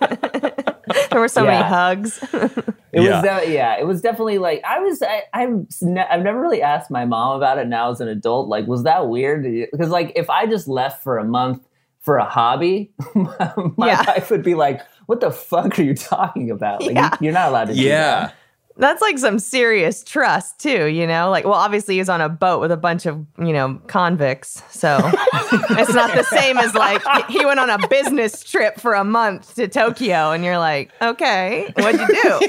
there 1.12 1.20
were 1.20 1.28
so 1.28 1.44
many 1.46 1.62
hugs. 1.62 2.20
It 2.32 3.02
Yeah. 3.04 3.22
was 3.22 3.44
de- 3.46 3.54
yeah, 3.54 3.78
it 3.78 3.86
was 3.86 4.02
definitely 4.02 4.38
like 4.38 4.62
I 4.66 4.80
was 4.80 5.02
I, 5.02 5.24
I've 5.34 5.66
ne- 5.82 6.08
I've 6.10 6.24
never 6.24 6.40
really 6.40 6.62
asked 6.62 6.90
my 6.90 7.04
mom 7.06 7.36
about 7.38 7.58
it 7.58 7.68
now 7.68 7.92
as 7.92 8.00
an 8.02 8.08
adult. 8.08 8.48
Like, 8.48 8.68
was 8.68 8.84
that 8.84 9.10
weird? 9.10 9.44
Because 9.72 9.90
like 9.90 10.14
if 10.16 10.30
I 10.30 10.46
just 10.46 10.68
left 10.68 11.04
for 11.04 11.18
a 11.18 11.26
month 11.26 11.68
for 12.00 12.18
a 12.18 12.26
hobby, 12.26 12.92
my, 13.14 13.54
my 13.76 13.88
Yeah. 13.88 14.04
wife 14.08 14.30
would 14.32 14.44
be 14.44 14.56
like, 14.56 14.82
"What 15.08 15.20
the 15.20 15.30
fuck 15.32 15.78
are 15.78 15.84
you 15.84 15.94
talking 15.94 16.50
about? 16.52 16.82
Like, 16.82 16.96
Yeah. 16.96 17.16
you, 17.20 17.30
are 17.30 17.34
not 17.34 17.50
allowed 17.50 17.66
to." 17.66 17.74
do 17.74 17.82
Yeah. 17.82 18.32
That." 18.78 18.88
That's 18.88 19.02
like 19.02 19.18
some 19.20 19.40
serious 19.40 20.04
trust 20.04 20.60
too, 20.60 20.86
you 20.86 21.06
know? 21.06 21.30
Like, 21.30 21.46
well, 21.46 21.54
obviously 21.56 21.98
he's 21.98 22.10
on 22.10 22.22
a 22.22 22.30
boat 22.30 22.62
with 22.62 22.72
a 22.72 22.78
bunch 22.78 23.06
of, 23.06 23.26
you 23.38 23.54
know, 23.54 23.82
convicts. 23.88 24.64
So 24.72 24.98
it's 25.04 25.94
not 25.94 26.16
the 26.16 26.24
same 26.24 26.58
as 26.58 26.74
like 26.74 27.04
he 27.28 27.46
went 27.46 27.60
on 27.60 27.70
a 27.70 27.88
business 27.88 28.44
trip 28.44 28.80
for 28.80 28.94
a 28.94 29.04
month 29.04 29.56
to 29.56 29.68
Tokyo 29.68 30.32
and 30.32 30.44
you're 30.44 30.58
like, 30.58 30.92
okay, 31.02 31.72
what'd 31.76 32.00
you 32.00 32.08
do? 32.08 32.40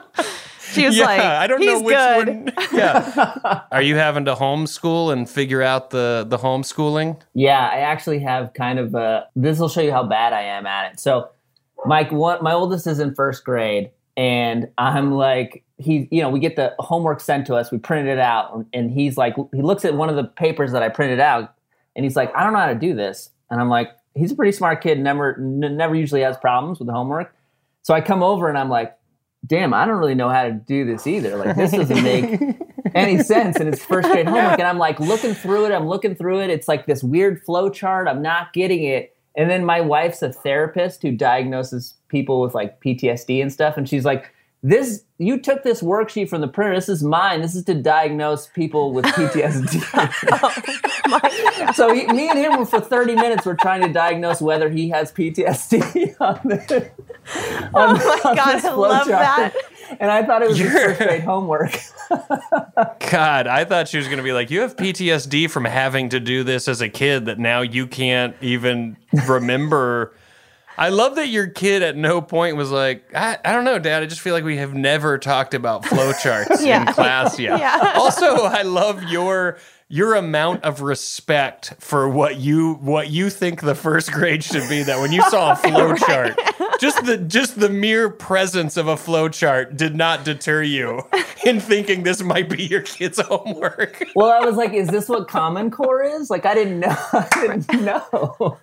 she 0.72 0.86
was 0.86 0.96
yeah, 0.96 1.04
like, 1.04 1.20
I 1.20 1.46
don't 1.46 1.60
he's 1.60 1.68
know 1.68 1.80
which 1.80 1.96
good. 1.96 2.28
one. 2.28 2.52
Yeah. 2.72 3.62
Are 3.72 3.82
you 3.82 3.96
having 3.96 4.24
to 4.26 4.34
homeschool 4.34 5.12
and 5.12 5.28
figure 5.28 5.62
out 5.62 5.90
the 5.90 6.26
the 6.28 6.38
homeschooling? 6.38 7.20
Yeah, 7.34 7.68
I 7.72 7.80
actually 7.80 8.20
have 8.20 8.54
kind 8.54 8.78
of 8.78 8.94
a. 8.94 9.26
This 9.36 9.58
will 9.58 9.68
show 9.68 9.80
you 9.80 9.92
how 9.92 10.04
bad 10.04 10.32
I 10.32 10.42
am 10.42 10.66
at 10.66 10.92
it. 10.92 11.00
So, 11.00 11.30
Mike, 11.86 12.12
one, 12.12 12.42
my 12.42 12.52
oldest 12.52 12.86
is 12.86 13.00
in 13.00 13.14
first 13.14 13.44
grade, 13.44 13.90
and 14.20 14.68
I'm 14.76 15.12
like, 15.12 15.64
he, 15.78 16.06
you 16.10 16.20
know, 16.20 16.28
we 16.28 16.40
get 16.40 16.54
the 16.54 16.74
homework 16.78 17.20
sent 17.20 17.46
to 17.46 17.54
us, 17.54 17.72
we 17.72 17.78
print 17.78 18.06
it 18.06 18.18
out, 18.18 18.66
and 18.74 18.90
he's 18.90 19.16
like, 19.16 19.34
he 19.54 19.62
looks 19.62 19.82
at 19.86 19.94
one 19.94 20.10
of 20.10 20.16
the 20.16 20.24
papers 20.24 20.72
that 20.72 20.82
I 20.82 20.90
printed 20.90 21.20
out, 21.20 21.54
and 21.96 22.04
he's 22.04 22.16
like, 22.16 22.30
I 22.36 22.44
don't 22.44 22.52
know 22.52 22.58
how 22.58 22.66
to 22.66 22.74
do 22.74 22.94
this, 22.94 23.30
and 23.48 23.62
I'm 23.62 23.70
like, 23.70 23.92
he's 24.14 24.30
a 24.30 24.34
pretty 24.34 24.52
smart 24.52 24.82
kid, 24.82 25.00
never, 25.00 25.36
n- 25.38 25.74
never 25.74 25.94
usually 25.94 26.20
has 26.20 26.36
problems 26.36 26.78
with 26.78 26.86
the 26.86 26.92
homework. 26.92 27.34
So 27.80 27.94
I 27.94 28.02
come 28.02 28.22
over 28.22 28.50
and 28.50 28.58
I'm 28.58 28.68
like, 28.68 28.94
damn, 29.46 29.72
I 29.72 29.86
don't 29.86 29.96
really 29.96 30.14
know 30.14 30.28
how 30.28 30.42
to 30.42 30.52
do 30.52 30.84
this 30.84 31.06
either. 31.06 31.36
Like, 31.36 31.56
this 31.56 31.70
doesn't 31.70 32.02
make 32.02 32.58
any 32.94 33.22
sense 33.22 33.56
and 33.56 33.70
it's 33.70 33.82
first 33.82 34.10
grade 34.10 34.28
homework. 34.28 34.58
And 34.58 34.68
i'm 34.68 34.76
like 34.76 35.00
looking 35.00 35.32
through 35.32 35.64
it. 35.64 35.72
I'm 35.72 35.86
looking 35.86 36.14
through 36.14 36.42
it. 36.42 36.50
It's 36.50 36.68
like 36.68 36.84
this 36.84 37.02
weird 37.02 37.42
flow 37.42 37.70
chart 37.70 38.06
i'm 38.06 38.20
not 38.20 38.52
getting 38.52 38.82
it 38.82 39.16
and 39.36 39.50
then 39.50 39.64
my 39.64 39.80
wife's 39.80 40.22
a 40.22 40.32
therapist 40.32 41.02
who 41.02 41.12
diagnoses 41.12 41.94
people 42.08 42.40
with 42.40 42.54
like 42.54 42.80
ptsd 42.80 43.40
and 43.40 43.52
stuff 43.52 43.76
and 43.76 43.88
she's 43.88 44.04
like 44.04 44.32
this 44.62 45.04
you 45.18 45.38
took 45.40 45.62
this 45.62 45.80
worksheet 45.82 46.28
from 46.28 46.40
the 46.42 46.48
printer 46.48 46.74
this 46.74 46.88
is 46.88 47.02
mine 47.02 47.40
this 47.40 47.54
is 47.54 47.64
to 47.64 47.74
diagnose 47.74 48.46
people 48.48 48.92
with 48.92 49.04
ptsd 49.16 49.82
oh 50.32 51.72
so 51.72 51.94
he, 51.94 52.06
me 52.08 52.28
and 52.28 52.38
him 52.38 52.58
were 52.58 52.66
for 52.66 52.80
30 52.80 53.14
minutes 53.14 53.46
we're 53.46 53.54
trying 53.54 53.80
to 53.80 53.90
diagnose 53.92 54.40
whether 54.42 54.68
he 54.68 54.90
has 54.90 55.12
ptsd 55.12 56.14
on 56.20 56.38
the 56.44 56.90
Oh 57.72 57.94
my 58.24 58.30
on 58.30 58.36
God, 58.36 58.54
this 58.54 58.64
I 58.64 58.72
love 58.72 59.06
chart. 59.06 59.52
that. 59.52 59.54
and 60.00 60.10
i 60.10 60.22
thought 60.24 60.42
it 60.42 60.48
was 60.48 60.58
his 60.58 60.70
You're- 60.72 60.88
first 60.94 61.00
grade 61.00 61.22
homework 61.22 61.74
God, 63.10 63.46
I 63.46 63.64
thought 63.64 63.86
she 63.86 63.96
was 63.96 64.06
going 64.06 64.16
to 64.18 64.24
be 64.24 64.32
like, 64.32 64.50
you 64.50 64.62
have 64.62 64.74
PTSD 64.76 65.48
from 65.48 65.64
having 65.64 66.08
to 66.08 66.18
do 66.18 66.42
this 66.42 66.66
as 66.66 66.80
a 66.80 66.88
kid 66.88 67.26
that 67.26 67.38
now 67.38 67.60
you 67.60 67.86
can't 67.86 68.34
even 68.40 68.96
remember. 69.28 70.12
I 70.80 70.88
love 70.88 71.16
that 71.16 71.28
your 71.28 71.46
kid 71.46 71.82
at 71.82 71.94
no 71.96 72.22
point 72.22 72.56
was 72.56 72.70
like, 72.70 73.04
I, 73.14 73.36
I 73.44 73.52
don't 73.52 73.64
know, 73.64 73.78
Dad. 73.78 74.02
I 74.02 74.06
just 74.06 74.22
feel 74.22 74.32
like 74.32 74.44
we 74.44 74.56
have 74.56 74.72
never 74.72 75.18
talked 75.18 75.52
about 75.52 75.82
flowcharts 75.84 76.60
Yeah. 76.64 76.80
in 76.88 76.92
class 76.94 77.38
yet. 77.38 77.60
Yeah. 77.60 77.92
Also, 78.00 78.44
I 78.44 78.62
love 78.62 79.02
your 79.04 79.58
your 79.88 80.14
amount 80.14 80.62
of 80.64 80.80
respect 80.82 81.74
for 81.80 82.08
what 82.08 82.36
you 82.36 82.74
what 82.74 83.10
you 83.10 83.28
think 83.28 83.60
the 83.60 83.74
first 83.74 84.10
grade 84.10 84.42
should 84.42 84.68
be. 84.70 84.82
That 84.84 85.00
when 85.00 85.12
you 85.12 85.20
saw 85.28 85.52
a 85.52 85.56
flowchart, 85.56 86.36
just 86.80 87.04
the 87.04 87.18
just 87.18 87.60
the 87.60 87.68
mere 87.68 88.08
presence 88.08 88.76
of 88.76 88.88
a 88.88 88.96
flowchart 88.96 89.76
did 89.76 89.94
not 89.94 90.24
deter 90.24 90.62
you 90.62 91.02
in 91.44 91.60
thinking 91.60 92.02
this 92.02 92.22
might 92.22 92.48
be 92.48 92.64
your 92.64 92.80
kid's 92.80 93.20
homework. 93.20 94.02
Well, 94.16 94.30
I 94.30 94.44
was 94.44 94.56
like, 94.56 94.72
is 94.72 94.88
this 94.88 95.08
what 95.08 95.28
Common 95.28 95.70
Core 95.70 96.02
is? 96.02 96.30
Like, 96.30 96.46
I 96.46 96.54
didn't 96.54 96.80
know. 96.80 96.96
I 97.12 97.58
didn't 97.68 97.84
know. 97.84 98.58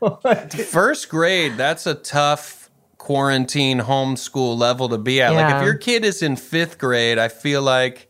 First 0.66 1.10
grade, 1.10 1.58
that's 1.58 1.86
a 1.86 1.94
tough 1.94 2.70
quarantine 2.98 3.80
homeschool 3.80 4.58
level 4.58 4.90
to 4.90 4.98
be 4.98 5.22
at. 5.22 5.32
Like 5.32 5.56
if 5.56 5.64
your 5.64 5.76
kid 5.78 6.04
is 6.04 6.22
in 6.22 6.36
fifth 6.36 6.78
grade, 6.78 7.18
I 7.18 7.28
feel 7.28 7.62
like 7.62 8.10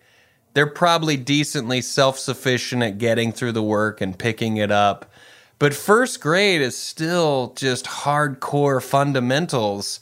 they're 0.53 0.65
probably 0.65 1.17
decently 1.17 1.81
self 1.81 2.17
sufficient 2.17 2.81
at 2.81 2.97
getting 2.97 3.31
through 3.31 3.51
the 3.51 3.61
work 3.61 4.01
and 4.01 4.17
picking 4.17 4.57
it 4.57 4.71
up. 4.71 5.11
But 5.59 5.73
first 5.73 6.21
grade 6.21 6.61
is 6.61 6.77
still 6.77 7.53
just 7.55 7.85
hardcore 7.85 8.81
fundamentals 8.83 9.99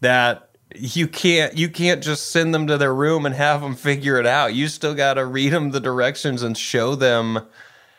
that 0.00 0.48
you 0.74 1.06
can't 1.08 1.56
you 1.56 1.68
can't 1.68 2.02
just 2.02 2.30
send 2.32 2.54
them 2.54 2.66
to 2.66 2.76
their 2.78 2.94
room 2.94 3.24
and 3.26 3.34
have 3.34 3.60
them 3.62 3.74
figure 3.74 4.18
it 4.18 4.26
out. 4.26 4.54
You 4.54 4.68
still 4.68 4.94
got 4.94 5.14
to 5.14 5.24
read 5.26 5.52
them 5.52 5.70
the 5.70 5.80
directions 5.80 6.42
and 6.42 6.56
show 6.56 6.94
them 6.94 7.40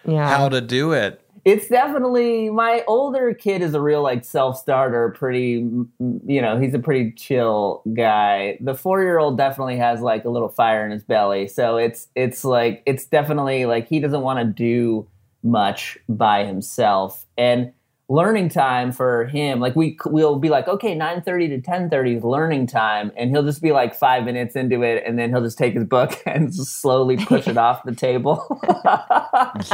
Yeah. 0.06 0.28
how 0.38 0.50
to 0.50 0.62
do 0.62 0.92
it. 0.94 1.22
it's 1.46 1.68
definitely 1.70 2.50
my 2.50 2.84
older 2.88 3.34
kid 3.34 3.62
is 3.62 3.74
a 3.74 3.82
real 3.82 4.02
like 4.04 4.26
self-starter 4.26 5.12
pretty 5.18 5.64
mm, 5.64 5.88
you 6.26 6.42
know 6.42 6.60
he's 6.60 6.74
a 6.74 6.80
pretty 6.80 7.12
chill 7.14 7.82
guy 7.94 8.58
the 8.62 8.74
four-year-old 8.76 9.38
definitely 9.38 9.78
has 9.78 10.02
like 10.02 10.26
a 10.26 10.30
little 10.30 10.50
fire 10.50 10.84
in 10.86 10.92
his 10.92 11.04
belly 11.04 11.48
so 11.48 11.78
it's 11.78 12.10
it's 12.16 12.44
like 12.44 12.84
it's 12.86 13.06
definitely 13.06 13.66
like 13.66 13.88
he 13.88 14.00
doesn't 14.00 14.22
want 14.22 14.40
to 14.40 14.46
do 14.46 15.08
much 15.44 15.98
by 16.10 16.46
himself. 16.46 17.26
And 17.38 17.74
learning 18.10 18.48
time 18.48 18.92
for 18.94 19.26
him 19.26 19.60
like 19.60 19.76
we 19.76 19.98
we'll 20.06 20.40
be 20.40 20.48
like 20.48 20.66
okay 20.70 20.96
9:30 20.96 21.50
to 21.50 21.70
10:30 21.72 22.18
is 22.18 22.24
learning 22.24 22.66
time 22.66 23.12
and 23.18 23.32
he'll 23.32 23.44
just 23.44 23.62
be 23.62 23.74
like 23.74 23.94
5 23.94 24.24
minutes 24.24 24.56
into 24.56 24.82
it 24.82 25.04
and 25.06 25.20
then 25.20 25.30
he'll 25.30 25.42
just 25.44 25.58
take 25.58 25.74
his 25.74 25.84
book 25.84 26.18
and 26.26 26.48
just 26.54 26.80
slowly 26.82 27.18
push 27.18 27.48
it 27.50 27.58
off 27.58 27.84
the 27.84 27.94
table 27.94 28.46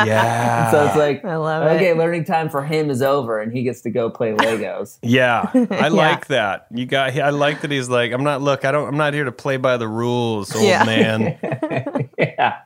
Yeah. 0.06 0.72
so 0.72 0.86
it's 0.86 0.96
like 0.96 1.24
I 1.26 1.36
love 1.36 1.64
okay, 1.76 1.90
it. 1.92 1.98
learning 1.98 2.24
time 2.26 2.50
for 2.50 2.64
him 2.64 2.90
is 2.90 3.02
over, 3.02 3.40
and 3.40 3.52
he 3.54 3.64
gets 3.64 3.82
to 3.82 3.90
go 3.90 4.10
play 4.10 4.34
Legos. 4.34 4.98
Yeah, 5.04 5.50
I 5.70 5.90
like 5.90 6.28
that. 6.28 6.68
You 6.72 6.86
got. 6.86 7.18
I 7.18 7.30
like 7.30 7.62
that 7.62 7.72
he's 7.72 7.90
like, 7.90 8.12
I'm 8.12 8.24
not. 8.24 8.42
Look, 8.42 8.66
I 8.66 8.72
don't. 8.72 8.88
I'm 8.88 8.98
not 8.98 9.14
here 9.14 9.24
to 9.26 9.32
play 9.32 9.58
by 9.58 9.78
the 9.78 9.88
rules, 9.88 10.56
old 10.56 10.66
Yeah. 10.66 10.84
man. 10.86 12.10
yeah, 12.18 12.60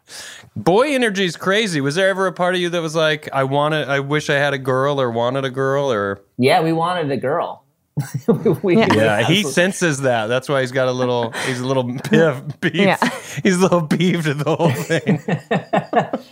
Boy 0.55 0.93
energy 0.93 1.25
is 1.25 1.35
crazy. 1.35 1.81
Was 1.81 1.95
there 1.95 2.09
ever 2.09 2.25
a 2.27 2.31
part 2.33 2.55
of 2.55 2.61
you 2.61 2.69
that 2.69 2.81
was 2.81 2.95
like, 2.95 3.29
I 3.33 3.43
wanted, 3.43 3.89
I 3.89 3.99
wish 3.99 4.29
I 4.29 4.35
had 4.35 4.53
a 4.53 4.57
girl 4.57 4.99
or 4.99 5.11
wanted 5.11 5.45
a 5.45 5.49
girl 5.57 5.91
or? 5.91 6.21
yeah, 6.37 6.61
we 6.61 6.71
wanted 6.71 7.11
a 7.11 7.17
girl. 7.17 7.63
we, 8.63 8.77
Yeah. 8.77 8.93
Yeah, 8.93 9.21
he 9.23 9.41
senses 9.59 10.01
that. 10.01 10.27
That's 10.27 10.47
why 10.47 10.61
he's 10.61 10.71
got 10.71 10.87
a 10.87 10.91
little. 10.91 11.31
He's 11.47 11.59
a 11.59 11.65
little 11.65 11.83
beef. 12.09 12.59
beef. 12.61 12.75
Yeah. 12.75 12.97
He's 13.43 13.57
a 13.57 13.61
little 13.61 13.81
beefed 13.81 14.27
at 14.27 14.37
the 14.37 14.55
whole 14.55 14.71
thing. 14.71 15.17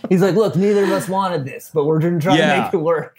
He's 0.08 0.22
like, 0.22 0.36
look, 0.36 0.54
neither 0.54 0.84
of 0.84 0.90
us 0.90 1.08
wanted 1.08 1.44
this, 1.44 1.70
but 1.74 1.84
we're 1.84 1.98
gonna 1.98 2.20
Yeah. 2.36 2.54
to 2.56 2.62
make 2.62 2.74
it 2.74 2.76
work. 2.78 3.18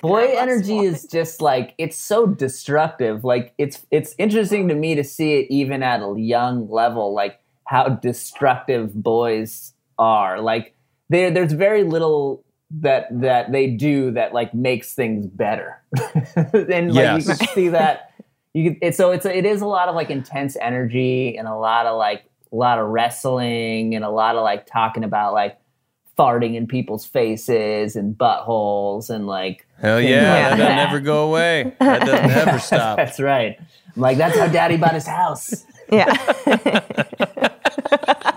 Boy 0.00 0.32
energy 0.38 0.78
is 0.78 1.06
just 1.10 1.40
like 1.42 1.74
it's 1.76 1.96
so 1.96 2.26
destructive. 2.26 3.24
Like 3.24 3.52
it's 3.58 3.84
it's 3.90 4.14
interesting 4.16 4.68
to 4.68 4.74
me 4.76 4.94
to 4.94 5.02
see 5.02 5.40
it 5.40 5.46
even 5.50 5.82
at 5.82 6.00
a 6.00 6.14
young 6.16 6.70
level, 6.70 7.12
like 7.12 7.40
how 7.64 7.88
destructive 7.88 8.94
boys 8.94 9.74
are. 9.98 10.40
Like 10.40 10.74
there 11.08 11.32
there's 11.32 11.52
very 11.52 11.82
little 11.82 12.44
that 12.70 13.06
that 13.20 13.50
they 13.52 13.68
do 13.68 14.10
that 14.12 14.34
like 14.34 14.52
makes 14.54 14.94
things 14.94 15.26
better. 15.26 15.82
and 16.54 16.94
like 16.94 17.02
Yes. 17.04 17.26
you 17.28 17.34
can 17.34 17.48
see 17.54 17.68
that 17.70 18.12
you 18.54 18.70
can, 18.70 18.78
it's 18.82 18.96
so 18.96 19.10
it's 19.10 19.24
it 19.26 19.46
is 19.46 19.60
a 19.62 19.66
lot 19.66 19.88
of 19.88 19.94
like 19.94 20.10
intense 20.10 20.56
energy 20.60 21.36
and 21.36 21.48
a 21.48 21.56
lot 21.56 21.86
of 21.86 21.96
like 21.96 22.24
a 22.52 22.56
lot 22.56 22.78
of 22.78 22.88
wrestling 22.88 23.94
and 23.94 24.04
a 24.04 24.10
lot 24.10 24.36
of 24.36 24.42
like 24.42 24.66
talking 24.66 25.04
about 25.04 25.32
like 25.34 25.58
farting 26.18 26.56
in 26.56 26.66
people's 26.66 27.04
faces 27.06 27.94
and 27.94 28.16
buttholes 28.18 29.08
and 29.08 29.26
like 29.26 29.66
Hell 29.80 30.00
yeah, 30.00 30.08
Yeah. 30.08 30.48
that 30.50 30.56
doesn't 30.56 30.78
ever 30.78 31.00
go 31.00 31.28
away. 31.28 31.72
That 31.78 32.00
doesn't 32.00 32.30
ever 32.30 32.58
stop. 32.58 32.96
that's 32.96 33.20
right. 33.20 33.56
I'm 33.96 34.02
like 34.02 34.18
that's 34.18 34.36
how 34.36 34.46
daddy 34.48 34.76
bought 34.76 34.94
his 34.94 35.06
house. 35.06 35.64
Yeah. 35.90 36.12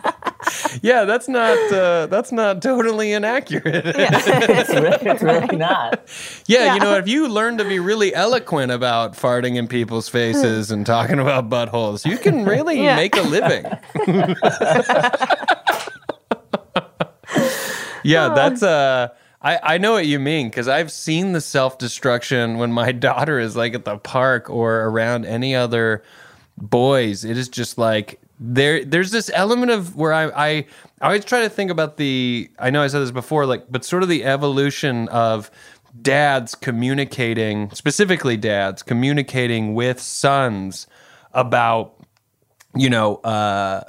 Yeah, 0.83 1.05
that's 1.05 1.27
not. 1.27 1.57
Uh, 1.71 2.07
that's 2.07 2.31
not 2.31 2.61
totally 2.61 3.11
inaccurate. 3.13 3.85
It's 3.95 4.69
really, 4.69 4.97
it's 5.11 5.21
really 5.23 5.55
not. 5.57 6.01
Yeah, 6.47 6.65
Yeah. 6.65 6.73
you 6.73 6.79
know, 6.79 6.95
if 6.95 7.07
you 7.07 7.27
learn 7.27 7.57
to 7.59 7.63
be 7.63 7.77
really 7.79 8.13
eloquent 8.15 8.71
about 8.71 9.13
farting 9.13 9.57
in 9.57 9.67
people's 9.67 10.09
faces 10.09 10.71
and 10.71 10.85
talking 10.85 11.19
about 11.19 11.49
buttholes, 11.49 12.05
you 12.09 12.17
can 12.17 12.45
really 12.45 12.81
Yeah. 12.81 12.95
make 12.95 13.15
a 13.15 13.21
living. 13.21 13.65
yeah, 18.03 18.29
that's 18.33 18.63
uh 18.63 19.09
I, 19.43 19.59
I 19.63 19.77
know 19.79 19.93
what 19.93 20.05
you 20.05 20.19
mean 20.19 20.49
because 20.49 20.67
I've 20.67 20.91
seen 20.91 21.31
the 21.31 21.41
self 21.41 21.77
destruction 21.77 22.57
when 22.57 22.71
my 22.71 22.91
daughter 22.91 23.39
is 23.39 23.55
like 23.55 23.73
at 23.73 23.85
the 23.85 23.97
park 23.97 24.49
or 24.49 24.81
around 24.85 25.25
any 25.25 25.55
other 25.55 26.03
boys. 26.57 27.23
It 27.25 27.37
is 27.37 27.49
just 27.49 27.77
like 27.77 28.19
there 28.43 28.83
there's 28.83 29.11
this 29.11 29.29
element 29.35 29.71
of 29.71 29.95
where 29.95 30.11
I, 30.11 30.25
I 30.29 30.49
I 30.99 31.05
always 31.05 31.23
try 31.23 31.41
to 31.41 31.49
think 31.49 31.69
about 31.69 31.97
the 31.97 32.49
I 32.59 32.71
know 32.71 32.81
I 32.81 32.87
said 32.87 32.99
this 33.01 33.11
before, 33.11 33.45
like 33.45 33.65
but 33.71 33.85
sort 33.85 34.01
of 34.01 34.09
the 34.09 34.23
evolution 34.25 35.07
of 35.09 35.51
dads 36.01 36.55
communicating, 36.55 37.69
specifically 37.71 38.37
dads 38.37 38.81
communicating 38.81 39.75
with 39.75 39.99
sons 39.99 40.87
about, 41.33 41.93
you 42.75 42.89
know, 42.89 43.17
uh, 43.17 43.83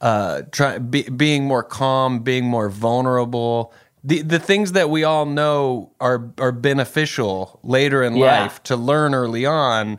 uh, 0.00 0.42
try, 0.52 0.78
be, 0.78 1.04
being 1.04 1.44
more 1.44 1.62
calm, 1.62 2.18
being 2.20 2.44
more 2.44 2.68
vulnerable. 2.68 3.72
The, 4.02 4.20
the 4.20 4.38
things 4.38 4.72
that 4.72 4.90
we 4.90 5.02
all 5.04 5.24
know 5.24 5.92
are 5.98 6.30
are 6.38 6.52
beneficial 6.52 7.58
later 7.62 8.02
in 8.02 8.16
Yeah. 8.16 8.42
life 8.42 8.62
to 8.64 8.76
learn 8.76 9.14
early 9.14 9.46
on 9.46 9.98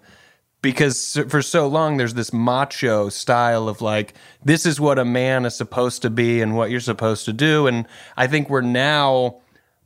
because 0.65 1.19
for 1.29 1.41
so 1.43 1.67
long 1.67 1.97
there's 1.97 2.15
this 2.15 2.33
macho 2.33 3.07
style 3.09 3.69
of 3.69 3.81
like 3.81 4.15
this 4.43 4.65
is 4.65 4.79
what 4.79 4.97
a 4.97 5.05
man 5.05 5.45
is 5.45 5.55
supposed 5.55 6.01
to 6.01 6.09
be 6.09 6.41
and 6.41 6.57
what 6.57 6.71
you're 6.71 6.79
supposed 6.79 7.23
to 7.25 7.31
do 7.33 7.67
and 7.67 7.85
i 8.17 8.25
think 8.25 8.49
we're 8.49 8.61
now 8.61 9.35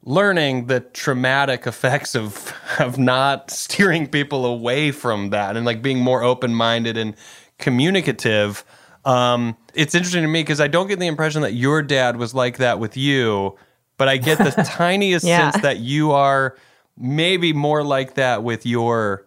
learning 0.03 0.67
the 0.67 0.79
traumatic 0.79 1.67
effects 1.67 2.15
of 2.15 2.53
of 2.79 2.97
not 2.97 3.51
steering 3.51 4.07
people 4.07 4.45
away 4.45 4.89
from 4.91 5.31
that 5.31 5.57
and 5.57 5.65
like 5.65 5.81
being 5.81 5.99
more 5.99 6.23
open-minded 6.23 6.95
and 6.97 7.13
communicative 7.57 8.63
um, 9.05 9.55
it's 9.73 9.93
interesting 9.95 10.21
to 10.23 10.27
me 10.29 10.41
because 10.41 10.61
i 10.61 10.67
don't 10.67 10.87
get 10.87 10.99
the 10.99 11.07
impression 11.07 11.41
that 11.41 11.53
your 11.53 11.81
dad 11.81 12.15
was 12.15 12.33
like 12.33 12.57
that 12.57 12.79
with 12.79 12.95
you 12.95 13.57
but 13.97 14.07
i 14.07 14.15
get 14.17 14.37
the 14.37 14.51
tiniest 14.65 15.25
Yeah. 15.25 15.51
sense 15.51 15.61
that 15.63 15.77
you 15.79 16.11
are 16.11 16.55
maybe 16.97 17.51
more 17.53 17.83
like 17.83 18.13
that 18.15 18.43
with 18.43 18.65
your 18.65 19.25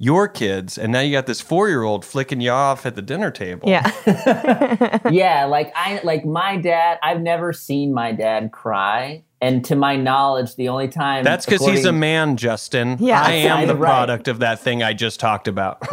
your 0.00 0.28
kids 0.28 0.78
and 0.78 0.92
now 0.92 1.00
you 1.00 1.10
got 1.10 1.26
this 1.26 1.40
four-year-old 1.40 2.04
flicking 2.04 2.40
you 2.40 2.50
off 2.52 2.86
at 2.86 2.94
the 2.94 3.02
dinner 3.02 3.30
table 3.32 3.68
Yeah. 3.68 3.90
yeah, 5.10 5.44
like 5.46 5.72
I 5.74 6.00
like 6.04 6.24
my 6.24 6.56
dad. 6.56 6.98
I've 7.02 7.20
never 7.20 7.52
seen 7.52 7.92
my 7.92 8.12
dad 8.12 8.52
cry, 8.52 9.24
and 9.40 9.64
to 9.64 9.74
my 9.74 9.96
knowledge, 9.96 10.54
the 10.54 10.68
only 10.68 10.86
time 10.88 11.24
that's 11.24 11.44
because 11.46 11.66
he's 11.66 11.84
a 11.84 11.92
man 11.92 12.36
justin 12.36 12.96
Yeah. 13.00 13.20
i 13.22 13.32
am 13.32 13.66
the 13.66 13.74
Right. 13.74 13.88
product 13.88 14.28
of 14.28 14.38
that 14.38 14.60
thing 14.60 14.82
i 14.84 14.92
just 14.92 15.18
talked 15.20 15.48
about 15.48 15.78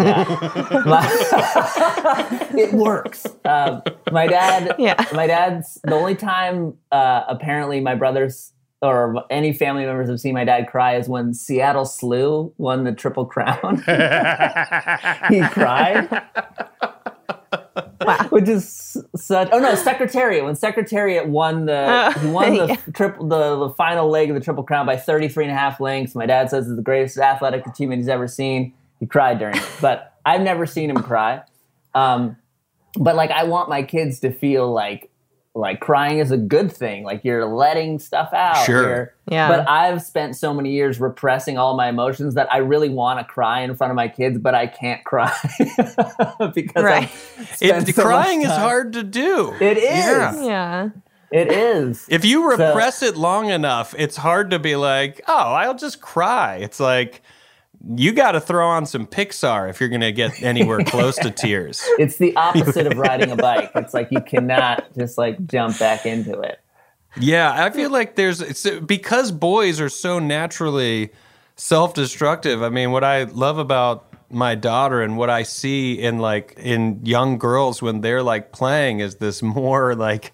it 2.58 2.74
works. 2.74 3.26
Um, 3.44 3.82
my 4.12 4.28
dad, 4.28 4.76
Yeah. 4.78 5.04
my 5.14 5.28
dad's 5.28 5.80
the 5.84 5.94
only 5.96 6.16
time 6.16 6.76
uh, 6.92 7.24
apparently 7.28 7.80
my 7.82 7.96
brothers 7.96 8.52
or 8.86 9.26
any 9.30 9.52
family 9.54 9.86
members 9.86 10.10
have 10.10 10.20
seen 10.20 10.34
my 10.34 10.44
dad 10.44 10.68
cry 10.68 10.96
is 10.96 11.10
when 11.10 11.34
Seattle 11.34 11.86
Slew 11.86 12.54
won 12.58 12.84
the 12.84 12.92
Triple 12.92 13.26
Crown. 13.26 13.78
he 15.30 15.42
cried. 15.50 16.24
Which 18.30 18.48
is 18.48 18.98
such. 19.16 19.50
Oh 19.52 19.60
no, 19.60 19.74
Secretariat. 19.76 20.44
When 20.44 20.56
Secretariat 20.56 21.28
won 21.28 21.66
the, 21.66 22.14
he 22.22 22.28
won 22.28 22.58
the 22.58 22.66
yeah. 22.70 22.76
triple, 22.94 23.28
the, 23.28 23.68
the 23.68 23.74
final 23.74 24.10
leg 24.10 24.30
of 24.30 24.36
the 24.36 24.42
Triple 24.42 24.64
Crown 24.64 24.86
by 24.86 24.98
33 24.98 25.46
and 25.46 25.52
a 25.52 25.58
half 25.58 25.80
lengths. 25.80 26.14
My 26.14 26.26
dad 26.26 26.50
says 26.50 26.68
it's 26.68 26.76
the 26.76 26.82
greatest 26.84 27.18
athletic 27.18 27.66
achievement 27.66 28.00
he's 28.00 28.10
ever 28.10 28.28
seen. 28.28 28.74
He 29.00 29.08
cried 29.08 29.40
during 29.40 29.58
it, 29.58 29.70
but 29.82 30.14
I've 30.26 30.42
never 30.42 30.66
seen 30.66 30.90
him 30.90 30.98
cry. 30.98 31.42
Um, 31.96 32.38
but 32.98 33.16
like, 33.16 33.32
I 33.32 33.44
want 33.44 33.70
my 33.70 33.84
kids 33.84 34.20
to 34.22 34.32
feel 34.32 34.72
like 34.72 35.10
like 35.58 35.80
crying 35.80 36.20
is 36.20 36.32
a 36.32 36.38
good 36.38 36.70
thing. 36.72 37.04
Like 37.06 37.24
you're 37.24 37.46
letting 37.46 37.98
stuff 37.98 38.34
out. 38.34 38.66
Sure. 38.66 38.90
You're- 38.96 39.08
Yeah. 39.32 39.48
But 39.48 39.70
I've 39.70 40.02
spent 40.02 40.36
so 40.36 40.54
many 40.54 40.72
years 40.72 41.00
repressing 41.00 41.58
all 41.58 41.76
my 41.78 41.88
emotions 41.88 42.34
that 42.36 42.52
I 42.52 42.58
really 42.58 42.90
want 42.90 43.20
to 43.20 43.26
cry 43.26 43.62
in 43.62 43.74
front 43.76 43.90
of 43.92 43.96
my 43.96 44.10
kids, 44.10 44.38
but 44.38 44.54
I 44.54 44.68
can't 44.68 45.04
cry 45.06 45.32
because 46.54 46.84
Right. 46.84 47.04
I've 47.04 47.50
spent 47.56 47.90
it, 47.90 47.96
so 47.96 48.04
much 48.04 48.12
crying 48.12 48.42
is 48.42 48.50
hard 48.52 48.94
to 48.94 49.04
do 49.04 49.54
It 49.62 49.78
is. 49.78 49.84
Yeah. 49.84 50.44
yeah. 50.44 50.90
It 51.32 51.52
is. 51.52 52.06
If 52.10 52.24
you 52.24 52.50
repress 52.50 53.02
it 53.02 53.18
long 53.18 53.50
enough, 53.50 53.96
it's 53.98 54.16
hard 54.16 54.52
to 54.52 54.60
be 54.60 54.76
like, 54.76 55.22
oh, 55.28 55.34
I'll 55.54 55.76
just 55.76 56.00
cry. 56.00 56.58
It's 56.58 56.80
like 56.80 57.22
you 57.96 58.14
got 58.14 58.32
to 58.32 58.42
throw 58.42 58.68
on 58.68 58.86
some 58.86 59.06
Pixar 59.06 59.70
if 59.70 59.80
you're 59.80 59.90
going 59.90 60.02
to 60.02 60.12
get 60.12 60.42
anywhere 60.42 60.80
close 60.86 61.16
to 61.18 61.32
tears. 61.32 61.84
It's 62.00 62.18
the 62.18 62.36
opposite 62.36 62.88
of 62.88 62.98
riding 62.98 63.32
a 63.32 63.36
bike. 63.36 63.72
It's 63.76 63.94
like 63.94 64.08
you 64.12 64.22
cannot 64.22 64.94
just 64.96 65.18
like 65.18 65.46
jump 65.46 65.78
back 65.78 66.06
into 66.06 66.40
it. 66.40 66.60
Yeah, 67.18 67.64
I 67.64 67.70
feel 67.70 67.92
like 67.92 68.16
there's 68.16 68.42
it's 68.42 68.70
because 68.82 69.32
boys 69.32 69.80
are 69.80 69.90
so 69.90 70.20
naturally 70.20 71.12
self-destructive. 71.56 72.62
I 72.62 72.70
mean, 72.70 72.92
what 72.92 73.04
I 73.04 73.24
love 73.24 73.58
about 73.58 74.14
my 74.30 74.56
daughter 74.56 75.02
and 75.02 75.18
what 75.18 75.30
I 75.30 75.44
see 75.44 75.94
in 75.94 76.20
like 76.20 76.56
in 76.58 77.00
young 77.06 77.38
girls 77.38 77.82
when 77.82 78.02
they're 78.02 78.24
like 78.24 78.52
playing 78.52 79.00
is 79.00 79.16
this 79.16 79.42
more 79.42 79.96
like 79.96 80.34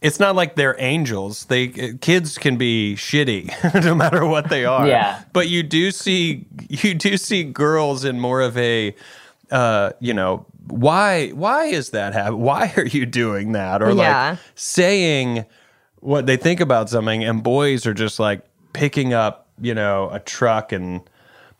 it's 0.00 0.18
not 0.18 0.34
like 0.34 0.54
they're 0.56 0.76
angels. 0.78 1.44
They 1.46 1.68
kids 1.68 2.38
can 2.38 2.56
be 2.56 2.94
shitty 2.96 3.84
no 3.84 3.94
matter 3.94 4.24
what 4.26 4.48
they 4.48 4.64
are. 4.64 4.86
Yeah. 4.86 5.22
But 5.32 5.48
you 5.48 5.62
do 5.62 5.90
see 5.90 6.46
you 6.68 6.94
do 6.94 7.16
see 7.16 7.44
girls 7.44 8.04
in 8.04 8.18
more 8.20 8.40
of 8.40 8.56
a 8.56 8.94
uh, 9.50 9.90
you 10.00 10.14
know, 10.14 10.46
why 10.68 11.30
why 11.30 11.64
is 11.66 11.90
that 11.90 12.12
happening? 12.14 12.40
why 12.40 12.72
are 12.76 12.86
you 12.86 13.04
doing 13.04 13.52
that? 13.52 13.82
Or 13.82 13.90
Yeah. 13.92 14.30
like 14.30 14.38
saying 14.54 15.44
what 16.00 16.26
they 16.26 16.36
think 16.36 16.60
about 16.60 16.88
something 16.88 17.22
and 17.24 17.42
boys 17.42 17.84
are 17.86 17.92
just 17.94 18.18
like 18.20 18.42
picking 18.72 19.12
up, 19.12 19.48
you 19.60 19.74
know, 19.74 20.08
a 20.10 20.20
truck 20.20 20.72
and 20.72 21.02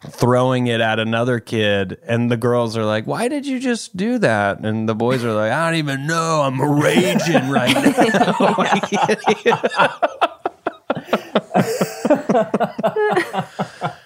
throwing 0.08 0.66
it 0.66 0.80
at 0.80 0.98
another 0.98 1.38
kid 1.40 1.98
and 2.06 2.30
the 2.30 2.36
girls 2.36 2.76
are 2.76 2.84
like 2.84 3.06
why 3.06 3.28
did 3.28 3.46
you 3.46 3.60
just 3.60 3.96
do 3.96 4.18
that 4.18 4.58
and 4.60 4.88
the 4.88 4.94
boys 4.94 5.22
are 5.22 5.34
like 5.34 5.52
i 5.52 5.68
don't 5.68 5.78
even 5.78 6.06
know 6.06 6.40
i'm 6.42 6.60
raging 6.60 7.50
right 7.50 7.74
now 7.74 8.36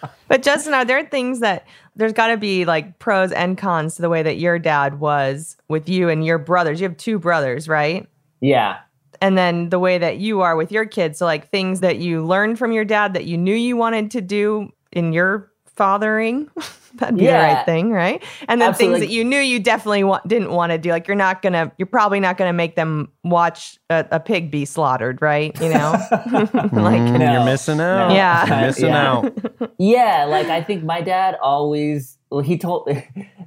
But 0.34 0.42
Justin, 0.42 0.74
are 0.74 0.84
there 0.84 1.04
things 1.04 1.38
that 1.40 1.64
there's 1.94 2.12
got 2.12 2.26
to 2.26 2.36
be 2.36 2.64
like 2.64 2.98
pros 2.98 3.30
and 3.30 3.56
cons 3.56 3.94
to 3.94 4.02
the 4.02 4.08
way 4.08 4.20
that 4.20 4.36
your 4.36 4.58
dad 4.58 4.98
was 4.98 5.56
with 5.68 5.88
you 5.88 6.08
and 6.08 6.26
your 6.26 6.38
brothers? 6.38 6.80
You 6.80 6.88
have 6.88 6.96
two 6.96 7.20
brothers, 7.20 7.68
right? 7.68 8.08
Yeah. 8.40 8.78
And 9.20 9.38
then 9.38 9.68
the 9.68 9.78
way 9.78 9.98
that 9.98 10.18
you 10.18 10.40
are 10.40 10.56
with 10.56 10.72
your 10.72 10.86
kids. 10.86 11.18
So, 11.18 11.24
like 11.24 11.50
things 11.50 11.80
that 11.80 11.98
you 11.98 12.26
learned 12.26 12.58
from 12.58 12.72
your 12.72 12.84
dad 12.84 13.14
that 13.14 13.26
you 13.26 13.38
knew 13.38 13.54
you 13.54 13.76
wanted 13.76 14.10
to 14.10 14.20
do 14.20 14.72
in 14.90 15.12
your 15.12 15.52
fathering. 15.76 16.48
That'd 16.96 17.16
be 17.18 17.26
the 17.26 17.32
right 17.32 17.66
thing, 17.66 17.90
right? 17.90 18.22
And 18.46 18.60
then 18.60 18.68
Absolutely. 18.68 19.00
things 19.00 19.08
that 19.08 19.12
you 19.12 19.24
knew 19.24 19.40
you 19.40 19.58
definitely 19.58 20.04
wa- 20.04 20.20
didn't 20.28 20.52
want 20.52 20.70
to 20.70 20.78
do. 20.78 20.90
Like 20.90 21.08
you're 21.08 21.16
not 21.16 21.42
gonna, 21.42 21.72
you're 21.76 21.86
probably 21.86 22.20
not 22.20 22.36
gonna 22.36 22.52
make 22.52 22.76
them 22.76 23.10
watch 23.24 23.78
a, 23.90 24.06
a 24.12 24.20
pig 24.20 24.52
be 24.52 24.64
slaughtered, 24.64 25.20
right? 25.20 25.60
You 25.60 25.70
know, 25.70 25.92
mm, 26.12 26.72
like 26.72 27.02
No. 27.18 27.32
you're 27.32 27.44
missing 27.44 27.80
out 27.80 28.12
Yeah. 28.12 28.46
you're 28.46 28.66
missing 28.68 28.90
Yeah. 28.90 29.10
out 29.12 29.72
Yeah, 29.78 30.24
like 30.28 30.46
I 30.46 30.62
think 30.62 30.84
my 30.84 31.00
dad 31.00 31.36
always. 31.42 32.16
Well, 32.30 32.40
he 32.42 32.56
told. 32.58 32.88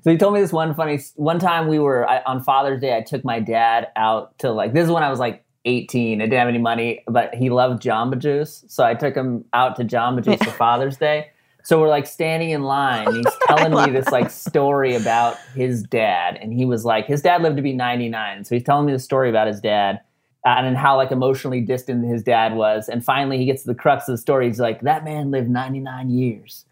So 0.04 0.12
he 0.12 0.18
told 0.18 0.36
me 0.36 0.40
this 0.42 0.54
one 0.54 0.74
funny. 0.76 1.00
One 1.16 1.40
time 1.40 1.68
we 1.68 1.80
were 1.80 2.08
I, 2.08 2.22
on 2.26 2.42
Father's 2.44 2.80
Day. 2.80 2.96
I 2.96 3.02
took 3.02 3.26
my 3.26 3.40
dad 3.42 3.88
out 3.98 4.38
to 4.40 4.52
like. 4.52 4.74
This 4.74 4.86
is 4.86 4.92
when 4.92 5.04
I 5.04 5.10
was 5.10 5.20
like 5.20 5.44
18. 5.66 6.22
I 6.22 6.26
didn't 6.26 6.38
have 6.40 6.48
any 6.48 6.60
money, 6.60 7.04
but 7.08 7.34
he 7.34 7.50
loved 7.50 7.82
Jamba 7.84 8.18
Juice, 8.18 8.64
so 8.68 8.86
I 8.86 8.94
took 8.94 9.16
him 9.16 9.44
out 9.54 9.76
to 9.78 9.84
Jamba 9.84 10.24
Juice 10.24 10.38
for 10.42 10.52
Father's 10.52 10.96
Day. 10.98 11.32
So 11.68 11.82
we're 11.82 11.90
like 11.90 12.08
standing 12.08 12.52
in 12.52 12.64
line. 12.64 13.08
And 13.08 13.18
he's 13.18 13.36
telling 13.48 13.74
me 13.74 13.92
this 13.92 14.08
like 14.08 14.30
story 14.30 14.96
about 14.96 15.38
his 15.54 15.84
dad, 15.84 16.38
and 16.42 16.54
he 16.54 16.64
was 16.64 16.86
like, 16.86 17.08
his 17.08 17.22
dad 17.22 17.42
lived 17.42 17.58
to 17.58 17.62
be 17.62 17.74
99. 17.74 18.46
So 18.46 18.56
he's 18.56 18.64
telling 18.64 18.86
me 18.86 18.94
the 18.94 19.00
story 19.00 19.30
about 19.30 19.48
his 19.48 19.60
dad 19.60 20.00
uh, 20.46 20.56
and 20.60 20.78
how 20.78 20.96
like 20.96 21.12
emotionally 21.12 21.60
distant 21.60 22.06
his 22.06 22.24
dad 22.24 22.56
was. 22.56 22.88
And 22.88 23.04
finally, 23.04 23.38
he 23.38 23.44
gets 23.44 23.64
to 23.64 23.68
the 23.68 23.76
crux 23.76 24.08
of 24.08 24.14
the 24.14 24.18
story. 24.18 24.48
He's 24.48 24.62
like, 24.62 24.80
that 24.84 25.04
man 25.04 25.30
lived 25.30 25.50
99 25.50 26.10
years, 26.10 26.64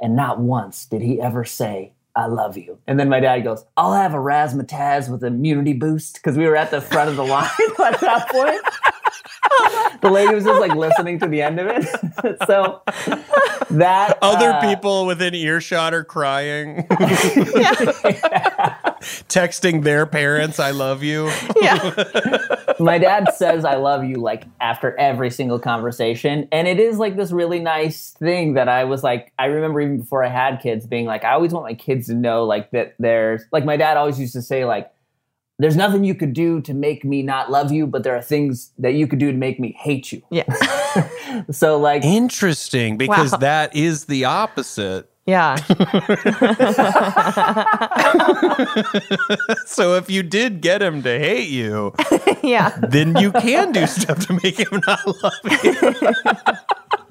and 0.00 0.16
not 0.16 0.40
once 0.40 0.86
did 0.86 1.02
he 1.02 1.20
ever 1.20 1.44
say, 1.44 1.92
I 2.16 2.24
love 2.24 2.56
you. 2.56 2.78
And 2.86 2.98
then 2.98 3.10
my 3.10 3.20
dad 3.20 3.40
goes, 3.40 3.66
I'll 3.76 3.92
have 3.92 4.14
a 4.14 4.16
razzmatazz 4.16 5.10
with 5.10 5.22
immunity 5.22 5.74
boost 5.74 6.14
because 6.14 6.38
we 6.38 6.46
were 6.46 6.56
at 6.56 6.70
the 6.70 6.80
front 6.80 7.10
of 7.10 7.16
the 7.16 7.24
line 7.24 7.50
at 7.84 8.00
that 8.00 8.30
point. 8.30 8.62
the 10.00 10.10
lady 10.10 10.34
was 10.34 10.44
just 10.44 10.60
like 10.60 10.74
listening 10.74 11.18
to 11.18 11.26
the 11.26 11.42
end 11.42 11.58
of 11.58 11.66
it. 11.68 11.84
so 12.46 12.82
that 13.70 14.18
other 14.22 14.50
uh, 14.52 14.60
people 14.60 15.06
within 15.06 15.34
earshot 15.34 15.92
are 15.92 16.04
crying 16.04 16.86
texting 19.28 19.82
their 19.82 20.06
parents 20.06 20.58
i 20.58 20.70
love 20.70 21.02
you 21.02 21.30
yeah, 21.60 21.92
my 22.78 22.98
dad 22.98 23.34
says 23.34 23.64
I 23.64 23.76
love 23.76 24.04
you 24.04 24.16
like 24.16 24.44
after 24.60 24.96
every 24.98 25.30
single 25.30 25.58
conversation. 25.58 26.48
And 26.52 26.68
it 26.68 26.78
is 26.78 26.98
like 26.98 27.16
this 27.16 27.32
really 27.32 27.60
nice 27.60 28.10
thing 28.10 28.54
that 28.54 28.68
I 28.68 28.84
was 28.84 29.02
like, 29.02 29.32
I 29.38 29.46
remember 29.46 29.80
even 29.80 29.98
before 29.98 30.24
I 30.24 30.28
had 30.28 30.60
kids 30.60 30.86
being 30.86 31.06
like, 31.06 31.24
I 31.24 31.32
always 31.32 31.52
want 31.52 31.66
my 31.66 31.74
kids 31.74 32.06
to 32.06 32.14
know 32.14 32.44
like 32.44 32.70
that 32.70 32.94
there's 32.98 33.42
like 33.52 33.64
my 33.64 33.76
dad 33.76 33.96
always 33.96 34.18
used 34.18 34.34
to 34.34 34.42
say, 34.42 34.64
like, 34.64 34.90
there's 35.58 35.76
nothing 35.76 36.04
you 36.04 36.14
could 36.14 36.32
do 36.32 36.60
to 36.62 36.74
make 36.74 37.04
me 37.04 37.22
not 37.22 37.50
love 37.50 37.72
you, 37.72 37.86
but 37.86 38.04
there 38.04 38.16
are 38.16 38.22
things 38.22 38.70
that 38.78 38.94
you 38.94 39.06
could 39.06 39.18
do 39.18 39.32
to 39.32 39.36
make 39.38 39.58
me 39.58 39.76
hate 39.78 40.12
you. 40.12 40.22
yeah, 40.30 40.44
So 41.50 41.78
like 41.78 42.04
interesting 42.04 42.96
because 42.96 43.32
Wow. 43.32 43.38
that 43.38 43.76
is 43.76 44.06
the 44.06 44.24
opposite 44.24 45.08
yeah, 45.26 45.56
so 49.66 49.94
if 49.96 50.08
you 50.08 50.22
did 50.22 50.62
get 50.62 50.80
him 50.80 51.02
to 51.02 51.18
hate 51.18 51.50
you 51.50 51.92
yeah. 52.42 52.70
then 52.88 53.14
you 53.16 53.30
can 53.32 53.72
do 53.72 53.86
stuff 53.86 54.26
to 54.26 54.32
make 54.42 54.58
him 54.58 54.80
not 54.86 55.06
love 55.22 55.32
you 55.44 55.50
it's 55.62 57.07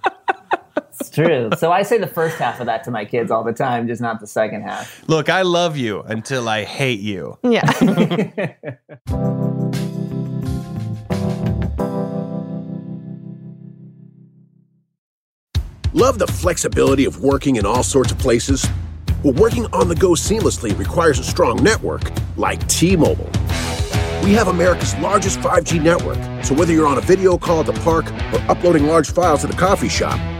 true. 1.24 1.50
So 1.58 1.72
I 1.72 1.84
say 1.84 1.98
the 1.98 2.08
first 2.08 2.38
half 2.38 2.60
of 2.60 2.66
that 2.68 2.84
to 2.86 2.92
my 2.92 3.06
kids 3.06 3.32
all 3.32 3.44
the 3.44 3.54
time, 3.54 3.88
just 3.88 4.02
not 4.02 4.20
the 4.20 4.28
second 4.28 4.62
half. 4.62 5.08
Look, 5.08 5.30
I 5.30 5.42
love 5.42 5.78
you 5.78 6.02
until 6.02 6.48
I 6.48 6.64
hate 6.64 7.00
you. 7.00 7.38
Yeah. 7.44 7.64
Love 15.94 16.20
the 16.20 16.28
flexibility 16.28 17.06
of 17.06 17.22
working 17.22 17.56
in 17.56 17.66
all 17.66 17.82
sorts 17.82 18.12
of 18.12 18.20
places? 18.20 18.68
Well, 19.24 19.34
working 19.34 19.66
on 19.74 19.88
the 19.88 19.96
go 19.96 20.12
seamlessly 20.12 20.78
requires 20.78 21.18
a 21.18 21.24
strong 21.24 21.64
network 21.64 22.12
like 22.38 22.68
T 22.68 22.96
Mobile. 22.96 23.32
We 24.22 24.34
have 24.34 24.48
America's 24.48 24.96
largest 24.98 25.40
5G 25.40 25.82
network, 25.82 26.20
so 26.44 26.54
whether 26.54 26.72
you're 26.72 26.86
on 26.86 27.00
a 27.00 27.02
video 27.02 27.36
call 27.36 27.62
at 27.62 27.66
the 27.66 27.74
park 27.82 28.12
or 28.32 28.40
uploading 28.52 28.86
large 28.86 29.12
files 29.12 29.44
at 29.44 29.52
a 29.52 29.58
coffee 29.58 29.90
shop, 29.90 30.20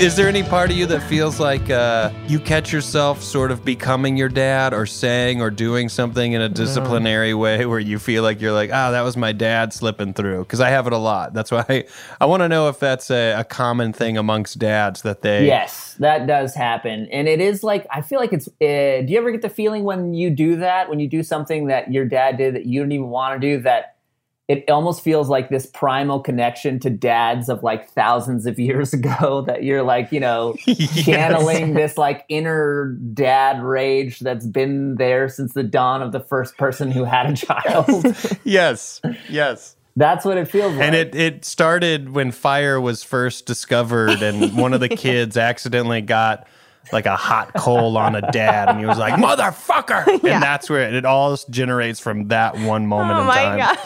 Is 0.00 0.14
there 0.14 0.28
any 0.28 0.44
part 0.44 0.70
of 0.70 0.76
you 0.76 0.86
that 0.86 1.02
feels 1.08 1.40
like 1.40 1.70
uh, 1.70 2.12
you 2.28 2.38
catch 2.38 2.72
yourself 2.72 3.20
sort 3.20 3.50
of 3.50 3.64
becoming 3.64 4.16
your 4.16 4.28
dad 4.28 4.72
or 4.72 4.86
saying 4.86 5.42
or 5.42 5.50
doing 5.50 5.88
something 5.88 6.34
in 6.34 6.40
a 6.40 6.48
disciplinary 6.48 7.34
way 7.34 7.66
where 7.66 7.80
you 7.80 7.98
feel 7.98 8.22
like 8.22 8.40
you're 8.40 8.52
like, 8.52 8.70
ah, 8.72 8.92
that 8.92 9.02
was 9.02 9.16
my 9.16 9.32
dad 9.32 9.72
slipping 9.72 10.14
through? 10.14 10.44
Because 10.44 10.60
I 10.60 10.70
have 10.70 10.86
it 10.86 10.92
a 10.92 10.98
lot. 10.98 11.34
That's 11.34 11.50
why 11.50 11.64
I, 11.68 11.84
I 12.20 12.26
want 12.26 12.42
to 12.44 12.48
know 12.48 12.68
if 12.68 12.78
that's 12.78 13.10
a, 13.10 13.40
a 13.40 13.44
common 13.44 13.92
thing 13.92 14.16
amongst 14.16 14.60
dads 14.60 15.02
that 15.02 15.22
they. 15.22 15.44
Yes, 15.46 15.94
that 15.94 16.28
does 16.28 16.54
happen. 16.54 17.08
And 17.10 17.26
it 17.26 17.40
is 17.40 17.64
like, 17.64 17.84
I 17.90 18.00
feel 18.00 18.20
like 18.20 18.32
it's, 18.32 18.46
uh, 18.46 18.52
do 18.60 19.06
you 19.08 19.18
ever 19.18 19.32
get 19.32 19.42
the 19.42 19.48
feeling 19.48 19.82
when 19.82 20.14
you 20.14 20.30
do 20.30 20.54
that, 20.58 20.88
when 20.88 21.00
you 21.00 21.08
do 21.08 21.24
something 21.24 21.66
that 21.66 21.92
your 21.92 22.04
dad 22.04 22.36
did 22.36 22.54
that 22.54 22.66
you 22.66 22.80
don't 22.80 22.92
even 22.92 23.08
want 23.08 23.40
to 23.40 23.56
do, 23.56 23.60
that 23.62 23.97
it 24.48 24.68
almost 24.70 25.02
feels 25.02 25.28
like 25.28 25.50
this 25.50 25.66
primal 25.66 26.20
connection 26.20 26.80
to 26.80 26.88
dads 26.88 27.50
of 27.50 27.62
like 27.62 27.90
thousands 27.90 28.46
of 28.46 28.58
years 28.58 28.92
ago 28.94 29.42
that 29.46 29.62
you're 29.62 29.82
like, 29.82 30.10
you 30.10 30.20
know, 30.20 30.54
channeling 30.96 31.74
this 31.74 31.98
like 31.98 32.24
inner 32.30 32.96
dad 33.12 33.62
rage 33.62 34.20
that's 34.20 34.46
been 34.46 34.96
there 34.96 35.28
since 35.28 35.52
the 35.52 35.62
dawn 35.62 36.00
of 36.00 36.12
the 36.12 36.20
first 36.20 36.56
person 36.56 36.90
who 36.90 37.04
had 37.04 37.26
a 37.30 37.36
child. 37.46 38.16
Yes. 38.42 39.02
Yes. 39.28 39.76
that's 39.96 40.24
what 40.24 40.38
it 40.38 40.48
feels 40.48 40.72
like. 40.74 40.82
And 40.82 40.94
it, 40.94 41.14
it 41.14 41.44
started 41.44 42.08
when 42.10 42.30
fire 42.32 42.80
was 42.80 43.02
first 43.02 43.44
discovered, 43.44 44.22
and 44.22 44.56
one 44.56 44.72
of 44.72 44.80
the 44.80 44.88
kids 44.88 45.36
accidentally 45.36 46.00
got 46.00 46.46
like 46.90 47.04
a 47.04 47.16
hot 47.16 47.52
coal 47.54 47.98
on 47.98 48.14
a 48.14 48.22
dad, 48.32 48.70
and 48.70 48.78
he 48.78 48.86
was 48.86 48.96
like, 48.96 49.14
"Motherfucker!" 49.14 50.22
Yeah. 50.22 50.34
And 50.34 50.42
that's 50.42 50.70
where 50.70 50.88
it, 50.88 50.94
it 50.94 51.04
all 51.04 51.36
generates 51.50 52.00
from 52.00 52.28
that 52.28 52.56
one 52.58 52.86
moment 52.86 53.18
oh 53.18 53.20
in 53.20 53.26
my 53.26 53.34
time. 53.34 53.58
god. 53.58 53.78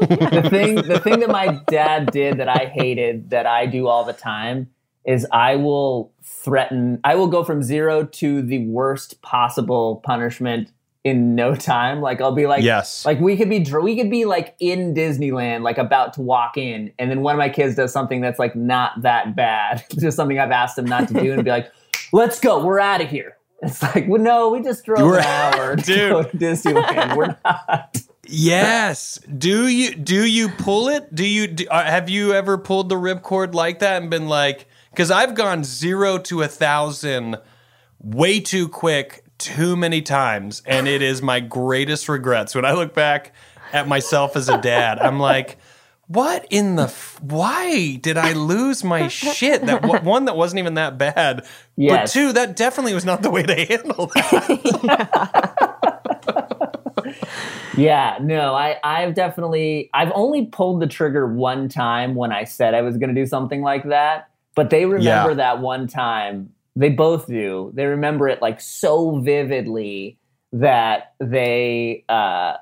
The 0.00 0.46
thing 0.50 0.74
the 0.76 1.00
thing 1.00 1.20
that 1.20 1.30
my 1.30 1.60
dad 1.68 2.10
did 2.10 2.38
that 2.38 2.48
I 2.48 2.66
hated 2.66 3.30
that 3.30 3.46
I 3.46 3.66
do 3.66 3.86
all 3.86 4.04
the 4.04 4.12
time 4.12 4.70
is 5.04 5.26
I 5.32 5.56
will 5.56 6.12
threaten 6.22 7.00
I 7.04 7.14
will 7.14 7.26
go 7.28 7.44
from 7.44 7.62
0 7.62 8.06
to 8.06 8.42
the 8.42 8.66
worst 8.66 9.20
possible 9.22 10.02
punishment 10.04 10.70
in 11.02 11.34
no 11.34 11.54
time. 11.54 12.00
Like 12.02 12.20
I'll 12.20 12.34
be 12.34 12.46
like 12.46 12.62
Yes. 12.62 13.06
like 13.06 13.18
we 13.20 13.36
could 13.36 13.48
be 13.48 13.64
we 13.82 13.96
could 13.96 14.10
be 14.10 14.24
like 14.26 14.54
in 14.60 14.94
Disneyland 14.94 15.62
like 15.62 15.78
about 15.78 16.12
to 16.14 16.20
walk 16.20 16.56
in 16.58 16.92
and 16.98 17.10
then 17.10 17.22
one 17.22 17.34
of 17.34 17.38
my 17.38 17.48
kids 17.48 17.74
does 17.74 17.92
something 17.92 18.20
that's 18.20 18.38
like 18.38 18.54
not 18.54 19.00
that 19.02 19.34
bad. 19.34 19.84
Just 19.98 20.16
something 20.16 20.38
I've 20.38 20.50
asked 20.50 20.76
him 20.78 20.84
not 20.84 21.08
to 21.08 21.14
do 21.14 21.32
and 21.32 21.44
be 21.44 21.50
like 21.50 21.72
let's 22.12 22.38
go. 22.40 22.64
We're 22.64 22.80
out 22.80 23.00
of 23.00 23.08
here. 23.08 23.36
It's 23.62 23.82
like 23.82 24.06
well 24.08 24.20
no 24.22 24.50
we 24.50 24.62
just 24.62 24.84
drove 24.84 25.12
an 25.14 25.22
hour 25.24 25.76
to 25.76 25.82
go 25.84 26.22
to 26.22 26.36
Disneyland. 26.36 27.16
We're 27.16 27.36
not 27.44 27.96
Yes. 28.30 29.18
Do 29.36 29.66
you 29.68 29.94
do 29.94 30.24
you 30.24 30.48
pull 30.48 30.88
it? 30.88 31.14
Do 31.14 31.26
you 31.26 31.46
do, 31.48 31.66
uh, 31.68 31.84
have 31.84 32.08
you 32.08 32.32
ever 32.32 32.58
pulled 32.58 32.88
the 32.88 32.94
ripcord 32.96 33.54
like 33.54 33.80
that 33.80 34.00
and 34.00 34.10
been 34.10 34.28
like? 34.28 34.66
Because 34.90 35.10
I've 35.10 35.34
gone 35.34 35.64
zero 35.64 36.18
to 36.18 36.42
a 36.42 36.48
thousand 36.48 37.38
way 38.00 38.40
too 38.40 38.68
quick, 38.68 39.24
too 39.38 39.76
many 39.76 40.02
times, 40.02 40.62
and 40.66 40.88
it 40.88 41.02
is 41.02 41.22
my 41.22 41.40
greatest 41.40 42.08
regrets 42.08 42.54
when 42.54 42.64
I 42.64 42.72
look 42.72 42.94
back 42.94 43.32
at 43.72 43.86
myself 43.88 44.36
as 44.36 44.48
a 44.48 44.58
dad. 44.60 44.98
I'm 44.98 45.18
like. 45.20 45.58
What 46.12 46.44
in 46.50 46.74
the? 46.74 46.86
F- 46.86 47.20
why 47.22 47.94
did 47.94 48.16
I 48.18 48.32
lose 48.32 48.82
my 48.82 49.06
shit? 49.06 49.64
That 49.66 49.80
w- 49.82 50.02
one 50.02 50.24
that 50.24 50.36
wasn't 50.36 50.58
even 50.58 50.74
that 50.74 50.98
bad, 50.98 51.46
Yes. 51.76 52.12
but 52.12 52.20
two 52.20 52.32
that 52.32 52.56
definitely 52.56 52.94
was 52.94 53.04
not 53.04 53.22
the 53.22 53.30
way 53.30 53.44
to 53.44 53.54
handle 53.54 54.06
that. 54.16 55.76
Yeah, 57.76 58.18
no, 58.20 58.54
I, 58.54 58.76
I've 58.82 59.14
definitely, 59.14 59.90
I've 59.94 60.10
only 60.14 60.46
pulled 60.46 60.80
the 60.82 60.86
trigger 60.86 61.26
one 61.26 61.68
time 61.68 62.14
when 62.14 62.32
I 62.32 62.44
said 62.44 62.74
I 62.74 62.82
was 62.82 62.96
going 62.96 63.14
to 63.14 63.20
do 63.20 63.26
something 63.26 63.62
like 63.62 63.88
that. 63.88 64.28
But 64.56 64.70
they 64.70 64.84
remember 64.86 65.30
Yeah. 65.30 65.34
that 65.34 65.60
one 65.60 65.86
time. 65.86 66.50
They 66.76 66.88
both 66.88 67.26
do. 67.26 67.70
They 67.74 67.84
remember 67.86 68.28
it 68.28 68.40
like 68.42 68.60
so 68.60 69.18
vividly 69.20 70.18
that 70.52 71.14
they, 71.20 72.04
uh, 72.08 72.54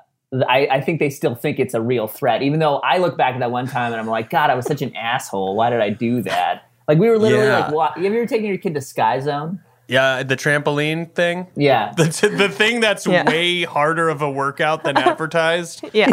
I, 0.47 0.67
I 0.69 0.81
think 0.81 0.99
they 0.99 1.09
still 1.09 1.33
think 1.33 1.59
it's 1.59 1.73
a 1.73 1.81
real 1.81 2.07
threat, 2.07 2.43
even 2.43 2.59
though 2.59 2.77
I 2.77 2.99
look 2.99 3.17
back 3.17 3.33
at 3.33 3.39
that 3.39 3.51
one 3.51 3.67
time 3.67 3.91
and 3.91 3.99
I'm 3.99 4.07
like, 4.07 4.29
God, 4.29 4.49
I 4.51 4.55
was 4.55 4.65
such 4.67 4.81
an 4.83 4.95
asshole. 4.95 5.55
Why 5.55 5.69
did 5.71 5.81
I 5.81 5.89
do 5.89 6.21
that? 6.23 6.69
Like 6.87 6.99
we 6.99 7.09
were 7.09 7.17
literally 7.17 7.47
Yeah. 7.47 7.67
like, 7.71 7.95
have 7.95 8.03
you 8.03 8.09
ever 8.11 8.25
taken 8.27 8.45
your 8.47 8.57
kid 8.57 8.75
to 8.75 8.81
Sky 8.81 9.19
Zone? 9.19 9.59
Yeah, 9.89 10.23
the 10.23 10.37
trampoline 10.37 11.13
thing. 11.13 11.47
Yeah. 11.55 11.91
The, 11.97 12.07
t- 12.09 12.27
the 12.29 12.47
thing 12.47 12.79
that's 12.79 13.05
Yeah. 13.07 13.27
way 13.29 13.63
harder 13.63 14.07
of 14.07 14.21
a 14.21 14.29
workout 14.31 14.83
than 14.83 14.95
advertised. 14.97 15.83
Yeah. 15.93 16.09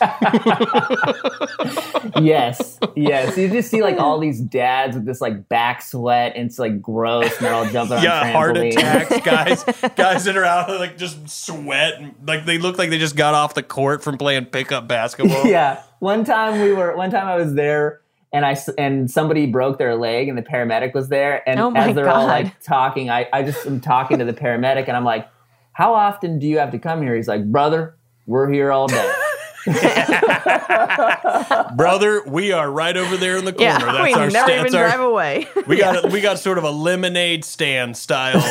yes, 2.20 2.78
yes. 2.96 3.36
You 3.36 3.48
just 3.48 3.70
see 3.70 3.82
like 3.82 3.98
all 3.98 4.18
these 4.18 4.40
dads 4.40 4.96
with 4.96 5.06
this 5.06 5.20
like 5.20 5.48
back 5.48 5.82
sweat, 5.82 6.32
and 6.36 6.46
it's 6.46 6.58
like 6.58 6.80
gross, 6.80 7.34
and 7.36 7.46
they're 7.46 7.54
all 7.54 7.66
jumping 7.66 7.98
on 7.98 8.02
yeah, 8.02 8.32
heart 8.32 8.56
trampolines. 8.56 8.76
attacks, 8.76 9.20
guys. 9.24 9.64
guys 9.96 10.24
that 10.24 10.36
are 10.36 10.44
out 10.44 10.68
like 10.78 10.96
just 10.98 11.28
sweat, 11.28 11.94
and, 12.00 12.14
like 12.26 12.44
they 12.44 12.58
look 12.58 12.78
like 12.78 12.90
they 12.90 12.98
just 12.98 13.16
got 13.16 13.34
off 13.34 13.54
the 13.54 13.62
court 13.62 14.02
from 14.02 14.18
playing 14.18 14.46
pickup 14.46 14.88
basketball. 14.88 15.46
yeah. 15.46 15.82
One 16.00 16.24
time 16.24 16.60
we 16.60 16.72
were. 16.72 16.96
One 16.96 17.10
time 17.10 17.26
I 17.26 17.36
was 17.36 17.54
there, 17.54 18.00
and 18.34 18.44
I 18.44 18.52
s- 18.52 18.68
and 18.76 19.10
somebody 19.10 19.46
broke 19.46 19.78
their 19.78 19.94
leg, 19.96 20.28
and 20.28 20.36
the 20.36 20.42
paramedic 20.42 20.92
was 20.92 21.08
there, 21.08 21.42
and 21.48 21.58
Oh 21.58 21.72
as 21.74 21.94
they're 21.94 22.08
all 22.10 22.26
like 22.26 22.60
talking, 22.62 23.08
I 23.08 23.26
I 23.32 23.42
just 23.42 23.64
am 23.66 23.80
talking 23.80 24.18
to 24.18 24.26
the 24.26 24.34
paramedic, 24.34 24.88
and 24.88 24.96
I'm 24.96 25.04
like, 25.04 25.26
"How 25.72 25.94
often 25.94 26.38
do 26.38 26.46
you 26.46 26.58
have 26.58 26.70
to 26.72 26.78
come 26.78 27.00
here?" 27.00 27.16
He's 27.16 27.28
like, 27.28 27.50
"Brother, 27.50 27.96
we're 28.26 28.50
here 28.52 28.70
all 28.72 28.88
day." 28.88 29.12
brother, 31.76 32.22
we 32.26 32.52
are 32.52 32.70
right 32.70 32.94
over 32.96 33.16
there 33.16 33.36
in 33.38 33.44
the 33.46 33.52
corner. 33.52 33.72
Yeah. 33.72 33.78
that's 33.92 34.04
we 34.04 34.12
our 34.12 34.30
never 34.30 34.32
sta- 34.46 34.46
even 34.52 34.62
that's 34.64 34.74
our- 34.74 34.86
drive 34.88 35.00
away. 35.00 35.46
We 35.66 35.76
got 35.78 36.04
a, 36.04 36.08
we 36.08 36.20
got 36.20 36.38
sort 36.38 36.58
of 36.58 36.64
a 36.64 36.70
lemonade 36.70 37.44
stand 37.44 37.96
style 37.96 38.42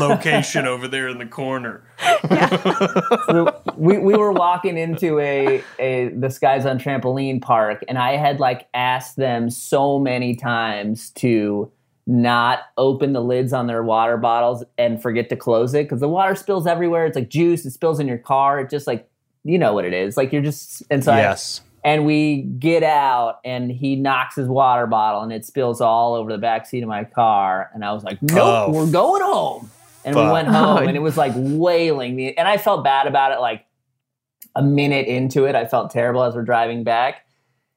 location 0.00 0.66
over 0.66 0.88
there 0.88 1.08
in 1.08 1.18
the 1.18 1.26
corner. 1.26 1.82
So 3.26 3.60
we, 3.76 3.98
we 3.98 4.14
were 4.14 4.32
walking 4.32 4.76
into 4.78 5.18
a, 5.20 5.62
a 5.78 6.08
the 6.08 6.30
Sky 6.30 6.58
Zone 6.58 6.78
Trampoline 6.78 7.40
Park, 7.40 7.84
and 7.88 7.98
I 7.98 8.16
had 8.16 8.40
like 8.40 8.68
asked 8.74 9.16
them 9.16 9.50
so 9.50 9.98
many 9.98 10.34
times 10.34 11.10
to 11.10 11.70
not 12.06 12.60
open 12.76 13.12
the 13.12 13.20
lids 13.22 13.52
on 13.52 13.68
their 13.68 13.82
water 13.82 14.16
bottles 14.16 14.64
and 14.76 15.00
forget 15.00 15.28
to 15.28 15.36
close 15.36 15.72
it 15.72 15.84
because 15.84 16.00
the 16.00 16.08
water 16.08 16.34
spills 16.34 16.66
everywhere. 16.66 17.06
It's 17.06 17.16
like 17.16 17.28
juice, 17.28 17.64
it 17.64 17.70
spills 17.70 18.00
in 18.00 18.08
your 18.08 18.18
car. 18.18 18.60
It 18.60 18.70
just 18.70 18.86
like 18.86 19.08
you 19.44 19.58
know 19.58 19.72
what 19.72 19.84
it 19.84 19.92
is. 19.92 20.16
Like 20.16 20.32
you're 20.32 20.42
just 20.42 20.82
and 20.90 21.02
so 21.04 21.12
I- 21.12 21.20
yes. 21.20 21.60
and 21.84 22.06
we 22.06 22.42
get 22.42 22.82
out 22.84 23.40
and 23.44 23.70
he 23.72 23.96
knocks 23.96 24.36
his 24.36 24.46
water 24.48 24.86
bottle 24.86 25.22
and 25.22 25.32
it 25.32 25.44
spills 25.44 25.80
all 25.80 26.14
over 26.14 26.30
the 26.30 26.38
back 26.38 26.64
seat 26.66 26.82
of 26.84 26.88
my 26.88 27.02
car 27.02 27.68
and 27.74 27.84
i 27.84 27.92
was 27.92 28.04
like 28.04 28.22
nope 28.22 28.38
Oh, 28.40 28.70
we're 28.72 28.86
going 28.90 29.20
home 29.20 29.68
and 30.04 30.14
we 30.16 30.22
went 30.22 30.48
home 30.48 30.78
Oh. 30.78 30.86
and 30.86 30.96
it 30.96 31.00
was 31.00 31.16
like 31.16 31.32
wailing 31.36 32.14
me 32.16 32.34
and 32.34 32.46
i 32.48 32.56
felt 32.56 32.84
bad 32.84 33.06
about 33.06 33.32
it 33.32 33.40
like 33.40 33.64
a 34.56 34.62
minute 34.62 35.06
into 35.06 35.44
it 35.44 35.54
i 35.54 35.64
felt 35.66 35.90
terrible 35.90 36.22
as 36.22 36.34
we're 36.34 36.42
driving 36.44 36.84
back 36.84 37.26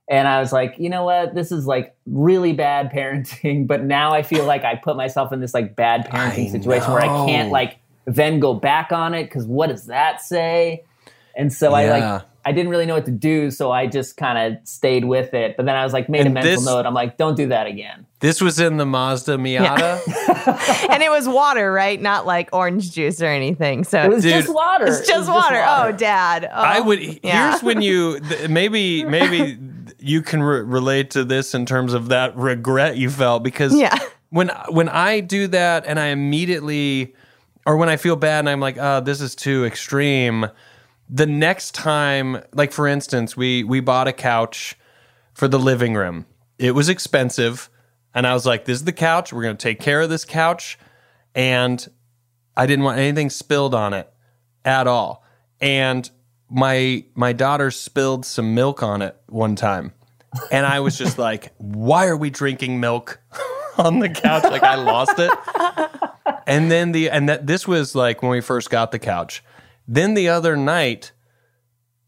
and 0.10 0.28
i 0.28 0.40
was 0.40 0.52
like 0.52 0.76
you 0.78 0.90
know 0.90 1.04
what 1.06 1.34
this 1.36 1.52
is 1.52 1.66
like 1.66 1.96
really 2.06 2.54
bad 2.54 2.92
parenting 2.92 3.66
but 3.72 3.84
now 3.84 4.14
i 4.14 4.22
feel 4.22 4.46
like 4.46 4.64
i 4.64 4.76
put 4.76 4.96
myself 4.98 5.32
in 5.32 5.40
this 5.40 5.54
like 5.54 5.76
bad 5.76 6.06
parenting 6.08 6.48
I 6.48 6.52
situation 6.52 6.92
where 6.92 7.02
i 7.02 7.26
can't 7.28 7.52
like 7.52 7.78
then 8.06 8.40
go 8.40 8.54
back 8.54 8.92
on 8.92 9.14
it 9.14 9.24
because 9.26 9.46
what 9.48 9.68
does 9.70 9.86
that 9.88 10.22
say 10.22 10.84
and 11.36 11.52
so 11.52 11.74
i 11.74 11.90
like 11.90 12.24
I 12.48 12.52
didn't 12.52 12.70
really 12.70 12.86
know 12.86 12.94
what 12.94 13.06
to 13.06 13.12
do, 13.12 13.50
so 13.50 13.72
I 13.72 13.88
just 13.88 14.18
kind 14.18 14.38
of 14.38 14.68
stayed 14.68 15.06
with 15.06 15.34
it. 15.34 15.58
But 15.58 15.66
then 15.66 15.76
I 15.76 15.84
was 15.84 15.94
like, 15.94 16.08
made 16.10 16.28
a 16.28 16.30
mental 16.30 16.52
this- 16.52 16.64
note. 16.64 16.86
I'm 16.86 16.94
like, 16.94 17.18
don't 17.18 17.36
do 17.36 17.48
that 17.48 17.66
again. 17.66 18.06
This 18.26 18.42
was 18.42 18.60
in 18.60 18.78
the 18.78 18.86
Mazda 18.86 19.38
Miata. 19.38 20.02
and 20.90 21.04
it 21.04 21.12
was 21.12 21.28
water, 21.28 21.72
right? 21.72 22.02
Not 22.02 22.26
like 22.26 22.50
orange 22.54 22.92
juice 22.92 23.22
or 23.22 23.28
anything. 23.28 23.84
So 23.84 24.02
It 24.02 24.10
was 24.10 24.24
Dude, 24.24 24.34
just 24.34 24.54
water. 24.54 24.86
it's 24.88 25.02
It 25.02 25.08
just 25.08 25.20
was 25.20 25.44
water. 25.44 25.64
Oh, 25.68 25.92
dad. 25.92 26.46
Oh, 26.46 26.56
I 26.56 26.80
would. 26.80 27.20
yeah. 27.24 27.52
Here's 27.52 27.62
when 27.64 27.82
you 27.82 28.20
th- 28.30 28.50
maybe 28.50 29.04
maybe 29.04 29.60
you 30.00 30.22
can 30.22 30.42
re- 30.42 30.62
relate 30.62 31.12
to 31.12 31.24
this 31.24 31.54
in 31.54 31.66
terms 31.66 31.94
of 31.94 32.10
that 32.10 32.36
regret 32.36 32.98
you 32.98 33.10
felt 33.10 33.44
because 33.44 33.76
Yeah. 33.76 33.96
when 34.30 34.50
when 34.70 34.90
I 34.90 35.20
do 35.20 35.48
that 35.48 35.86
and 35.86 36.00
I 36.00 36.08
immediately 36.08 37.14
or 37.66 37.78
when 37.78 37.90
I 37.90 37.98
feel 37.98 38.16
bad 38.16 38.40
and 38.40 38.50
I'm 38.50 38.60
like, 38.60 38.78
oh, 38.80 39.02
this 39.02 39.22
is 39.22 39.36
too 39.36 39.66
extreme. 39.66 40.48
The 41.10 41.26
next 41.28 41.76
time, 41.76 42.42
like 42.54 42.72
for 42.72 42.88
instance, 42.88 43.38
we 43.38 43.64
we 43.64 43.80
bought 43.82 44.08
a 44.08 44.14
couch 44.14 44.76
for 45.36 45.48
the 45.48 45.60
living 45.60 45.94
room. 45.96 46.26
It 46.58 46.72
was 46.74 46.90
expensive, 46.90 47.70
and 48.16 48.26
I 48.26 48.34
was 48.34 48.46
like, 48.46 48.66
this 48.66 48.78
is 48.78 48.86
the 48.86 48.94
couch. 48.94 49.32
We're 49.32 49.44
gonna 49.44 49.56
take 49.56 49.80
care 49.80 50.02
of 50.02 50.10
this 50.10 50.26
couch, 50.26 50.80
and 51.36 51.86
I 52.58 52.66
didn't 52.66 52.86
want 52.86 52.98
anything 52.98 53.30
spilled 53.30 53.76
on 53.76 53.94
it 53.94 54.12
at 54.64 54.88
all. 54.88 55.24
And 55.62 56.10
my 56.50 57.06
my 57.14 57.34
daughter 57.34 57.70
spilled 57.72 58.26
some 58.26 58.56
milk 58.56 58.82
on 58.82 59.02
it 59.02 59.16
one 59.28 59.56
time. 59.56 59.94
And 60.52 60.66
I 60.66 60.80
was 60.82 60.98
just 60.98 61.18
like, 61.18 61.54
why 61.58 62.08
are 62.08 62.18
we 62.18 62.30
drinking 62.30 62.80
milk 62.80 63.22
on 63.78 64.00
the 64.00 64.10
couch? 64.10 64.44
Like 64.44 64.64
I 64.64 64.76
lost 64.76 65.18
it. 65.18 65.32
And 66.48 66.70
then 66.72 66.92
the 66.92 67.10
and 67.10 67.30
that 67.30 67.48
this 67.48 67.68
was 67.68 67.96
like 67.96 68.22
when 68.22 68.32
we 68.32 68.42
first 68.42 68.70
got 68.70 68.92
the 68.92 69.00
couch. 69.00 69.44
Then 69.88 70.14
the 70.14 70.30
other 70.30 70.56
night 70.56 71.12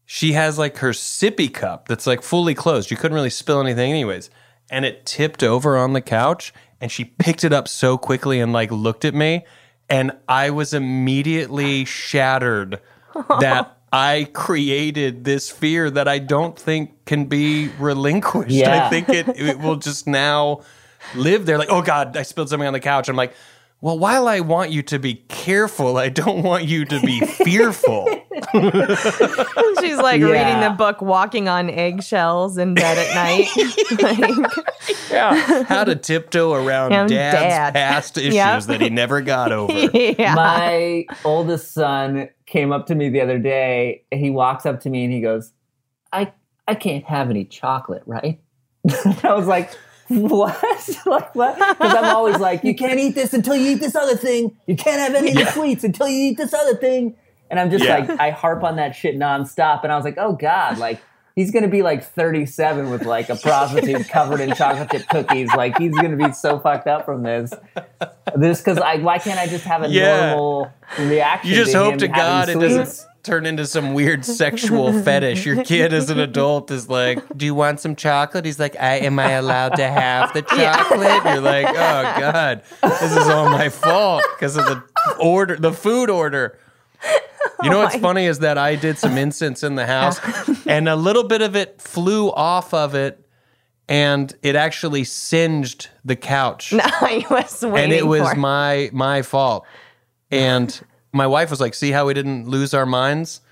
she 0.04 0.32
has 0.32 0.58
like 0.58 0.78
her 0.78 0.90
sippy 0.90 1.52
cup 1.52 1.86
that's 1.86 2.06
like 2.06 2.22
fully 2.22 2.54
closed. 2.54 2.90
You 2.90 2.96
couldn't 2.96 3.14
really 3.14 3.30
spill 3.30 3.60
anything 3.60 3.90
anyways. 3.90 4.30
And 4.70 4.84
it 4.84 5.06
tipped 5.06 5.42
over 5.42 5.76
on 5.76 5.92
the 5.92 6.00
couch 6.00 6.52
and 6.80 6.92
she 6.92 7.04
picked 7.04 7.44
it 7.44 7.52
up 7.52 7.68
so 7.68 7.96
quickly 7.98 8.40
and 8.40 8.52
like 8.52 8.70
looked 8.70 9.04
at 9.04 9.14
me 9.14 9.44
and 9.88 10.12
I 10.28 10.50
was 10.50 10.74
immediately 10.74 11.84
shattered 11.84 12.80
that 13.40 13.76
I 13.92 14.28
created 14.34 15.24
this 15.24 15.50
fear 15.50 15.90
that 15.90 16.06
I 16.08 16.18
don't 16.18 16.58
think 16.58 17.04
can 17.06 17.24
be 17.24 17.68
relinquished. 17.78 18.50
I 18.86 18.90
think 18.90 19.08
it, 19.08 19.28
it 19.28 19.58
will 19.58 19.76
just 19.76 20.06
now 20.06 20.60
live 21.14 21.46
there. 21.46 21.56
Like, 21.58 21.70
oh 21.70 21.80
God, 21.80 22.16
I 22.16 22.22
spilled 22.22 22.50
something 22.50 22.66
on 22.66 22.74
the 22.74 22.80
couch. 22.80 23.08
I'm 23.08 23.16
like, 23.16 23.34
well, 23.80 23.98
while 23.98 24.26
I 24.26 24.40
want 24.40 24.70
you 24.70 24.82
to 24.84 24.98
be 24.98 25.14
careful, 25.28 25.96
I 25.98 26.08
don't 26.08 26.42
want 26.42 26.64
you 26.64 26.84
to 26.86 27.00
be 27.00 27.20
fearful. 27.20 28.06
She's 29.80 29.96
like 29.98 30.20
Yeah. 30.20 30.26
reading 30.30 30.60
the 30.60 30.74
book 30.76 31.00
Walking 31.00 31.48
on 31.48 31.70
Eggshells 31.70 32.58
in 32.58 32.74
bed 32.74 32.98
at 32.98 33.14
night. 33.14 33.48
like, 34.02 34.52
yeah. 35.10 35.62
How 35.64 35.84
to 35.84 35.94
tiptoe 35.96 36.52
around 36.52 36.92
I'm 36.92 37.06
dad's 37.08 37.36
dad. 37.36 37.74
past 37.74 38.18
issues 38.18 38.34
Yep. 38.34 38.62
that 38.64 38.80
he 38.80 38.90
never 38.90 39.20
got 39.20 39.52
over. 39.52 39.72
yeah. 39.94 40.34
My 40.34 41.06
oldest 41.24 41.72
son 41.72 42.28
came 42.46 42.72
up 42.72 42.86
to 42.86 42.94
me 42.94 43.08
the 43.10 43.20
other 43.20 43.38
day. 43.38 44.02
He 44.10 44.30
walks 44.30 44.66
up 44.66 44.80
to 44.80 44.90
me 44.90 45.04
and 45.04 45.12
he 45.12 45.20
goes, 45.20 45.52
"I 46.12 46.32
I 46.66 46.74
can't 46.74 47.04
have 47.04 47.30
any 47.30 47.44
chocolate, 47.44 48.02
right?" 48.06 48.40
I 49.22 49.34
was 49.34 49.46
like, 49.46 49.70
"What? 50.28 50.96
like 51.06 51.34
what?" 51.34 51.54
Because 51.56 51.94
I'm 51.94 52.16
always 52.16 52.38
like, 52.38 52.64
"You 52.64 52.74
can't 52.74 52.98
eat 52.98 53.14
this 53.14 53.34
until 53.34 53.56
you 53.56 53.72
eat 53.72 53.80
this 53.80 53.94
other 53.94 54.16
thing. 54.16 54.56
You 54.66 54.76
can't 54.76 55.00
have 55.00 55.14
any 55.14 55.30
of 55.30 55.36
the 55.46 55.52
sweets 55.52 55.84
until 55.84 56.08
you 56.08 56.30
eat 56.30 56.36
this 56.36 56.54
other 56.54 56.76
thing." 56.76 57.14
And 57.50 57.58
I'm 57.58 57.70
just 57.70 57.84
Yeah. 57.84 57.98
like, 57.98 58.10
I 58.20 58.30
harp 58.30 58.62
on 58.62 58.76
that 58.76 58.94
shit 58.94 59.16
nonstop. 59.18 59.82
And 59.82 59.92
I 59.92 59.96
was 59.96 60.04
like, 60.04 60.18
"Oh 60.18 60.32
God, 60.32 60.78
like." 60.78 61.00
He's 61.36 61.52
gonna 61.52 61.68
be 61.68 61.82
like 61.82 62.02
37 62.02 62.90
with 62.90 63.04
like 63.06 63.28
a 63.28 63.36
prostitute 63.44 64.08
covered 64.08 64.40
in 64.40 64.56
chocolate 64.56 64.90
chip 64.90 65.08
cookies. 65.08 65.48
Like 65.54 65.78
he's 65.78 65.94
gonna 65.94 66.16
be 66.16 66.32
so 66.32 66.58
fucked 66.58 66.88
up 66.88 67.04
from 67.04 67.22
this. 67.22 67.54
This 68.34 68.58
because 68.58 68.78
I 68.78 68.96
why 68.96 69.18
can't 69.18 69.38
I 69.38 69.46
just 69.46 69.62
have 69.64 69.84
a 69.84 69.88
Yeah. 69.88 70.30
normal 70.30 70.72
reaction? 70.98 71.50
You 71.50 71.54
just 71.54 71.70
to 71.70 71.78
hope 71.78 71.98
to 71.98 72.08
God 72.08 72.48
it 72.48 72.58
doesn't 72.58 73.06
turn 73.28 73.44
into 73.44 73.66
some 73.66 73.92
weird 73.92 74.24
sexual 74.24 74.92
fetish. 75.02 75.44
Your 75.44 75.62
kid 75.62 75.92
as 75.92 76.08
an 76.08 76.18
adult 76.18 76.70
is 76.70 76.88
like, 76.88 77.22
"Do 77.36 77.44
you 77.44 77.54
want 77.54 77.78
some 77.80 77.94
chocolate?" 77.94 78.44
He's 78.44 78.58
like, 78.58 78.74
I, 78.80 78.96
"Am 79.00 79.18
I 79.18 79.32
allowed 79.32 79.76
to 79.76 79.86
have 79.86 80.32
the 80.32 80.42
chocolate?" 80.56 81.24
You're 81.24 81.40
like, 81.42 81.66
"Oh 81.68 82.20
God, 82.20 82.62
this 82.82 83.12
is 83.12 83.28
all 83.28 83.50
my 83.50 83.68
fault 83.68 84.24
because 84.34 84.56
of 84.56 84.64
the 84.64 84.82
order, 85.20 85.56
the 85.56 85.72
food 85.72 86.10
order." 86.10 86.58
You 87.62 87.70
know 87.70 87.80
oh 87.80 87.84
what's 87.84 87.96
funny 87.96 88.24
is 88.26 88.40
that 88.40 88.56
I 88.58 88.76
did 88.76 88.98
some 88.98 89.18
incense 89.24 89.62
in 89.62 89.74
the 89.74 89.86
house, 89.86 90.20
and 90.66 90.88
a 90.88 90.96
little 90.96 91.24
bit 91.24 91.42
of 91.42 91.54
it 91.54 91.82
flew 91.82 92.32
off 92.32 92.72
of 92.72 92.94
it, 92.94 93.24
and 93.88 94.34
it 94.42 94.56
actually 94.56 95.04
singed 95.04 95.90
the 96.04 96.16
couch 96.16 96.72
I 96.72 97.24
was 97.30 97.62
waiting 97.62 97.84
and 97.84 97.92
it 97.92 98.06
was 98.06 98.30
for. 98.30 98.36
my 98.36 98.90
my 98.92 99.22
fault. 99.22 99.66
And 100.30 100.80
my 101.18 101.26
wife 101.26 101.50
was 101.50 101.60
like, 101.60 101.74
"See 101.74 101.90
how 101.90 102.06
we 102.06 102.14
didn't 102.14 102.48
lose 102.48 102.72
our 102.72 102.86
minds 102.86 103.42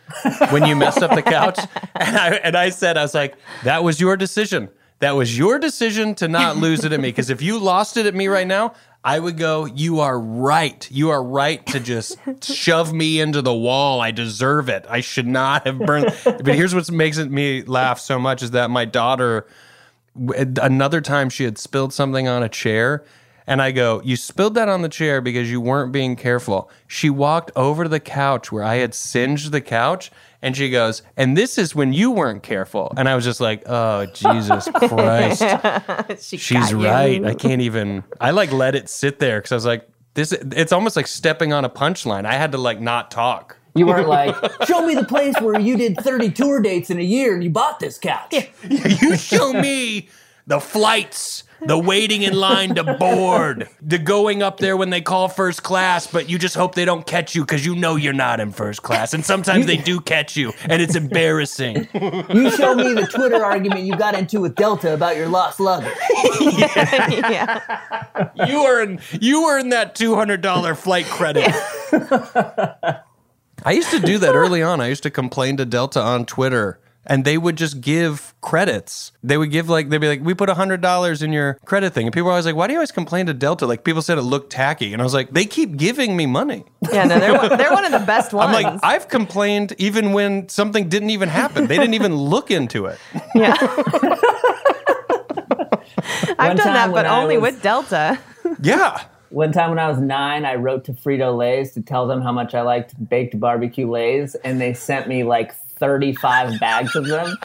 when 0.51 0.65
you 0.65 0.75
messed 0.75 1.03
up 1.03 1.15
the 1.15 1.23
couch?" 1.23 1.59
And 1.95 2.17
I 2.17 2.29
and 2.37 2.57
I 2.57 2.71
said, 2.71 2.97
"I 2.97 3.03
was 3.03 3.15
like, 3.15 3.35
that 3.65 3.85
was 3.85 4.01
your 4.01 4.17
decision. 4.17 4.71
That 5.01 5.17
was 5.17 5.37
your 5.37 5.59
decision 5.59 6.15
to 6.17 6.29
not 6.29 6.57
lose 6.57 6.85
it 6.85 6.93
at 6.93 7.01
me. 7.01 7.09
Because 7.09 7.29
if 7.29 7.43
you 7.43 7.59
lost 7.59 7.99
it 7.99 8.07
at 8.07 8.15
me 8.15 8.29
right 8.29 8.47
now." 8.47 8.73
I 9.07 9.21
would 9.21 9.39
go, 9.39 9.67
You 9.67 10.01
are 10.01 10.19
right. 10.19 10.91
You 10.91 11.11
are 11.11 11.23
right 11.23 11.65
to 11.67 11.79
just 11.79 12.19
shove 12.43 12.93
me 12.93 13.21
into 13.21 13.41
the 13.41 13.55
wall. 13.55 14.01
I 14.01 14.11
deserve 14.11 14.69
it. 14.69 14.85
I 14.91 15.01
should 15.01 15.29
not 15.29 15.65
have 15.65 15.79
burned. 15.79 16.13
But 16.25 16.57
here's 16.57 16.75
what 16.75 16.91
makes 16.91 17.17
it 17.19 17.31
me 17.31 17.63
laugh 17.63 18.01
so 18.01 18.19
much 18.19 18.43
is 18.43 18.51
that 18.51 18.69
my 18.69 18.85
daughter, 18.85 19.47
another 20.17 21.01
time 21.01 21.31
she 21.31 21.45
had 21.45 21.57
spilled 21.57 21.93
something 21.93 22.27
on 22.27 22.43
a 22.43 22.49
chair 22.49 23.05
and 23.47 23.63
I 23.63 23.71
go, 23.73 24.01
You 24.05 24.17
spilled 24.17 24.55
that 24.55 24.69
on 24.69 24.83
the 24.83 24.89
chair 24.89 25.21
because 25.21 25.51
you 25.51 25.61
weren't 25.61 25.93
being 25.93 26.17
careful. 26.17 26.71
She 26.87 27.11
walked 27.11 27.51
over 27.57 27.85
to 27.85 27.89
the 27.89 28.01
couch 28.01 28.51
where 28.53 28.65
I 28.65 28.77
had 28.77 28.95
singed 28.95 29.53
the 29.53 29.61
couch 29.61 30.11
and 30.43 30.57
she 30.57 30.71
goes, 30.71 31.03
And 31.17 31.37
this 31.37 31.59
is 31.59 31.75
when 31.75 31.93
you 31.93 32.11
weren't 32.11 32.43
careful. 32.43 32.93
And 32.97 33.09
I 33.09 33.15
was 33.15 33.25
just 33.25 33.41
like, 33.41 33.63
Oh, 33.67 34.07
Jesus 34.07 34.69
Christ. 34.75 35.43
She 36.23 36.37
She's 36.37 36.59
got 36.59 36.71
you. 36.73 36.85
right. 36.87 37.25
I 37.25 37.35
can't 37.35 37.63
even, 37.63 38.05
I 38.21 38.31
like 38.31 38.53
let 38.53 38.75
it 38.75 38.89
sit 38.89 39.19
there 39.19 39.39
because 39.41 39.53
I 39.53 39.55
was 39.57 39.67
like, 39.67 39.89
this, 40.15 40.33
it's 40.33 40.73
almost 40.73 40.97
like 40.97 41.07
stepping 41.07 41.53
on 41.53 41.65
a 41.65 41.69
punchline. 41.71 42.25
I 42.25 42.35
had 42.35 42.53
to 42.53 42.59
like 42.59 42.81
not 42.81 43.11
talk. 43.11 43.57
You 43.75 43.87
weren't 43.87 44.09
like, 44.09 44.35
show 44.67 44.87
me 44.87 44.95
the 44.95 45.05
place 45.05 45.35
where 45.43 45.61
you 45.61 45.77
did 45.77 45.99
30 46.01 46.31
tour 46.31 46.61
dates 46.63 46.89
in 46.89 46.99
a 46.99 47.03
year 47.03 47.35
and 47.35 47.45
you 47.45 47.51
bought 47.51 47.79
this 47.81 47.99
couch. 47.99 48.35
you 48.67 49.17
show 49.19 49.53
me 49.53 50.09
the 50.47 50.59
flights, 50.61 51.45
the 51.61 51.79
waiting 51.79 52.23
in 52.23 52.35
line 52.35 52.75
to 52.75 52.85
board, 52.95 53.69
the 53.81 53.99
going 53.99 54.43
up 54.43 54.59
there 54.59 54.77
when 54.77 54.91
they 54.91 55.01
call 55.01 55.29
first 55.29 55.63
class, 55.63 56.07
but 56.07 56.29
you 56.29 56.39
just 56.39 56.55
hope 56.55 56.75
they 56.75 56.85
don't 56.85 57.07
catch 57.07 57.35
you 57.35 57.43
because 57.43 57.65
you 57.65 57.75
know 57.75 57.97
you're 57.97 58.13
not 58.13 58.41
in 58.41 58.53
first 58.53 58.83
class. 58.83 59.15
And 59.15 59.25
sometimes 59.25 59.67
they 59.67 59.77
do 59.77 60.01
catch 60.01 60.37
you, 60.37 60.53
and 60.69 60.83
it's 60.83 60.95
embarrassing. 60.95 61.89
You 61.95 62.51
show 62.51 62.75
me 62.75 62.93
the 62.93 63.09
Twitter 63.13 63.45
argument 63.45 63.83
you 63.83 63.97
got 63.97 64.19
into 64.19 64.41
with 64.41 64.55
Delta 64.55 64.95
about 64.95 65.17
your 65.17 65.29
lost 65.29 65.61
luggage. 65.61 65.93
yeah. 66.41 67.61
You 68.47 68.67
earn 68.67 69.01
you 69.21 69.49
earn 69.49 69.71
that 69.71 69.95
two 69.95 70.15
hundred 70.15 70.41
dollar 70.41 70.75
flight 70.75 71.07
credit. 71.07 71.53
I 73.65 73.73
used 73.73 73.91
to 73.91 74.01
do 74.01 74.19
that 74.19 74.35
early 74.35 74.63
on. 74.63 74.81
I 74.81 74.89
used 74.89 75.03
to 75.05 75.11
complain 75.11 75.57
to 75.57 75.65
Delta 75.65 76.01
on 76.01 76.27
Twitter. 76.27 76.79
And 77.09 77.25
they 77.25 77.39
would 77.39 77.57
just 77.57 77.81
give 77.81 78.35
credits. 78.41 79.13
They 79.23 79.39
would 79.39 79.51
give 79.53 79.69
like 79.69 79.89
they'd 79.91 79.99
be 79.99 80.09
like, 80.09 80.23
"We 80.25 80.35
put 80.35 80.49
hundred 80.51 80.81
dollars 80.81 81.23
in 81.23 81.33
your 81.33 81.55
credit 81.65 81.93
thing," 81.95 82.07
and 82.07 82.13
people 82.13 82.27
were 82.27 82.33
always 82.33 82.47
like, 82.47 82.57
"Why 82.57 82.67
do 82.67 82.73
you 82.73 82.79
always 82.81 82.91
complain 82.91 83.27
to 83.27 83.35
Delta?" 83.35 83.65
Like 83.67 83.85
people 83.85 84.03
said 84.03 84.19
it 84.19 84.23
looked 84.23 84.51
tacky, 84.51 84.93
and 84.93 85.01
I 85.01 85.05
was 85.05 85.15
like, 85.15 85.31
"They 85.31 85.45
keep 85.45 85.77
giving 85.77 86.17
me 86.17 86.27
money." 86.27 86.65
Yeah, 86.93 87.05
no, 87.05 87.21
they're 87.21 87.33
one- 87.39 87.57
they're 87.57 87.73
one 87.73 87.85
of 87.85 87.93
the 87.93 88.01
best 88.07 88.33
ones. 88.33 88.49
I'm 88.57 88.63
ones. 88.63 88.83
like, 88.83 88.85
I've 88.95 89.09
complained 89.09 89.75
even 89.79 90.13
when 90.13 90.49
something 90.49 90.89
didn't 90.89 91.11
even 91.11 91.29
happen. 91.29 91.69
They 91.69 91.77
didn't 91.79 91.95
even 91.95 92.17
look 92.17 92.51
into 92.51 92.87
it. 92.87 92.99
yeah. 93.37 93.57
I've 96.39 96.49
One 96.49 96.57
done 96.57 96.75
that, 96.75 96.91
but 96.93 97.07
only 97.07 97.39
was- 97.39 97.53
with 97.55 97.63
Delta. 97.63 98.19
Yeah. 98.61 99.03
One 99.31 99.53
time 99.53 99.71
when 99.71 99.79
I 99.79 99.89
was 99.89 99.99
nine, 99.99 100.45
I 100.45 100.55
wrote 100.55 100.85
to 100.85 100.93
Frito 100.93 101.37
Lay's 101.37 101.73
to 101.73 101.83
tell 101.83 102.07
them 102.07 102.23
how 102.23 102.33
much 102.33 102.55
I 102.55 102.63
liked 102.63 102.95
baked 103.09 103.39
barbecue 103.39 103.91
Lays, 103.91 104.35
and 104.37 104.61
they 104.61 104.73
sent 104.73 105.09
me 105.09 105.25
like 105.25 105.53
35 105.79 106.59
bags 106.59 106.95
of 106.97 107.07
them. 107.07 107.37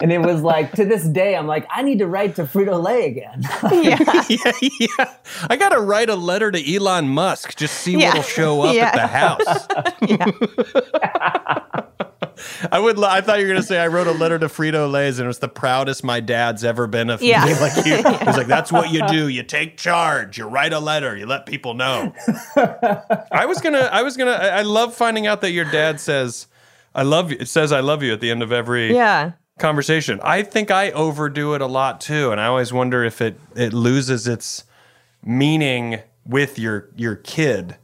And 0.00 0.10
it 0.12 0.18
was 0.20 0.40
like, 0.42 0.72
to 0.72 0.84
this 0.84 1.04
day, 1.04 1.36
I'm 1.36 1.46
like, 1.46 1.66
I 1.70 1.82
need 1.82 1.98
to 1.98 2.06
write 2.06 2.36
to 2.36 2.44
Frito 2.44 2.82
Lay 2.82 3.06
again. 3.06 3.42
Yeah. 3.82 3.98
yeah, 4.28 4.52
yeah. 4.98 5.14
I 5.50 5.56
got 5.56 5.70
to 5.70 5.80
write 5.80 6.08
a 6.10 6.14
letter 6.16 6.50
to 6.50 6.74
Elon 6.74 7.08
Musk, 7.08 7.56
just 7.56 7.74
see 7.74 7.98
Yeah. 7.98 8.08
what'll 8.08 8.22
show 8.22 8.62
up 8.62 8.74
Yeah. 8.74 8.86
at 8.86 8.94
the 8.94 9.06
house. 9.06 9.66
I 12.70 12.78
would. 12.78 12.98
lo- 12.98 13.08
I 13.08 13.20
thought 13.20 13.40
you 13.40 13.46
were 13.46 13.52
gonna 13.52 13.62
say 13.64 13.78
I 13.78 13.88
wrote 13.88 14.06
a 14.06 14.12
letter 14.12 14.38
to 14.38 14.46
Frito 14.46 14.90
Lay's 14.90 15.18
and 15.18 15.24
it 15.24 15.28
was 15.28 15.40
the 15.40 15.48
proudest 15.48 16.04
my 16.04 16.20
dad's 16.20 16.64
ever 16.64 16.86
been 16.86 17.10
of 17.10 17.20
Yeah. 17.20 17.44
me. 17.44 17.54
Like 17.58 17.84
you, 17.84 17.96
he's 17.96 18.36
like, 18.36 18.46
that's 18.46 18.70
what 18.72 18.90
you 18.90 19.06
do. 19.08 19.28
You 19.28 19.42
take 19.42 19.76
charge. 19.76 20.38
You 20.38 20.46
write 20.46 20.72
a 20.72 20.78
letter. 20.78 21.16
You 21.16 21.26
let 21.26 21.46
people 21.46 21.74
know. 21.74 22.12
I 23.32 23.44
was 23.46 23.60
gonna. 23.60 23.88
I 23.92 24.02
was 24.02 24.16
gonna. 24.16 24.32
I 24.32 24.48
I 24.48 24.62
love 24.62 24.94
finding 24.94 25.26
out 25.26 25.40
that 25.40 25.50
your 25.50 25.64
dad 25.66 25.98
says 26.00 26.46
I 26.94 27.02
love 27.02 27.30
you. 27.30 27.36
It 27.40 27.48
says 27.48 27.72
I 27.72 27.80
love 27.80 28.02
you 28.02 28.12
at 28.12 28.20
the 28.20 28.30
end 28.30 28.42
of 28.42 28.50
every 28.52 28.94
Yeah. 28.94 29.32
conversation. 29.58 30.20
I 30.22 30.42
think 30.42 30.70
I 30.70 30.90
overdo 30.92 31.54
it 31.54 31.60
a 31.60 31.66
lot 31.66 32.00
too, 32.00 32.30
and 32.32 32.40
I 32.40 32.46
always 32.46 32.72
wonder 32.72 33.04
if 33.04 33.20
it 33.20 33.38
it 33.54 33.72
loses 33.72 34.26
its 34.26 34.64
meaning 35.24 36.00
with 36.26 36.58
your 36.58 36.88
your 36.96 37.16
kid. 37.16 37.76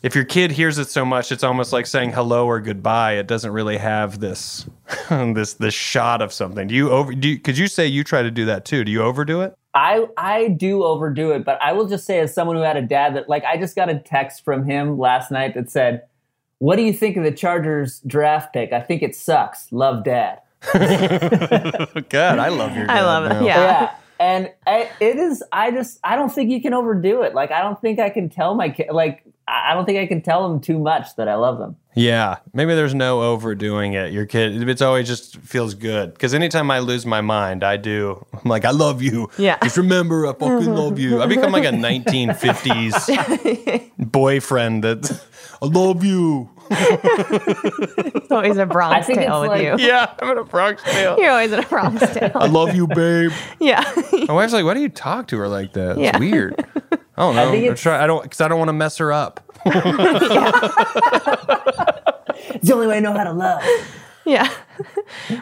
If 0.00 0.14
your 0.14 0.24
kid 0.24 0.52
hears 0.52 0.78
it 0.78 0.88
so 0.88 1.04
much, 1.04 1.32
it's 1.32 1.42
almost 1.42 1.72
like 1.72 1.84
saying 1.84 2.12
hello 2.12 2.46
or 2.46 2.60
goodbye. 2.60 3.14
It 3.14 3.26
doesn't 3.26 3.50
really 3.50 3.78
have 3.78 4.20
this 4.20 4.66
this 5.10 5.54
this 5.54 5.74
shot 5.74 6.22
of 6.22 6.32
something. 6.32 6.68
Do 6.68 6.74
you 6.74 6.90
over? 6.90 7.12
Do 7.14 7.28
you, 7.28 7.38
could 7.38 7.58
you 7.58 7.66
say 7.66 7.86
you 7.86 8.04
try 8.04 8.22
to 8.22 8.30
do 8.30 8.44
that 8.46 8.64
too? 8.64 8.84
Do 8.84 8.92
you 8.92 9.02
overdo 9.02 9.40
it? 9.42 9.54
I 9.74 10.06
I 10.16 10.48
do 10.48 10.84
overdo 10.84 11.32
it, 11.32 11.44
but 11.44 11.60
I 11.60 11.72
will 11.72 11.86
just 11.88 12.06
say 12.06 12.20
as 12.20 12.32
someone 12.32 12.56
who 12.56 12.62
had 12.62 12.76
a 12.76 12.82
dad 12.82 13.14
that 13.16 13.28
like 13.28 13.44
I 13.44 13.56
just 13.58 13.74
got 13.74 13.88
a 13.88 13.98
text 13.98 14.44
from 14.44 14.64
him 14.64 14.98
last 14.98 15.30
night 15.30 15.54
that 15.54 15.68
said, 15.70 16.02
"What 16.58 16.76
do 16.76 16.82
you 16.82 16.92
think 16.92 17.16
of 17.16 17.24
the 17.24 17.32
Chargers 17.32 18.00
draft 18.06 18.52
pick? 18.52 18.72
I 18.72 18.80
think 18.80 19.02
it 19.02 19.14
sucks. 19.14 19.70
Love 19.72 20.04
dad." 20.04 20.40
God, 20.72 22.38
I 22.38 22.48
love 22.48 22.76
your. 22.76 22.90
I 22.90 23.00
love 23.02 23.24
it. 23.26 23.28
now. 23.28 23.40
Yeah. 23.44 23.56
Yeah. 23.56 23.94
And 24.20 24.50
I, 24.66 24.90
it 25.00 25.16
is, 25.16 25.42
I 25.52 25.70
just, 25.70 26.00
I 26.02 26.16
don't 26.16 26.32
think 26.32 26.50
you 26.50 26.60
can 26.60 26.74
overdo 26.74 27.22
it. 27.22 27.34
Like, 27.34 27.52
I 27.52 27.62
don't 27.62 27.80
think 27.80 27.98
I 27.98 28.10
can 28.10 28.28
tell 28.28 28.54
my 28.54 28.68
kid, 28.68 28.88
like, 28.90 29.24
I 29.46 29.70
I 29.70 29.74
don't 29.74 29.86
think 29.86 29.98
I 29.98 30.06
can 30.06 30.20
tell 30.22 30.48
them 30.48 30.60
too 30.60 30.78
much 30.78 31.16
that 31.16 31.28
I 31.28 31.34
love 31.36 31.58
them. 31.58 31.76
Yeah, 31.94 32.36
maybe 32.52 32.74
there's 32.74 32.94
no 32.94 33.22
overdoing 33.22 33.94
it. 33.94 34.12
Your 34.12 34.26
kid, 34.26 34.68
it's 34.68 34.82
always 34.82 35.08
just 35.08 35.38
feels 35.38 35.74
good. 35.74 36.12
Because 36.12 36.34
anytime 36.34 36.70
I 36.70 36.78
lose 36.80 37.06
my 37.06 37.20
mind, 37.22 37.64
I 37.64 37.76
do. 37.76 38.24
I'm 38.32 38.48
like, 38.48 38.64
I 38.64 38.70
love 38.70 39.02
you. 39.02 39.28
Yeah. 39.38 39.58
Just 39.62 39.76
remember, 39.78 40.26
I 40.26 40.32
fucking 40.34 40.74
love 40.74 40.98
you. 40.98 41.22
I 41.22 41.26
become 41.26 41.50
like 41.50 41.64
a 41.64 41.68
1950s 41.72 43.90
boyfriend 43.98 44.84
that 44.84 45.22
I 45.62 45.66
love 45.66 46.04
you. 46.04 46.50
It's 46.70 48.30
always 48.30 48.56
a 48.56 48.66
Bronx 48.66 49.06
think 49.06 49.20
tale 49.20 49.40
with 49.42 49.50
like- 49.50 49.62
you. 49.62 49.76
Yeah, 49.78 50.12
I'm 50.20 50.30
in 50.32 50.38
a 50.38 50.44
Bronx 50.44 50.82
tale. 50.82 51.16
You're 51.18 51.30
always 51.30 51.52
in 51.52 51.60
a 51.60 51.66
Bronx 51.66 52.00
tale. 52.14 52.32
I 52.34 52.46
love 52.46 52.74
you, 52.74 52.86
babe. 52.86 53.30
yeah. 53.60 53.84
My 54.26 54.34
wife's 54.34 54.52
like, 54.52 54.64
why 54.64 54.74
do 54.74 54.80
you 54.80 54.88
talk 54.88 55.28
to 55.28 55.38
her 55.38 55.48
like 55.48 55.72
that? 55.74 55.92
It's 55.92 56.00
Yeah. 56.00 56.18
weird. 56.18 56.54
I 56.92 57.22
don't 57.22 57.36
know. 57.36 57.48
I'm 57.48 57.54
it's- 57.54 57.80
try, 57.80 58.02
I 58.02 58.06
don't 58.06 58.22
because 58.22 58.40
I 58.40 58.48
don't 58.48 58.58
want 58.58 58.68
to 58.68 58.72
mess 58.74 58.98
her 58.98 59.12
up. 59.12 59.40
It's 62.50 62.68
the 62.68 62.74
only 62.74 62.86
way 62.86 62.96
I 62.96 63.00
know 63.00 63.12
how 63.12 63.24
to 63.24 63.32
love. 63.32 63.62
yeah. 64.24 64.50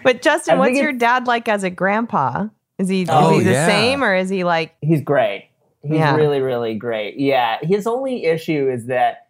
But 0.03 0.23
Justin, 0.23 0.55
I 0.55 0.59
what's 0.59 0.79
your 0.79 0.93
dad 0.93 1.27
like 1.27 1.49
as 1.49 1.63
a 1.63 1.71
grandpa? 1.71 2.49
Is 2.79 2.89
he 2.89 3.07
Oh, 3.09 3.33
is 3.35 3.39
he 3.39 3.45
the 3.45 3.51
yeah. 3.53 3.67
same 3.67 4.03
or 4.03 4.15
is 4.15 4.29
he 4.29 4.45
like 4.45 4.75
He's 4.81 5.03
great. 5.03 5.51
He's 5.83 5.99
Yeah. 5.99 6.17
really, 6.17 6.41
really 6.41 6.75
great. 6.75 7.19
Yeah. 7.19 7.59
His 7.63 7.87
only 7.87 8.25
issue 8.25 8.69
is 8.71 8.87
that 8.87 9.26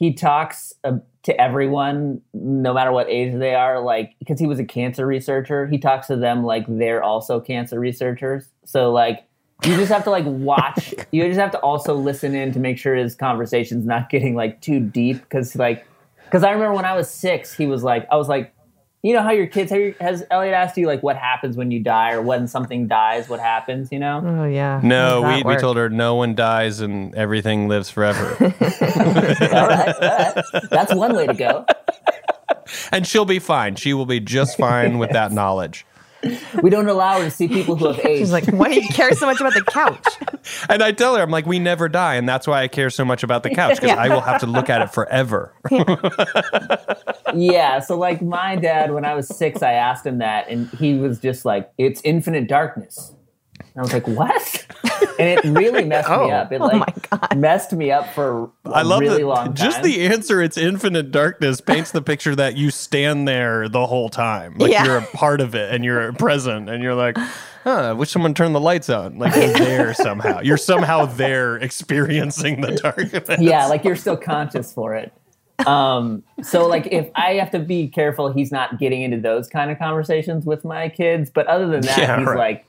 he 0.00 0.14
talks 0.14 0.72
uh, 0.82 0.96
to 1.24 1.38
everyone, 1.38 2.22
no 2.32 2.72
matter 2.72 2.90
what 2.90 3.06
age 3.10 3.38
they 3.38 3.54
are, 3.54 3.80
like, 3.80 4.14
because 4.18 4.40
he 4.40 4.46
was 4.46 4.58
a 4.58 4.64
cancer 4.64 5.06
researcher, 5.06 5.66
he 5.66 5.76
talks 5.76 6.06
to 6.06 6.16
them 6.16 6.42
like 6.42 6.64
they're 6.66 7.02
also 7.02 7.38
cancer 7.38 7.78
researchers. 7.78 8.48
So, 8.64 8.90
like, 8.90 9.28
you 9.62 9.76
just 9.76 9.92
have 9.92 10.04
to 10.04 10.10
like 10.10 10.24
watch. 10.24 10.94
you 11.12 11.22
just 11.26 11.38
have 11.38 11.50
to 11.50 11.58
also 11.58 11.94
listen 11.94 12.34
in 12.34 12.50
to 12.52 12.58
make 12.58 12.78
sure 12.78 12.94
his 12.94 13.14
conversation's 13.14 13.84
not 13.84 14.08
getting 14.08 14.34
like 14.34 14.62
too 14.62 14.80
deep. 14.80 15.20
Because 15.20 15.54
like, 15.54 15.86
because 16.24 16.44
I 16.44 16.50
remember 16.50 16.74
when 16.74 16.86
I 16.86 16.96
was 16.96 17.10
six, 17.10 17.54
he 17.54 17.66
was 17.66 17.82
like, 17.82 18.08
I 18.10 18.16
was 18.16 18.26
like, 18.26 18.54
you 19.02 19.14
know 19.14 19.22
how 19.22 19.30
your 19.30 19.46
kids 19.46 19.70
have 19.70 19.80
your, 19.80 19.94
has 20.00 20.24
Elliot 20.30 20.54
asked 20.54 20.76
you 20.76 20.86
like 20.86 21.02
what 21.02 21.16
happens 21.16 21.56
when 21.56 21.70
you 21.70 21.80
die 21.80 22.12
or 22.12 22.20
when 22.20 22.46
something 22.46 22.86
dies, 22.86 23.28
what 23.28 23.40
happens, 23.40 23.90
you 23.90 23.98
know? 23.98 24.22
Oh 24.24 24.44
yeah. 24.44 24.80
No, 24.82 25.22
we, 25.22 25.28
that 25.28 25.44
we 25.46 25.56
told 25.56 25.76
her 25.76 25.88
no 25.88 26.14
one 26.14 26.34
dies 26.34 26.80
and 26.80 27.14
everything 27.14 27.68
lives 27.68 27.88
forever. 27.88 28.36
all 28.40 28.48
right, 28.48 29.42
all 29.52 29.68
right. 29.68 30.44
That's 30.70 30.94
one 30.94 31.14
way 31.14 31.26
to 31.26 31.34
go. 31.34 31.64
and 32.92 33.06
she'll 33.06 33.24
be 33.24 33.38
fine. 33.38 33.76
She 33.76 33.94
will 33.94 34.06
be 34.06 34.20
just 34.20 34.58
fine 34.58 34.98
with 34.98 35.10
that 35.10 35.32
knowledge. 35.32 35.86
We 36.62 36.70
don't 36.70 36.88
allow 36.88 37.18
her 37.18 37.24
to 37.24 37.30
see 37.30 37.48
people 37.48 37.76
who 37.76 37.86
have 37.88 37.98
aged. 38.00 38.18
She's 38.18 38.32
like, 38.32 38.46
why 38.48 38.68
do 38.68 38.80
you 38.80 38.88
care 38.88 39.14
so 39.14 39.26
much 39.26 39.40
about 39.40 39.54
the 39.54 39.62
couch? 39.62 40.06
And 40.68 40.82
I 40.82 40.92
tell 40.92 41.16
her, 41.16 41.22
I'm 41.22 41.30
like, 41.30 41.46
we 41.46 41.58
never 41.58 41.88
die, 41.88 42.14
and 42.14 42.28
that's 42.28 42.46
why 42.46 42.62
I 42.62 42.68
care 42.68 42.90
so 42.90 43.04
much 43.04 43.22
about 43.22 43.42
the 43.42 43.50
couch 43.50 43.80
because 43.80 43.96
I 43.96 44.08
will 44.08 44.20
have 44.20 44.40
to 44.40 44.46
look 44.46 44.70
at 44.70 44.82
it 44.82 44.92
forever. 44.92 45.54
yeah. 47.34 47.78
So 47.80 47.98
like 47.98 48.22
my 48.22 48.56
dad, 48.56 48.92
when 48.92 49.04
I 49.04 49.14
was 49.14 49.28
six, 49.28 49.62
I 49.62 49.72
asked 49.72 50.06
him 50.06 50.18
that, 50.18 50.48
and 50.48 50.68
he 50.70 50.94
was 50.94 51.20
just 51.20 51.44
like, 51.44 51.70
"It's 51.78 52.00
infinite 52.04 52.48
darkness." 52.48 53.12
And 53.74 53.80
I 53.80 53.82
was 53.82 53.92
like, 53.92 54.06
"What?" 54.08 54.66
And 55.18 55.28
it 55.28 55.44
really 55.44 55.84
messed 55.84 56.08
me 56.08 56.14
up. 56.32 56.52
It 56.52 56.60
Oh 56.60 56.66
like 56.66 56.78
my 57.10 57.18
God. 57.18 57.38
messed 57.38 57.72
me 57.72 57.90
up 57.90 58.12
for 58.14 58.50
a 58.64 58.70
I 58.70 58.82
love 58.82 59.00
really 59.00 59.18
that. 59.22 59.26
long 59.26 59.44
time. 59.46 59.54
Just 59.54 59.82
the 59.82 60.06
answer, 60.06 60.42
it's 60.42 60.56
infinite 60.56 61.10
darkness, 61.10 61.60
paints 61.60 61.90
the 61.92 62.02
picture 62.02 62.34
that 62.36 62.56
you 62.56 62.70
stand 62.70 63.28
there 63.28 63.68
the 63.68 63.86
whole 63.86 64.08
time, 64.08 64.54
like 64.58 64.72
Yeah. 64.72 64.84
you're 64.84 64.98
a 64.98 65.06
part 65.06 65.40
of 65.40 65.54
it 65.54 65.72
and 65.74 65.84
you're 65.84 66.12
present, 66.14 66.68
and 66.68 66.82
you're 66.82 66.94
like, 66.94 67.16
huh, 67.64 67.90
I 67.90 67.92
wish 67.92 68.10
someone 68.10 68.34
turned 68.34 68.54
the 68.54 68.60
lights 68.60 68.88
on. 68.90 69.18
Like 69.18 69.34
you're 69.34 69.48
there 69.58 69.94
somehow. 69.94 70.40
You're 70.40 70.56
somehow 70.56 71.04
there 71.06 71.56
experiencing 71.56 72.60
the 72.60 72.72
darkness. 72.76 73.28
yeah, 73.40 73.66
like 73.66 73.84
you're 73.84 73.96
still 73.96 74.16
conscious 74.16 74.72
for 74.72 74.94
it. 74.94 75.12
Um, 75.66 76.22
so 76.42 76.66
like 76.66 76.86
if 76.90 77.10
I 77.14 77.34
have 77.34 77.50
to 77.50 77.58
be 77.58 77.86
careful, 77.88 78.32
he's 78.32 78.50
not 78.50 78.78
getting 78.78 79.02
into 79.02 79.18
those 79.20 79.46
kind 79.46 79.70
of 79.70 79.78
conversations 79.78 80.46
with 80.46 80.64
my 80.64 80.88
kids. 80.88 81.28
But 81.30 81.46
other 81.48 81.66
than 81.68 81.82
that, 81.82 81.98
Yeah, 81.98 82.18
he's 82.18 82.26
right. 82.26 82.38
like 82.38 82.64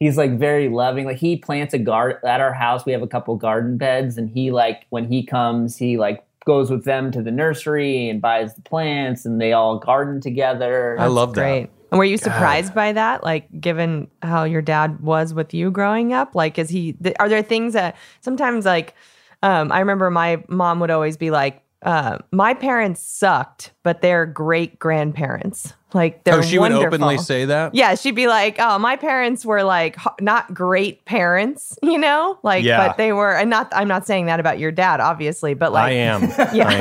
he's 0.00 0.16
like 0.16 0.38
very 0.38 0.68
loving. 0.68 1.06
Like 1.06 1.18
he 1.18 1.36
plants 1.36 1.74
a 1.74 1.78
garden 1.78 2.18
at 2.28 2.40
our 2.40 2.52
house. 2.52 2.84
We 2.84 2.92
have 2.92 3.02
a 3.02 3.06
couple 3.06 3.36
garden 3.36 3.76
beds, 3.76 4.18
and 4.18 4.28
he 4.28 4.50
like 4.50 4.86
when 4.90 5.06
he 5.06 5.24
comes, 5.24 5.76
he 5.76 5.96
like 5.96 6.24
goes 6.44 6.70
with 6.70 6.84
them 6.84 7.10
to 7.10 7.22
the 7.22 7.30
nursery 7.30 8.08
and 8.08 8.20
buys 8.20 8.54
the 8.54 8.62
plants, 8.62 9.24
and 9.24 9.40
they 9.40 9.52
all 9.52 9.78
garden 9.78 10.20
together. 10.20 10.96
I 10.98 11.06
love 11.06 11.34
that. 11.34 11.40
Great. 11.40 11.70
And 11.90 11.98
were 11.98 12.04
you 12.04 12.16
surprised 12.16 12.74
by 12.74 12.92
that? 12.92 13.22
Like, 13.22 13.48
given 13.60 14.08
how 14.20 14.42
your 14.44 14.62
dad 14.62 15.00
was 15.00 15.32
with 15.32 15.54
you 15.54 15.70
growing 15.70 16.12
up, 16.12 16.34
like, 16.34 16.58
is 16.58 16.68
he? 16.68 16.94
Th- 16.94 17.14
are 17.20 17.28
there 17.28 17.42
things 17.42 17.74
that 17.74 17.96
sometimes, 18.20 18.64
like, 18.64 18.94
um, 19.44 19.70
I 19.70 19.78
remember 19.78 20.10
my 20.10 20.42
mom 20.48 20.80
would 20.80 20.90
always 20.90 21.16
be 21.16 21.30
like, 21.30 21.62
uh, 21.84 22.18
"My 22.32 22.54
parents 22.54 23.02
sucked, 23.02 23.72
but 23.82 24.00
they're 24.02 24.26
great 24.26 24.78
grandparents. 24.78 25.74
Like, 25.92 26.24
they're 26.24 26.34
Oh, 26.38 26.42
she 26.42 26.58
wonderful. 26.58 26.86
would 26.90 26.94
openly 26.94 27.18
say 27.18 27.44
that. 27.44 27.72
Yeah, 27.72 27.94
she'd 27.94 28.16
be 28.16 28.26
like, 28.26 28.56
"Oh, 28.58 28.78
my 28.80 28.96
parents 28.96 29.46
were 29.46 29.62
like 29.62 29.96
not 30.20 30.52
great 30.52 31.04
parents, 31.04 31.78
you 31.82 31.98
know, 31.98 32.36
like, 32.42 32.64
Yeah. 32.64 32.86
but 32.88 32.96
they 32.96 33.12
were." 33.12 33.32
And 33.32 33.48
not, 33.48 33.72
I'm 33.76 33.86
not 33.86 34.04
saying 34.06 34.26
that 34.26 34.40
about 34.40 34.58
your 34.58 34.72
dad, 34.72 34.98
obviously, 35.00 35.54
but 35.54 35.72
like, 35.72 35.84
I 35.84 35.90
am. 35.92 36.22
Yeah. 36.52 36.68
I 36.68 36.74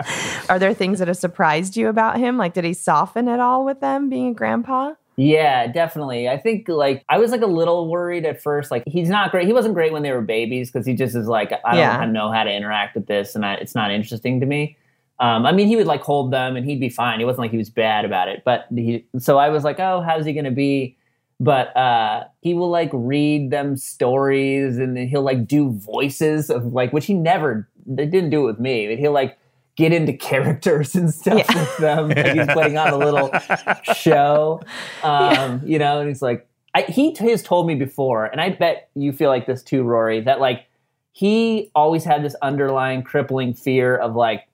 am. 0.00 0.04
are 0.50 0.58
there 0.58 0.74
things 0.74 0.98
that 0.98 1.08
have 1.08 1.16
surprised 1.16 1.76
you 1.76 1.88
about 1.88 2.18
him? 2.18 2.36
Like, 2.36 2.52
did 2.52 2.64
he 2.64 2.74
soften 2.74 3.26
at 3.28 3.40
all 3.40 3.64
with 3.64 3.80
them 3.80 4.08
being 4.10 4.28
a 4.28 4.34
grandpa? 4.34 4.92
Yeah, 5.22 5.66
definitely. 5.66 6.30
I 6.30 6.38
think 6.38 6.66
like 6.66 7.04
I 7.10 7.18
was 7.18 7.30
like 7.30 7.42
a 7.42 7.46
little 7.46 7.90
worried 7.90 8.24
at 8.24 8.40
first. 8.40 8.70
Like 8.70 8.84
he's 8.86 9.10
not 9.10 9.30
great. 9.30 9.46
He 9.46 9.52
wasn't 9.52 9.74
great 9.74 9.92
when 9.92 10.02
they 10.02 10.12
were 10.12 10.22
babies 10.22 10.70
because 10.70 10.86
he 10.86 10.94
just 10.94 11.14
is 11.14 11.26
like 11.28 11.52
I 11.64 11.76
Yeah. 11.76 11.98
don't 12.00 12.14
know 12.14 12.32
how 12.32 12.42
to 12.42 12.50
interact 12.50 12.94
with 12.94 13.06
this, 13.06 13.34
and 13.34 13.44
I, 13.44 13.54
it's 13.54 13.74
not 13.74 13.90
interesting 13.90 14.40
to 14.40 14.46
me. 14.46 14.78
Um, 15.18 15.44
I 15.44 15.52
mean, 15.52 15.68
he 15.68 15.76
would 15.76 15.86
like 15.86 16.00
hold 16.00 16.32
them 16.32 16.56
and 16.56 16.64
he'd 16.64 16.80
be 16.80 16.88
fine. 16.88 17.20
It 17.20 17.26
wasn't 17.26 17.40
like 17.40 17.50
he 17.50 17.58
was 17.58 17.68
bad 17.68 18.06
about 18.06 18.28
it. 18.28 18.42
But 18.46 18.64
he, 18.74 19.04
so 19.18 19.36
I 19.36 19.50
was 19.50 19.62
like, 19.64 19.78
oh, 19.78 20.00
how's 20.00 20.24
he 20.24 20.32
going 20.32 20.46
to 20.46 20.50
be? 20.50 20.96
But 21.38 21.76
uh, 21.76 22.24
he 22.40 22.54
will 22.54 22.70
like 22.70 22.88
read 22.94 23.50
them 23.50 23.76
stories 23.76 24.78
and 24.78 24.96
then 24.96 25.06
he'll 25.08 25.20
like 25.20 25.46
do 25.46 25.72
voices 25.72 26.48
of 26.48 26.72
like, 26.72 26.94
which 26.94 27.04
he 27.04 27.12
never, 27.12 27.68
they 27.84 28.06
didn't 28.06 28.30
do 28.30 28.44
it 28.44 28.46
with 28.46 28.60
me, 28.60 28.88
but 28.88 28.98
he'll 28.98 29.12
like 29.12 29.36
get 29.80 29.92
into 29.94 30.12
characters 30.12 30.94
and 30.94 31.12
stuff 31.12 31.38
Yeah. 31.48 31.54
with 31.60 31.76
them. 31.78 32.08
Like 32.10 32.34
he's 32.36 32.46
putting 32.54 32.76
on 32.76 32.92
a 32.92 32.98
little 32.98 33.30
show, 33.94 34.60
um, 35.02 35.62
you 35.64 35.78
know, 35.78 36.00
and 36.00 36.08
he's 36.08 36.20
like, 36.20 36.46
I, 36.74 36.82
he 36.82 37.14
has 37.18 37.42
told 37.42 37.66
me 37.66 37.74
before, 37.74 38.26
and 38.26 38.40
I 38.42 38.50
bet 38.50 38.90
you 38.94 39.12
feel 39.12 39.30
like 39.30 39.46
this 39.46 39.62
too, 39.62 39.82
Rory, 39.82 40.20
that 40.20 40.38
like 40.38 40.66
he 41.12 41.70
always 41.74 42.04
had 42.04 42.22
this 42.22 42.36
underlying 42.42 43.02
crippling 43.02 43.54
fear 43.54 43.96
of 43.96 44.14
like, 44.14 44.46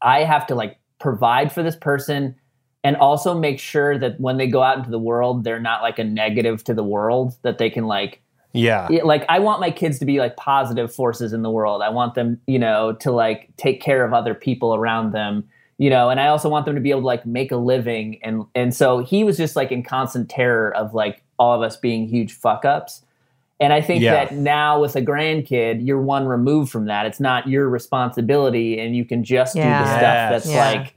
I 0.00 0.20
have 0.24 0.46
to 0.46 0.54
like 0.54 0.78
provide 1.00 1.52
for 1.52 1.62
this 1.64 1.76
person 1.76 2.36
and 2.84 2.96
also 2.96 3.34
make 3.36 3.58
sure 3.58 3.98
that 3.98 4.20
when 4.20 4.36
they 4.36 4.46
go 4.46 4.62
out 4.62 4.78
into 4.78 4.90
the 4.90 4.98
world, 4.98 5.42
they're 5.42 5.58
not 5.60 5.82
like 5.82 5.98
a 5.98 6.04
negative 6.04 6.62
to 6.64 6.72
the 6.74 6.84
world, 6.84 7.34
that 7.42 7.58
they 7.58 7.68
can 7.68 7.86
like, 7.86 8.22
Yeah. 8.56 8.86
yeah, 8.90 9.02
like 9.04 9.24
I 9.28 9.38
want 9.38 9.60
my 9.60 9.70
kids 9.70 9.98
to 10.00 10.04
be 10.04 10.18
like 10.18 10.36
positive 10.36 10.92
forces 10.94 11.32
in 11.32 11.42
the 11.42 11.50
world. 11.50 11.82
I 11.82 11.88
want 11.90 12.14
them, 12.14 12.40
you 12.46 12.58
know, 12.58 12.92
to 13.00 13.10
like 13.12 13.50
take 13.56 13.80
care 13.80 14.04
of 14.04 14.12
other 14.12 14.34
people 14.34 14.74
around 14.74 15.12
them, 15.12 15.44
you 15.78 15.90
know, 15.90 16.08
and 16.10 16.18
I 16.20 16.28
also 16.28 16.48
want 16.48 16.66
them 16.66 16.74
to 16.74 16.80
be 16.80 16.90
able 16.90 17.02
to 17.02 17.06
like 17.06 17.26
make 17.26 17.52
a 17.52 17.56
living 17.56 18.18
and 18.22 18.44
and 18.54 18.74
so 18.74 18.98
he 19.04 19.24
was 19.24 19.36
just 19.36 19.56
like 19.56 19.70
in 19.72 19.82
constant 19.82 20.28
terror 20.30 20.74
of 20.76 20.94
like 20.94 21.22
all 21.38 21.54
of 21.54 21.62
us 21.62 21.76
being 21.76 22.08
huge 22.08 22.32
fuck 22.32 22.64
ups. 22.64 23.02
And 23.58 23.72
I 23.72 23.80
think 23.80 24.02
Yeah. 24.02 24.12
that 24.26 24.34
now 24.34 24.80
with 24.80 24.96
a 24.96 25.02
grandkid, 25.02 25.86
you're 25.86 26.00
one 26.00 26.26
removed 26.26 26.70
from 26.70 26.86
that. 26.86 27.06
It's 27.06 27.20
not 27.20 27.48
your 27.48 27.68
responsibility 27.68 28.78
and 28.78 28.94
you 28.94 29.04
can 29.04 29.24
just 29.24 29.54
do 29.54 29.60
the 29.60 29.66
Yeah. 29.66 29.84
stuff 29.84 30.00
that's 30.32 30.46
Yes. 30.50 30.74
like, 30.76 30.94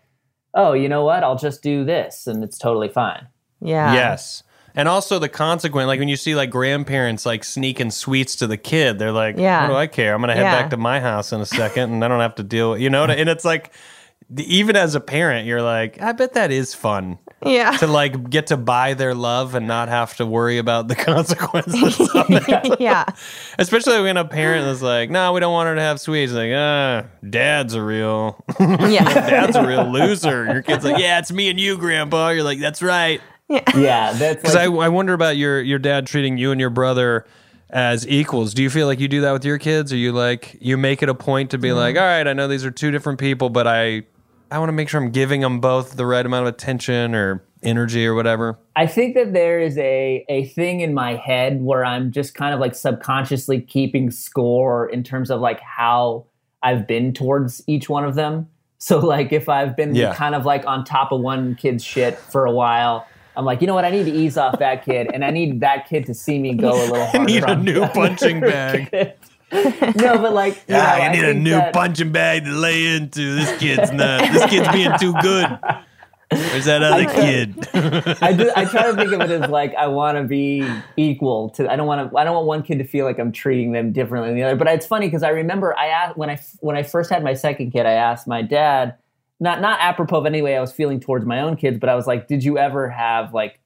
oh, 0.54 0.74
you 0.74 0.90
know 0.90 1.04
what? 1.06 1.24
I'll 1.24 1.38
just 1.38 1.62
do 1.64 1.84
this 1.86 2.28
and 2.28 2.44
it's 2.44 2.58
totally 2.58 2.90
fine. 2.90 3.28
Yeah. 3.62 3.94
Yes. 3.94 4.44
And 4.80 4.88
also 4.88 5.20
the 5.20 5.28
consequent, 5.28 5.88
like 5.88 6.00
when 6.00 6.08
you 6.08 6.16
see 6.16 6.36
like 6.36 6.50
grandparents 6.50 7.26
like 7.26 7.44
sneaking 7.44 7.92
sweets 7.92 8.38
to 8.38 8.48
the 8.48 8.56
kid, 8.56 8.98
they're 8.98 9.12
like, 9.12 9.36
Yeah. 9.38 9.64
"What 9.64 9.68
do 9.68 9.76
I 9.76 9.88
care? 9.88 10.14
I'm 10.16 10.22
gonna 10.22 10.34
head 10.36 10.44
Yeah. 10.44 10.62
back 10.62 10.70
to 10.70 10.78
my 10.78 11.02
house 11.02 11.34
in 11.34 11.42
a 11.42 11.46
second, 11.46 11.92
and 11.92 12.04
I 12.06 12.08
don't 12.08 12.22
have 12.22 12.36
to 12.36 12.44
deal." 12.44 12.72
with 12.72 12.80
You 12.82 12.90
know, 12.90 13.04
and 13.04 13.28
it's 13.30 13.44
like 13.44 13.72
even 14.38 14.76
as 14.78 14.94
a 14.96 15.00
parent, 15.00 15.48
you're 15.48 15.62
like, 15.62 16.00
I 16.02 16.12
bet 16.12 16.34
that 16.36 16.52
is 16.52 16.74
fun 16.76 17.18
Yeah. 17.44 17.72
to 17.78 17.88
like 17.88 18.30
get 18.30 18.48
to 18.48 18.58
buy 18.58 18.94
their 18.94 19.16
love 19.16 19.56
and 19.56 19.68
not 19.68 19.90
have 19.90 20.16
to 20.18 20.26
worry 20.26 20.60
about 20.60 20.88
the 20.88 20.96
consequences. 21.10 22.00
yeah. 22.80 23.06
Especially 23.58 24.00
when 24.02 24.18
a 24.18 24.24
parent 24.26 24.68
is 24.68 24.82
like, 24.82 25.10
"No, 25.10 25.34
we 25.34 25.40
don't 25.42 25.52
want 25.52 25.68
her 25.68 25.76
to 25.76 25.82
have 25.82 26.00
sweets." 26.00 26.32
Like, 26.32 26.52
ah, 26.56 27.04
dad's 27.28 27.74
a 27.74 27.82
real, 27.82 28.42
Yeah. 28.60 29.04
dad's 29.30 29.56
a 29.58 29.66
real 29.68 29.86
loser. 29.92 30.46
Your 30.46 30.62
kid's 30.62 30.86
like, 30.86 31.00
"Yeah, 31.00 31.20
it's 31.20 31.32
me 31.34 31.50
and 31.50 31.60
you, 31.60 31.78
Grandpa." 31.78 32.30
You're 32.30 32.44
like, 32.44 32.60
"That's 32.62 32.82
right." 32.82 33.20
Yeah, 33.50 34.14
that's 34.14 34.42
Because 34.42 34.56
like, 34.56 34.70
I, 34.70 34.86
I 34.86 34.90
wonder 34.90 35.14
about 35.14 35.38
your 35.38 35.62
your 35.62 35.80
dad 35.80 36.08
treating 36.08 36.38
you 36.38 36.52
and 36.52 36.62
your 36.62 36.70
brother 36.70 37.26
as 37.70 38.08
equals. 38.08 38.54
Do 38.54 38.64
you 38.64 38.70
feel 38.70 38.88
like 38.88 39.00
you 39.00 39.08
do 39.08 39.22
that 39.22 39.32
with 39.32 39.46
your 39.46 39.58
kids? 39.58 39.94
Or 39.94 39.98
you 39.98 40.12
like 40.12 40.58
you 40.60 40.78
make 40.78 41.02
it 41.04 41.10
a 41.10 41.16
point 41.16 41.52
to 41.52 41.58
be 41.58 41.70
mm-hmm. 41.70 41.78
like, 41.78 41.96
all 41.96 42.04
right, 42.04 42.28
I 42.28 42.34
know 42.34 42.48
these 42.48 42.66
are 42.66 42.72
two 42.72 42.92
different 42.92 43.20
people, 43.20 43.50
but 43.50 43.68
I 43.68 44.04
I 44.52 44.60
want 44.60 44.70
to 44.70 44.74
make 44.74 44.90
sure 44.90 45.02
I'm 45.02 45.12
giving 45.12 45.42
them 45.42 45.60
both 45.60 45.96
the 45.96 46.06
right 46.06 46.26
amount 46.26 46.48
of 46.48 46.54
attention 46.54 47.14
or 47.14 47.44
energy 47.62 48.06
or 48.06 48.16
whatever. 48.16 48.58
I 48.76 48.88
think 48.88 49.16
that 49.16 49.34
there 49.34 49.60
is 49.60 49.78
a 49.78 50.26
a 50.30 50.46
thing 50.46 50.82
in 50.82 50.94
my 50.94 51.16
head 51.16 51.62
where 51.62 51.86
I'm 51.86 52.12
just 52.12 52.34
kind 52.36 52.54
of 52.54 52.60
like 52.60 52.76
subconsciously 52.76 53.62
keeping 53.62 54.12
score 54.12 54.90
in 54.90 55.04
terms 55.04 55.30
of 55.30 55.42
like 55.42 55.60
how 55.60 56.26
I've 56.64 56.88
been 56.88 57.14
towards 57.14 57.64
each 57.68 57.90
one 57.90 58.06
of 58.06 58.16
them. 58.16 58.48
So 58.82 59.00
like 59.00 59.34
if 59.34 59.50
I've 59.50 59.76
been 59.76 59.94
Yeah. 59.94 60.16
kind 60.16 60.34
of 60.34 60.46
like 60.46 60.66
on 60.66 60.86
top 60.86 61.12
of 61.12 61.20
one 61.20 61.56
kid's 61.56 61.84
shit 61.84 62.18
for 62.18 62.46
a 62.46 62.52
while, 62.52 63.06
I'm 63.40 63.46
like, 63.46 63.62
you 63.62 63.68
know 63.68 63.74
what? 63.74 63.86
I 63.86 63.90
need 63.90 64.04
to 64.04 64.12
ease 64.12 64.36
off 64.36 64.60
that 64.60 64.84
kid, 64.84 65.12
and 65.14 65.24
I 65.24 65.30
need 65.30 65.62
that 65.62 65.88
kid 65.88 66.06
to 66.08 66.14
see 66.14 66.38
me 66.40 66.56
go 66.56 66.72
a 66.72 66.84
little 66.92 67.06
harder. 67.06 67.20
I 67.22 67.26
need 67.26 67.44
a 67.46 67.56
new 67.56 67.88
punching 67.88 68.42
bag. 68.42 68.92
no, 69.54 70.18
but 70.18 70.34
like, 70.34 70.56
you 70.68 70.76
ah, 70.76 70.98
know, 70.98 71.04
I 71.04 71.12
need 71.14 71.24
a 71.24 71.34
new 71.34 71.52
that- 71.52 71.72
punching 71.72 72.12
bag 72.12 72.44
to 72.44 72.52
lay 72.52 72.98
into. 72.98 73.36
This 73.36 73.58
kid's 73.58 73.94
not. 73.94 74.30
This 74.34 74.46
kid's 74.48 74.68
being 74.74 74.92
too 75.00 75.14
good. 75.22 75.58
Where's 76.32 76.66
that 76.66 76.84
other 76.84 77.06
kid? 77.06 77.66
I 78.22 78.34
do, 78.34 78.52
I 78.58 78.66
try 78.66 78.92
to 78.92 78.96
think 78.98 79.14
of 79.14 79.22
it 79.22 79.32
as 79.32 79.50
like 79.50 79.74
I 79.76 79.88
want 79.88 80.18
to 80.18 80.26
be 80.26 80.70
equal 80.98 81.52
to. 81.52 81.72
I 81.72 81.78
don't 81.78 81.88
want 81.88 82.12
to. 82.12 82.18
I 82.18 82.26
don't 82.26 82.36
want 82.36 82.46
one 82.46 82.62
kid 82.62 82.80
to 82.80 82.84
feel 82.84 83.06
like 83.06 83.20
I'm 83.20 83.32
treating 83.32 83.72
them 83.72 83.94
differently 83.94 84.32
than 84.32 84.38
the 84.38 84.44
other. 84.44 84.58
But 84.58 84.68
it's 84.68 84.86
funny 84.86 85.08
because 85.08 85.24
I 85.24 85.30
remember 85.30 85.76
I 85.78 85.88
asked 85.88 86.18
when 86.18 86.30
I 86.30 86.38
when 86.60 86.76
I 86.76 86.84
first 86.84 87.10
had 87.10 87.24
my 87.24 87.36
second 87.36 87.72
kid, 87.72 87.86
I 87.86 87.94
asked 87.94 88.28
my 88.28 88.42
dad, 88.42 88.96
not 89.40 89.62
not 89.62 89.80
apropos 89.82 90.18
of 90.20 90.26
any 90.26 90.42
way 90.42 90.58
I 90.58 90.62
was 90.62 90.72
feeling 90.72 91.00
towards 91.00 91.26
my 91.26 91.42
own 91.42 91.56
kids, 91.56 91.78
but 91.80 91.90
I 91.90 91.96
was 91.96 92.08
like, 92.08 92.28
did 92.28 92.44
you 92.44 92.58
ever 92.58 92.90
have 92.90 93.34
like 93.34 93.60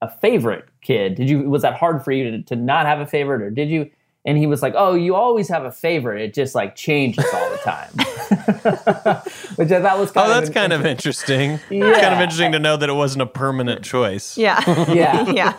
a 0.00 0.08
favorite 0.10 0.66
kid? 0.80 1.14
Did 1.16 1.28
you 1.28 1.48
was 1.50 1.62
that 1.62 1.74
hard 1.74 2.02
for 2.04 2.12
you 2.12 2.30
to, 2.30 2.42
to 2.44 2.56
not 2.56 2.86
have 2.86 3.00
a 3.00 3.06
favorite, 3.06 3.42
or 3.42 3.50
did 3.50 3.68
you? 3.68 3.90
And 4.24 4.36
he 4.36 4.46
was 4.46 4.62
like, 4.62 4.74
"Oh, 4.76 4.94
you 4.94 5.14
always 5.14 5.48
have 5.48 5.64
a 5.64 5.70
favorite. 5.70 6.20
It 6.20 6.34
just 6.34 6.54
like 6.54 6.74
changes 6.76 7.24
all 7.32 7.50
the 7.50 7.56
time," 7.58 7.88
which 9.56 9.70
uh, 9.72 9.76
I 9.76 9.80
thought 9.82 9.98
was 9.98 10.10
kind 10.10 10.26
Oh, 10.26 10.30
of 10.30 10.36
that's 10.36 10.48
an- 10.48 10.54
kind 10.54 10.72
of 10.72 10.84
interesting. 10.84 11.52
It's 11.70 12.00
kind 12.00 12.14
of 12.14 12.20
interesting 12.20 12.52
to 12.52 12.58
know 12.58 12.76
that 12.76 12.88
it 12.88 12.94
wasn't 12.94 13.22
a 13.22 13.26
permanent 13.26 13.84
choice. 13.84 14.36
Yeah. 14.36 14.58
Yeah. 14.92 15.24
yeah. 15.32 15.54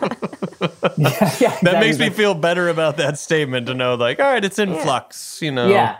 yeah, 1.40 1.58
That 1.62 1.80
makes 1.80 1.96
exactly. 1.96 2.10
me 2.10 2.10
feel 2.10 2.34
better 2.34 2.68
about 2.68 2.96
that 2.98 3.18
statement 3.18 3.66
to 3.68 3.74
know, 3.74 3.94
like, 3.94 4.20
all 4.20 4.26
right, 4.26 4.44
it's 4.44 4.58
in 4.58 4.74
flux, 4.76 5.40
you 5.40 5.50
know. 5.50 5.68
Yeah. 5.68 5.96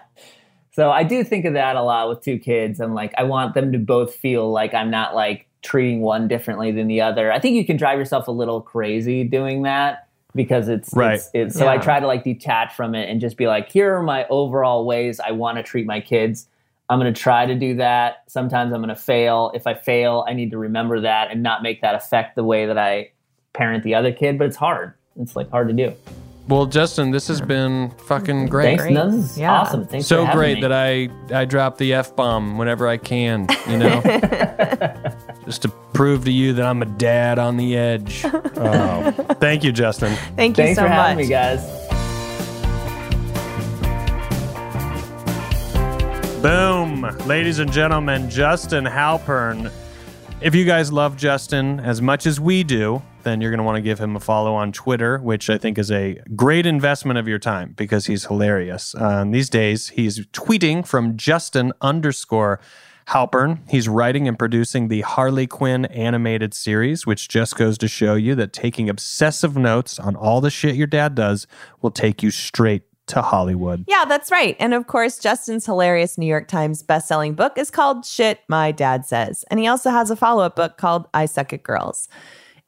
So 0.73 0.91
I 0.91 1.03
do 1.03 1.25
think 1.25 1.45
of 1.45 1.55
that 1.55 1.77
a 1.77 1.83
lot 1.83 2.09
with 2.09 2.23
two 2.23 2.39
kids. 2.39 2.81
I'm 2.81 2.95
like, 2.95 3.13
I 3.19 3.25
want 3.25 3.55
them 3.55 3.73
to 3.73 3.79
both 3.79 4.15
feel 4.15 4.51
like 4.51 4.73
I'm 4.73 4.91
not 4.91 5.15
like 5.15 5.49
treating 5.63 6.01
one 6.01 6.29
differently 6.29 6.71
than 6.71 6.87
the 6.87 7.01
other. 7.01 7.33
I 7.33 7.39
think 7.39 7.57
you 7.57 7.65
can 7.65 7.77
drive 7.77 7.99
yourself 7.99 8.29
a 8.29 8.33
little 8.33 8.61
crazy 8.61 9.25
doing 9.25 9.63
that 9.63 10.09
because 10.35 10.69
it's 10.69 10.93
Right. 10.95 11.15
It's, 11.15 11.31
it's, 11.35 11.59
so 11.59 11.69
I 11.69 11.79
try 11.79 11.99
to 11.99 12.07
like 12.07 12.23
detach 12.23 12.75
from 12.75 12.95
it 12.95 13.09
and 13.09 13.21
just 13.21 13.37
be 13.37 13.47
like, 13.47 13.71
here 13.71 13.95
are 13.97 14.03
my 14.03 14.27
overall 14.29 14.87
ways 14.87 15.19
I 15.21 15.33
want 15.33 15.59
to 15.59 15.63
treat 15.63 15.87
my 15.87 16.01
kids. 16.01 16.47
I'm 16.89 16.99
going 16.99 17.13
to 17.13 17.21
try 17.21 17.47
to 17.47 17.55
do 17.55 17.75
that. 17.77 18.25
Sometimes 18.29 18.73
I'm 18.73 18.81
going 18.81 18.95
to 18.95 19.01
fail. 19.01 19.53
If 19.55 19.67
I 19.67 19.75
fail, 19.75 20.25
I 20.29 20.33
need 20.33 20.51
to 20.53 20.59
remember 20.59 21.01
that 21.01 21.31
and 21.31 21.43
not 21.43 21.63
make 21.63 21.83
that 21.83 21.95
affect 21.95 22.37
the 22.37 22.45
way 22.45 22.67
that 22.67 22.79
I 22.79 23.11
parent 23.53 23.85
the 23.85 23.95
other 23.95 24.13
kid. 24.13 24.39
But 24.39 24.49
it's 24.49 24.57
hard. 24.57 24.95
It's 25.17 25.37
like 25.37 25.51
hard 25.51 25.69
to 25.69 25.75
do. 25.75 25.95
Well, 26.51 26.67
Justin, 26.67 27.13
this 27.13 27.29
has 27.29 27.41
been 27.41 27.91
fucking 28.07 28.47
great. 28.47 28.79
Thanks. 28.81 28.93
No, 28.93 29.09
this 29.09 29.31
is 29.31 29.39
Yeah. 29.39 29.53
awesome. 29.53 29.87
Thanks 29.87 30.09
so 30.09 30.27
for 30.27 30.33
great 30.33 30.57
me. 30.57 30.63
that 30.63 30.73
I 30.73 31.09
I 31.33 31.45
drop 31.45 31.79
the 31.79 31.95
f 31.95 32.15
bomb 32.17 32.59
whenever 32.59 32.89
I 32.89 32.97
can, 32.97 33.47
you 33.69 33.79
know, 33.79 34.01
just 35.47 35.63
to 35.63 35.69
prove 35.93 36.25
to 36.25 36.33
you 36.33 36.53
that 36.55 36.67
I'm 36.67 36.83
a 36.83 36.87
dad 36.87 37.39
on 37.39 37.57
the 37.57 37.77
edge. 37.77 38.25
Oh, 38.63 39.11
thank 39.41 39.65
you, 39.65 39.73
Justin. 39.73 40.15
Thank 40.37 40.59
you 40.59 40.65
Thanks 40.65 40.79
so 40.79 40.83
for 40.83 40.89
having 40.89 41.17
much. 41.17 41.25
me, 41.25 41.31
guys. 41.31 41.63
Boom, 46.43 47.03
ladies 47.27 47.59
and 47.59 47.71
gentlemen, 47.73 48.29
Justin 48.29 48.85
Halpern. 48.85 49.71
If 50.43 50.55
you 50.55 50.65
guys 50.65 50.91
love 50.91 51.19
Justin 51.19 51.81
as 51.81 52.01
much 52.01 52.27
as 52.27 52.41
we 52.41 52.65
do, 52.65 53.03
then 53.25 53.43
you're 53.43 53.51
going 53.51 53.59
to 53.59 53.65
want 53.65 53.77
to 53.77 53.83
give 53.83 53.99
him 53.99 54.17
a 54.17 54.21
follow 54.21 54.55
on 54.55 54.73
Twitter, 54.73 55.19
which 55.19 55.51
I 55.51 55.59
think 55.59 55.77
is 55.77 55.91
a 55.91 56.19
great 56.35 56.65
investment 56.65 57.19
of 57.19 57.29
your 57.29 57.39
time 57.39 57.75
because 57.77 58.07
he's 58.07 58.25
hilarious. 58.25 58.95
Um, 58.95 59.33
these 59.33 59.51
days, 59.51 59.91
he's 59.91 60.25
tweeting 60.29 60.87
from 60.87 61.19
Justin 61.19 61.75
underscore 61.83 62.59
Halpern. 63.09 63.59
He's 63.69 63.87
writing 63.87 64.27
and 64.27 64.39
producing 64.39 64.89
the 64.89 65.03
Harley 65.03 65.47
Quinn 65.47 65.85
animated 65.85 66.55
series, 66.55 67.07
which 67.07 67.29
just 67.29 67.57
goes 67.57 67.77
to 67.77 67.87
show 67.87 68.15
you 68.15 68.35
that 68.37 68.55
taking 68.55 68.89
obsessive 68.89 69.59
notes 69.59 69.99
on 69.99 70.17
all 70.17 70.41
the 70.41 70.49
shit 70.49 70.75
your 70.75 70.87
dad 70.87 71.15
does 71.15 71.47
will 71.83 71.91
take 71.91 72.23
you 72.23 72.31
straight 72.31 72.85
to 73.11 73.23
Hollywood. 73.23 73.85
Yeah, 73.87 74.05
that's 74.05 74.31
right. 74.31 74.57
And 74.59 74.75
of 74.75 74.87
course, 74.87 75.19
Justin's 75.19 75.67
hilarious 75.67 76.17
New 76.19 76.27
York 76.27 76.49
Times 76.49 76.83
bestselling 76.83 77.37
book 77.37 77.59
is 77.59 77.71
called 77.71 78.05
Shit 78.05 78.41
My 78.49 78.73
Dad 78.73 79.05
Says. 79.07 79.45
And 79.51 79.61
he 79.61 79.67
also 79.67 79.91
has 79.91 80.11
a 80.11 80.17
follow 80.17 80.43
up 80.43 80.57
book 80.57 80.79
called 80.79 81.07
I 81.13 81.27
Suck 81.27 81.53
at 81.53 81.63
Girls. 81.63 82.09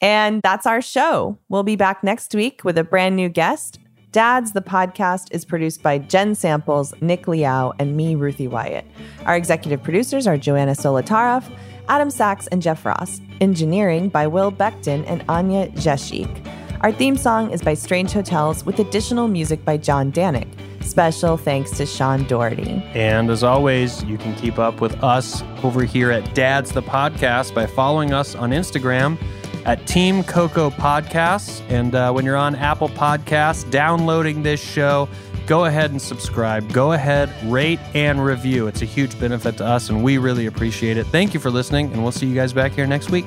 And 0.01 0.43
that's 0.43 0.67
our 0.67 0.83
show. 0.83 1.39
We'll 1.49 1.63
be 1.63 1.77
back 1.77 2.03
next 2.03 2.35
week 2.35 2.63
with 2.65 2.77
a 2.77 2.85
brand 2.85 3.17
new 3.17 3.29
guest. 3.29 3.79
Dads, 4.11 4.53
the 4.53 4.61
podcast 4.61 5.29
is 5.31 5.45
produced 5.45 5.83
by 5.83 5.97
Jen 5.97 6.35
Samples, 6.35 6.93
Nick 7.01 7.27
Liao, 7.27 7.73
and 7.79 7.97
me, 7.97 8.15
Ruthie 8.15 8.49
Wyatt. 8.49 8.85
Our 9.25 9.37
executive 9.37 9.83
producers 9.83 10.27
are 10.27 10.37
Joanna 10.37 10.73
Solotaroff, 10.73 11.51
Adam 11.89 12.11
Sachs, 12.11 12.47
and 12.49 12.61
Jeff 12.61 12.85
Ross. 12.85 13.23
Engineering 13.41 14.11
by 14.11 14.27
Will 14.27 14.53
Beckton 14.53 15.05
and 15.07 15.25
Anya 15.29 15.69
Jeshik. 15.69 16.62
Our 16.83 16.91
theme 16.91 17.17
song 17.17 17.53
is 17.53 17.63
by 17.63 17.75
Strange 17.75 18.11
Hotels 18.11 18.67
with 18.67 18.81
additional 18.81 19.29
music 19.29 19.65
by 19.65 19.77
John 19.77 20.11
Danick. 20.11 20.49
Special 20.83 21.37
thanks 21.37 21.71
to 21.77 21.87
Sean 21.87 22.25
Doherty. 22.25 22.83
And 22.93 23.31
as 23.31 23.45
always, 23.45 24.03
you 24.03 24.19
can 24.19 24.35
keep 24.35 24.59
up 24.59 24.81
with 24.81 25.01
us 25.05 25.45
over 25.63 25.85
here 25.85 26.11
at 26.11 26.35
Dad's 26.35 26.73
the 26.73 26.83
Podcast 26.83 27.55
by 27.55 27.67
following 27.67 28.13
us 28.13 28.35
on 28.35 28.51
Instagram 28.51 29.17
at 29.65 29.87
Team 29.87 30.25
Coco 30.25 30.71
Podcasts. 30.71 31.63
And 31.71 31.95
uh, 31.95 32.11
when 32.11 32.25
you're 32.25 32.37
on 32.37 32.57
Apple 32.57 32.89
Podcasts, 32.89 33.71
downloading 33.71 34.43
this 34.43 34.61
show, 34.61 35.09
go 35.47 35.67
ahead 35.67 35.93
and 35.93 36.03
subscribe. 36.03 36.73
Go 36.73 36.95
ahead, 36.95 37.31
rate 37.45 37.79
and 37.95 38.25
review. 38.25 38.67
It's 38.67 38.83
a 38.83 38.87
huge 38.87 39.17
benefit 39.21 39.57
to 39.59 39.65
us, 39.65 39.89
and 39.89 40.03
we 40.03 40.19
really 40.19 40.47
appreciate 40.47 40.97
it. 40.97 41.07
Thank 41.07 41.33
you 41.33 41.39
for 41.39 41.53
listening, 41.53 41.93
and 41.93 42.03
we'll 42.03 42.11
see 42.11 42.27
you 42.27 42.35
guys 42.35 42.53
back 42.53 42.73
here 42.73 42.89
next 42.89 43.11
week. 43.11 43.27